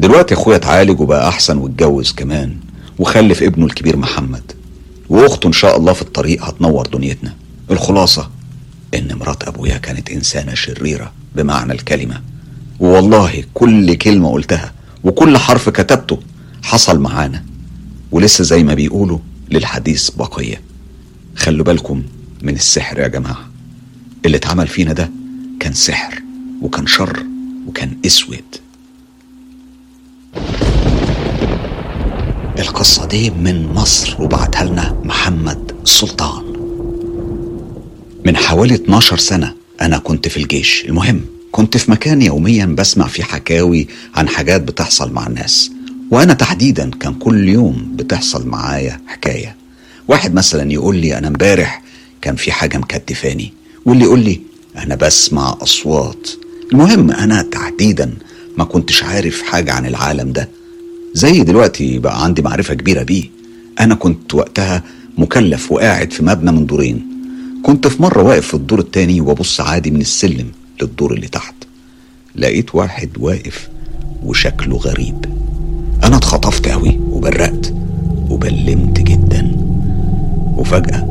دلوقتي 0.00 0.34
اخويا 0.34 0.56
اتعالج 0.56 1.00
وبقى 1.00 1.28
احسن 1.28 1.58
واتجوز 1.58 2.12
كمان 2.12 2.56
وخلف 2.98 3.42
ابنه 3.42 3.66
الكبير 3.66 3.96
محمد 3.96 4.52
واخته 5.08 5.46
ان 5.46 5.52
شاء 5.52 5.76
الله 5.76 5.92
في 5.92 6.02
الطريق 6.02 6.44
هتنور 6.44 6.86
دنيتنا. 6.86 7.34
الخلاصة 7.70 8.30
ان 8.94 9.14
مرات 9.18 9.48
ابويا 9.48 9.76
كانت 9.78 10.10
انسانة 10.10 10.54
شريرة 10.54 11.12
بمعنى 11.36 11.72
الكلمة. 11.72 12.20
والله 12.80 13.44
كل 13.54 13.94
كلمة 13.94 14.32
قلتها 14.32 14.72
وكل 15.04 15.38
حرف 15.38 15.68
كتبته 15.68 16.18
حصل 16.62 17.00
معانا. 17.00 17.44
ولسه 18.12 18.44
زي 18.44 18.64
ما 18.64 18.74
بيقولوا 18.74 19.18
للحديث 19.50 20.10
بقية. 20.10 20.60
خلوا 21.36 21.64
بالكم 21.64 22.02
من 22.42 22.54
السحر 22.54 22.98
يا 22.98 23.08
جماعة. 23.08 23.50
اللي 24.26 24.36
اتعمل 24.36 24.66
فينا 24.68 24.92
ده 24.92 25.10
كان 25.60 25.72
سحر 25.72 26.22
وكان 26.62 26.86
شر 26.86 27.22
وكان 27.66 27.96
اسود. 28.06 28.44
القصة 32.58 33.06
دي 33.06 33.30
من 33.30 33.72
مصر 33.74 34.22
وبعتها 34.22 34.64
لنا 34.64 35.00
محمد 35.04 35.72
سلطان. 35.84 36.42
من 38.26 38.36
حوالي 38.36 38.74
12 38.74 39.18
سنة 39.18 39.54
أنا 39.80 39.98
كنت 39.98 40.28
في 40.28 40.36
الجيش. 40.36 40.84
المهم 40.84 41.20
كنت 41.52 41.76
في 41.76 41.90
مكان 41.90 42.22
يوميا 42.22 42.66
بسمع 42.66 43.06
فيه 43.06 43.22
حكاوي 43.22 43.86
عن 44.14 44.28
حاجات 44.28 44.60
بتحصل 44.62 45.12
مع 45.12 45.26
الناس. 45.26 45.70
وأنا 46.10 46.34
تحديدا 46.34 46.90
كان 46.90 47.14
كل 47.14 47.48
يوم 47.48 47.92
بتحصل 47.96 48.46
معايا 48.48 49.00
حكاية. 49.06 49.56
واحد 50.08 50.34
مثلا 50.34 50.72
يقول 50.72 50.96
لي 50.96 51.18
أنا 51.18 51.28
امبارح 51.28 51.82
كان 52.22 52.36
في 52.36 52.52
حاجة 52.52 52.78
مكتفاني 52.78 53.52
واللي 53.86 54.04
يقول 54.04 54.20
لي 54.20 54.40
أنا 54.76 54.94
بسمع 54.94 55.56
أصوات. 55.62 56.30
المهم 56.72 57.10
أنا 57.10 57.42
تحديدا 57.42 58.10
ما 58.60 58.66
كنتش 58.66 59.02
عارف 59.04 59.42
حاجة 59.42 59.72
عن 59.72 59.86
العالم 59.86 60.32
ده. 60.32 60.48
زي 61.14 61.42
دلوقتي 61.42 61.98
بقى 61.98 62.24
عندي 62.24 62.42
معرفة 62.42 62.74
كبيرة 62.74 63.02
بيه. 63.02 63.24
أنا 63.80 63.94
كنت 63.94 64.34
وقتها 64.34 64.82
مكلف 65.18 65.72
وقاعد 65.72 66.12
في 66.12 66.22
مبنى 66.24 66.52
من 66.52 66.66
دورين. 66.66 67.06
كنت 67.62 67.86
في 67.86 68.02
مرة 68.02 68.22
واقف 68.22 68.46
في 68.46 68.54
الدور 68.54 68.78
التاني 68.78 69.20
وبص 69.20 69.60
عادي 69.60 69.90
من 69.90 70.00
السلم 70.00 70.46
للدور 70.82 71.14
اللي 71.14 71.28
تحت. 71.28 71.54
لقيت 72.36 72.74
واحد 72.74 73.10
واقف 73.18 73.68
وشكله 74.24 74.76
غريب. 74.76 75.24
أنا 76.04 76.16
اتخطفت 76.16 76.68
أوي 76.68 77.00
وبرقت 77.10 77.74
وبلمت 78.30 79.00
جدا. 79.00 79.56
وفجأة 80.56 81.10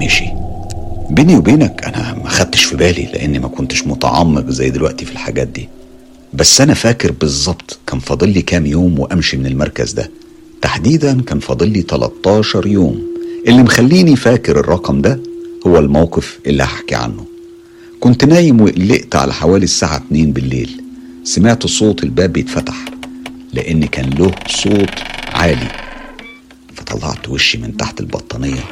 مشي. 0.00 0.26
بيني 1.10 1.36
وبينك 1.36 1.84
أنا 1.84 2.14
ما 2.24 2.28
خدتش 2.28 2.64
في 2.64 2.76
بالي 2.76 3.02
لأني 3.02 3.38
ما 3.38 3.48
كنتش 3.48 3.86
متعمق 3.86 4.50
زي 4.50 4.70
دلوقتي 4.70 5.04
في 5.04 5.12
الحاجات 5.12 5.48
دي. 5.48 5.68
بس 6.34 6.60
أنا 6.60 6.74
فاكر 6.74 7.12
بالظبط 7.12 7.78
كان 7.86 8.00
فاضل 8.00 8.28
لي 8.28 8.42
كام 8.42 8.66
يوم 8.66 8.98
وأمشي 8.98 9.36
من 9.36 9.46
المركز 9.46 9.92
ده. 9.92 10.10
تحديدا 10.62 11.22
كان 11.22 11.38
فاضل 11.38 11.68
لي 11.68 11.82
13 11.82 12.66
يوم. 12.66 13.02
اللي 13.46 13.62
مخليني 13.62 14.16
فاكر 14.16 14.60
الرقم 14.60 15.00
ده 15.02 15.20
هو 15.66 15.78
الموقف 15.78 16.38
اللي 16.46 16.62
هحكي 16.62 16.94
عنه. 16.94 17.24
كنت 18.00 18.24
نايم 18.24 18.60
وقلقت 18.60 19.16
على 19.16 19.32
حوالي 19.32 19.64
الساعة 19.64 19.96
2 19.96 20.32
بالليل. 20.32 20.82
سمعت 21.24 21.66
صوت 21.66 22.02
الباب 22.04 22.32
بيتفتح 22.32 22.84
لأن 23.52 23.84
كان 23.84 24.10
له 24.10 24.30
صوت 24.48 24.90
عالي. 25.32 25.68
فطلعت 26.74 27.28
وشي 27.28 27.58
من 27.58 27.76
تحت 27.76 28.00
البطانية. 28.00 28.64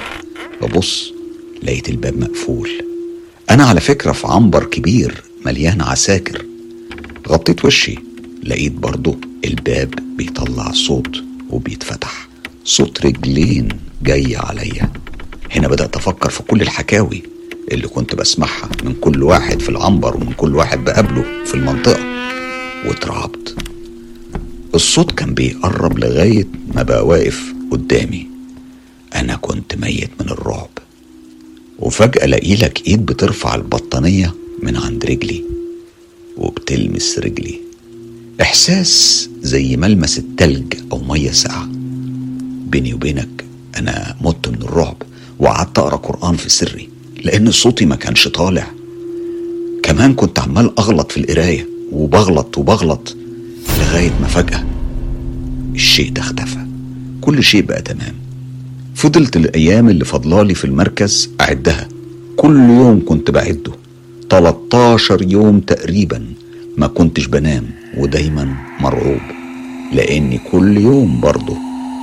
ببص 0.63 1.13
لقيت 1.63 1.89
الباب 1.89 2.19
مقفول. 2.19 2.71
أنا 3.51 3.65
على 3.65 3.81
فكرة 3.81 4.13
في 4.13 4.27
عنبر 4.27 4.65
كبير 4.65 5.23
مليان 5.47 5.81
عساكر. 5.83 6.45
غطيت 7.29 7.65
وشي. 7.65 7.95
لقيت 8.43 8.73
برضه 8.73 9.17
الباب 9.45 9.95
بيطلع 10.17 10.73
صوت 10.73 11.17
وبيتفتح. 11.51 12.29
صوت 12.65 13.07
رجلين 13.07 13.69
جاية 14.03 14.39
عليا. 14.39 14.93
هنا 15.51 15.69
بدأت 15.69 15.97
أفكر 15.97 16.31
في 16.31 16.43
كل 16.43 16.61
الحكاوي 16.63 17.23
اللي 17.73 17.89
كنت 17.89 18.15
بسمعها 18.15 18.69
من 18.85 18.95
كل 19.01 19.23
واحد 19.23 19.63
في 19.63 19.69
العنبر 19.69 20.17
ومن 20.17 20.33
كل 20.33 20.57
واحد 20.57 20.85
بقابله 20.85 21.25
في 21.45 21.55
المنطقة. 21.55 22.01
واترعبت. 22.87 23.57
الصوت 24.75 25.13
كان 25.13 25.35
بيقرب 25.35 25.99
لغاية 25.99 26.47
ما 26.75 26.83
بقى 26.83 27.07
واقف 27.07 27.55
قدامي. 27.71 28.27
أنا 29.15 29.37
كنت 29.37 29.75
ميت 29.75 30.11
من 30.21 30.29
الرعب. 30.29 30.71
وفجأة 31.79 32.25
ألاقي 32.25 32.55
لك 32.55 32.87
إيد 32.87 33.07
بترفع 33.07 33.55
البطانية 33.55 34.35
من 34.63 34.77
عند 34.77 35.05
رجلي. 35.05 35.45
وبتلمس 36.37 37.19
رجلي. 37.19 37.61
إحساس 38.41 39.29
زي 39.43 39.77
ملمس 39.77 40.19
التلج 40.19 40.75
أو 40.93 40.99
مية 40.99 41.31
ساقعة. 41.31 41.69
بيني 42.67 42.95
وبينك 42.95 43.45
أنا 43.77 44.17
مت 44.21 44.49
من 44.49 44.63
الرعب 44.63 44.97
وقعدت 45.39 45.79
أقرأ 45.79 45.97
قرآن 45.97 46.37
في 46.37 46.49
سري 46.49 46.89
لأن 47.25 47.51
صوتي 47.51 47.87
ما 47.87 47.97
كانش 47.97 48.29
طالع. 48.29 48.71
كمان 49.83 50.15
كنت 50.15 50.39
عمال 50.39 50.79
أغلط 50.79 51.13
في 51.13 51.21
القراية 51.21 51.69
وبغلط 51.93 52.59
وبغلط 52.59 53.17
لغاية 53.79 54.11
ما 54.21 54.27
فجأة 54.27 54.67
الشيء 55.75 56.13
ده 56.13 56.23
اختفى. 56.23 56.67
كل 57.21 57.43
شيء 57.43 57.63
بقى 57.63 57.83
تمام. 57.83 58.15
فضلت 58.95 59.37
الأيام 59.37 59.89
اللي 59.89 60.05
فضلالي 60.05 60.55
في 60.55 60.65
المركز 60.65 61.31
أعدها. 61.41 61.89
كل 62.37 62.57
يوم 62.57 63.03
كنت 63.07 63.31
بعده. 63.31 63.73
13 64.31 65.23
يوم 65.31 65.61
تقريبا 65.61 66.25
ما 66.77 66.87
كنتش 66.87 67.27
بنام 67.27 67.67
ودايما 67.97 68.55
مرعوب 68.81 69.21
لأني 69.93 70.41
كل 70.53 70.77
يوم 70.79 71.21
برضه 71.21 71.57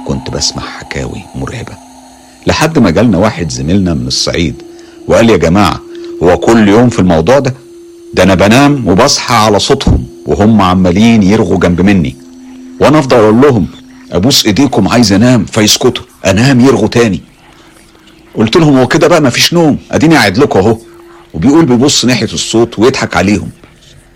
كنت 0.07 0.30
بسمع 0.30 0.63
حكاوي 0.63 1.21
مرعبة. 1.36 1.73
لحد 2.47 2.80
ما 2.80 2.89
جالنا 2.89 3.17
واحد 3.17 3.49
زميلنا 3.51 3.93
من 3.93 4.07
الصعيد 4.07 4.55
وقال 5.07 5.30
يا 5.30 5.38
جماعة 5.38 5.82
هو 6.23 6.38
كل 6.38 6.67
يوم 6.67 6.89
في 6.89 6.99
الموضوع 6.99 7.39
ده؟ 7.39 7.53
ده 8.13 8.23
أنا 8.23 8.36
بنام 8.36 8.88
وبصحى 8.88 9.36
على 9.36 9.59
صوتهم 9.59 10.05
وهم 10.25 10.61
عمالين 10.61 11.23
يرغوا 11.23 11.59
جنب 11.59 11.82
مني. 11.82 12.15
وأنا 12.80 12.99
أفضل 12.99 13.17
أقول 13.17 13.41
لهم 13.41 13.67
أبوس 14.11 14.45
إيديكم 14.45 14.88
عايز 14.88 15.11
أنام 15.13 15.45
فيسكتوا 15.45 16.03
أنام 16.25 16.59
يرغوا 16.59 16.88
تاني. 16.88 17.21
قلت 18.36 18.57
لهم 18.57 18.78
هو 18.78 18.88
كده 18.88 19.07
بقى 19.07 19.21
مفيش 19.21 19.53
نوم؟ 19.53 19.78
أديني 19.91 20.15
قاعد 20.15 20.38
لكم 20.38 20.59
أهو. 20.59 20.78
وبيقول 21.34 21.65
بيبص 21.65 22.05
ناحية 22.05 22.34
الصوت 22.34 22.80
ويضحك 22.80 23.17
عليهم. 23.17 23.49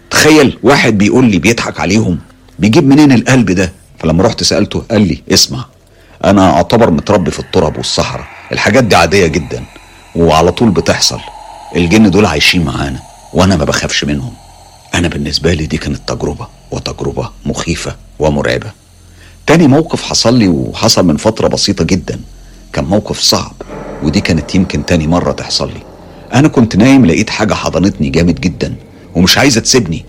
تخيل 0.09 0.57
واحد 0.63 0.97
بيقول 0.97 1.25
لي 1.31 1.39
بيضحك 1.39 1.79
عليهم 1.79 2.19
بيجيب 2.59 2.87
منين 2.87 3.11
القلب 3.11 3.51
ده؟ 3.51 3.71
فلما 3.99 4.23
رحت 4.23 4.43
سألته 4.43 4.83
قال 4.91 5.01
لي 5.07 5.21
اسمع 5.31 5.65
أنا 6.25 6.51
أعتبر 6.53 6.91
متربي 6.91 7.31
في 7.31 7.39
التراب 7.39 7.77
والصحراء 7.77 8.25
الحاجات 8.51 8.83
دي 8.83 8.95
عادية 8.95 9.27
جدا 9.27 9.63
وعلى 10.15 10.51
طول 10.51 10.69
بتحصل. 10.69 11.19
الجن 11.75 12.09
دول 12.11 12.25
عايشين 12.25 12.63
معانا 12.65 12.99
وأنا 13.33 13.55
ما 13.55 13.65
بخافش 13.65 14.03
منهم. 14.03 14.33
أنا 14.95 15.07
بالنسبة 15.07 15.53
لي 15.53 15.65
دي 15.65 15.77
كانت 15.77 15.99
تجربة 16.09 16.47
وتجربة 16.71 17.29
مخيفة 17.45 17.95
ومرعبة. 18.19 18.71
تاني 19.47 19.67
موقف 19.67 20.03
حصل 20.03 20.33
لي 20.37 20.47
وحصل 20.47 21.05
من 21.05 21.17
فترة 21.17 21.47
بسيطة 21.47 21.83
جدا 21.83 22.19
كان 22.73 22.85
موقف 22.85 23.19
صعب 23.19 23.53
ودي 24.03 24.21
كانت 24.21 24.55
يمكن 24.55 24.85
تاني 24.85 25.07
مرة 25.07 25.31
تحصل 25.31 25.67
لي. 25.67 25.90
أنا 26.33 26.47
كنت 26.47 26.75
نايم 26.75 27.05
لقيت 27.05 27.29
حاجة 27.29 27.53
حضنتني 27.53 28.09
جامد 28.09 28.41
جدا 28.41 28.75
ومش 29.15 29.37
عايزة 29.37 29.61
تسيبني. 29.61 30.05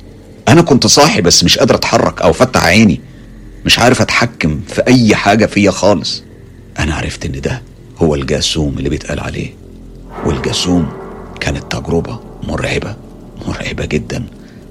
أنا 0.48 0.62
كنت 0.62 0.86
صاحي 0.86 1.20
بس 1.20 1.44
مش 1.44 1.58
قادر 1.58 1.74
أتحرك 1.74 2.22
أو 2.22 2.30
أفتح 2.30 2.64
عيني. 2.64 3.00
مش 3.64 3.78
عارف 3.78 4.00
أتحكم 4.02 4.60
في 4.68 4.82
أي 4.86 5.14
حاجة 5.14 5.46
فيا 5.46 5.70
خالص. 5.70 6.22
أنا 6.78 6.94
عرفت 6.94 7.24
إن 7.26 7.40
ده 7.40 7.62
هو 7.98 8.14
الجاسوم 8.14 8.78
اللي 8.78 8.88
بيتقال 8.88 9.20
عليه. 9.20 9.54
والجاسوم 10.26 10.88
كانت 11.40 11.72
تجربة 11.72 12.20
مرعبة 12.42 12.96
مرعبة 13.48 13.84
جدا. 13.84 14.24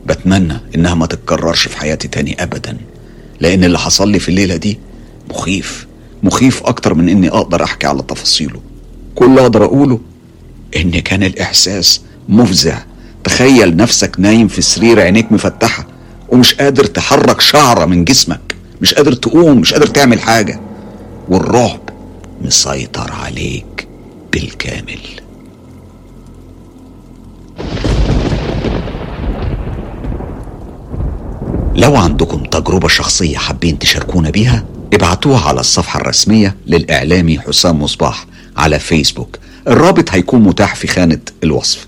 بتمنى 0.05 0.57
إنها 0.75 0.95
ما 0.95 1.05
تتكررش 1.05 1.67
في 1.67 1.77
حياتي 1.77 2.07
تاني 2.07 2.43
أبدا. 2.43 2.77
لأن 3.39 3.63
اللي 3.63 3.79
حصل 3.79 4.09
لي 4.11 4.19
في 4.19 4.29
الليلة 4.29 4.55
دي 4.55 4.79
مخيف 5.29 5.87
مخيف 6.23 6.63
أكتر 6.63 6.93
من 6.93 7.09
إني 7.09 7.29
أقدر 7.29 7.63
أحكي 7.63 7.87
على 7.87 8.01
تفاصيله. 8.01 8.61
كل 9.15 9.25
اللي 9.25 9.41
أقدر 9.41 9.65
أقوله 9.65 9.99
إن 10.75 10.91
كان 10.91 11.23
الإحساس 11.23 12.01
مفزع. 12.29 12.77
تخيل 13.23 13.75
نفسك 13.75 14.15
نايم 14.19 14.47
في 14.47 14.61
سرير 14.61 14.99
عينيك 14.99 15.31
مفتحة 15.31 15.87
ومش 16.29 16.53
قادر 16.53 16.85
تحرك 16.85 17.41
شعرة 17.41 17.85
من 17.85 18.05
جسمك. 18.05 18.55
مش 18.81 18.93
قادر 18.93 19.13
تقوم 19.13 19.57
مش 19.57 19.73
قادر 19.73 19.87
تعمل 19.87 20.19
حاجة. 20.21 20.59
والرعب 21.29 21.79
مسيطر 22.41 23.11
عليك 23.11 23.87
بالكامل. 24.33 24.99
لو 31.75 31.95
عندكم 31.95 32.43
تجربة 32.43 32.87
شخصية 32.87 33.37
حابين 33.37 33.79
تشاركونا 33.79 34.29
بيها 34.29 34.63
ابعتوها 34.93 35.47
على 35.47 35.59
الصفحة 35.59 36.01
الرسمية 36.01 36.55
للإعلامي 36.67 37.39
حسام 37.39 37.81
مصباح 37.83 38.25
على 38.57 38.79
فيسبوك. 38.79 39.37
الرابط 39.67 40.11
هيكون 40.11 40.41
متاح 40.41 40.75
في 40.75 40.87
خانة 40.87 41.19
الوصف. 41.43 41.87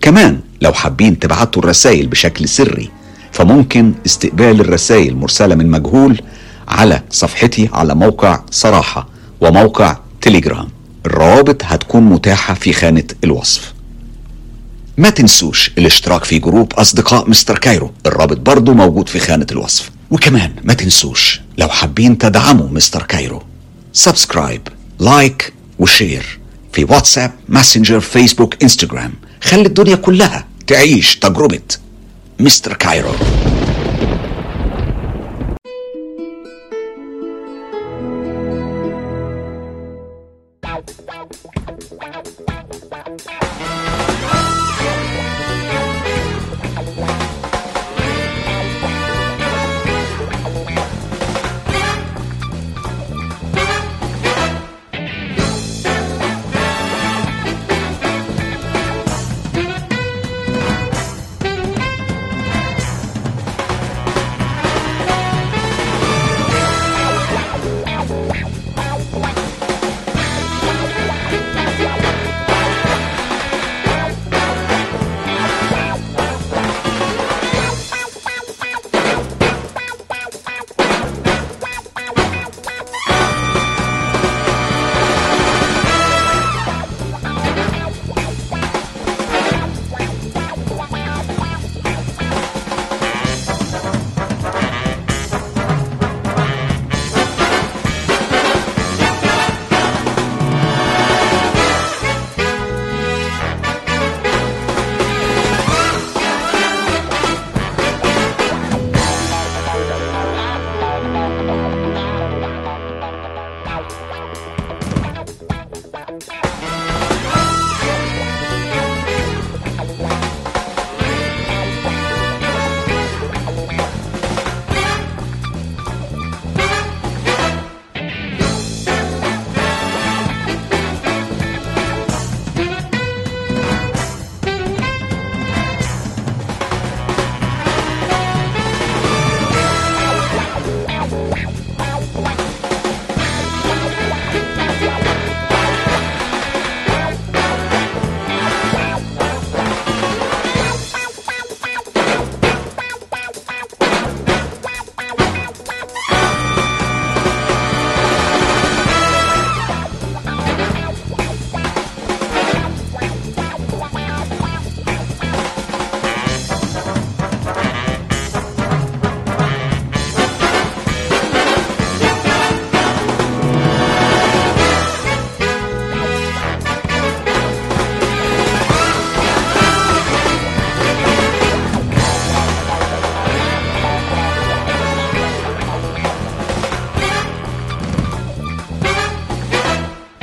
كمان 0.00 0.40
لو 0.62 0.72
حابين 0.72 1.18
تبعتوا 1.18 1.62
الرسائل 1.62 2.06
بشكل 2.06 2.48
سري 2.48 2.90
فممكن 3.32 3.94
استقبال 4.06 4.60
الرسائل 4.60 5.16
مرسلة 5.16 5.54
من 5.54 5.70
مجهول 5.70 6.20
على 6.68 7.02
صفحتي 7.10 7.68
على 7.72 7.94
موقع 7.94 8.40
صراحة 8.50 9.08
وموقع 9.40 9.96
تليجرام. 10.20 10.68
الروابط 11.06 11.62
هتكون 11.64 12.02
متاحة 12.02 12.54
في 12.54 12.72
خانة 12.72 13.04
الوصف. 13.24 13.74
ما 14.98 15.10
تنسوش 15.10 15.70
الاشتراك 15.78 16.24
في 16.24 16.38
group 16.38 16.72
أصدقاء 16.72 17.30
مستر 17.30 17.58
كايرو. 17.58 17.92
الرابط 18.06 18.36
برضو 18.36 18.74
موجود 18.74 19.08
في 19.08 19.18
خانة 19.18 19.46
الوصف. 19.52 19.90
وكمان 20.10 20.52
ما 20.64 20.74
تنسوش 20.74 21.40
لو 21.58 21.68
حابين 21.68 22.18
تدعموا 22.18 22.68
مستر 22.68 23.02
كايرو 23.02 23.42
subscribe 23.92 24.68
like 25.00 25.52
و 25.78 25.87
share. 25.87 26.38
في 26.74 26.84
واتساب 26.84 27.32
ماسنجر 27.48 28.00
فيسبوك 28.00 28.62
انستغرام. 28.62 29.12
خلي 29.42 29.66
الدنيا 29.66 29.96
كلها 29.96 30.46
تعيش 30.66 31.16
تجربة 31.16 31.60
مستر 32.40 32.72
كايرو. 32.72 33.12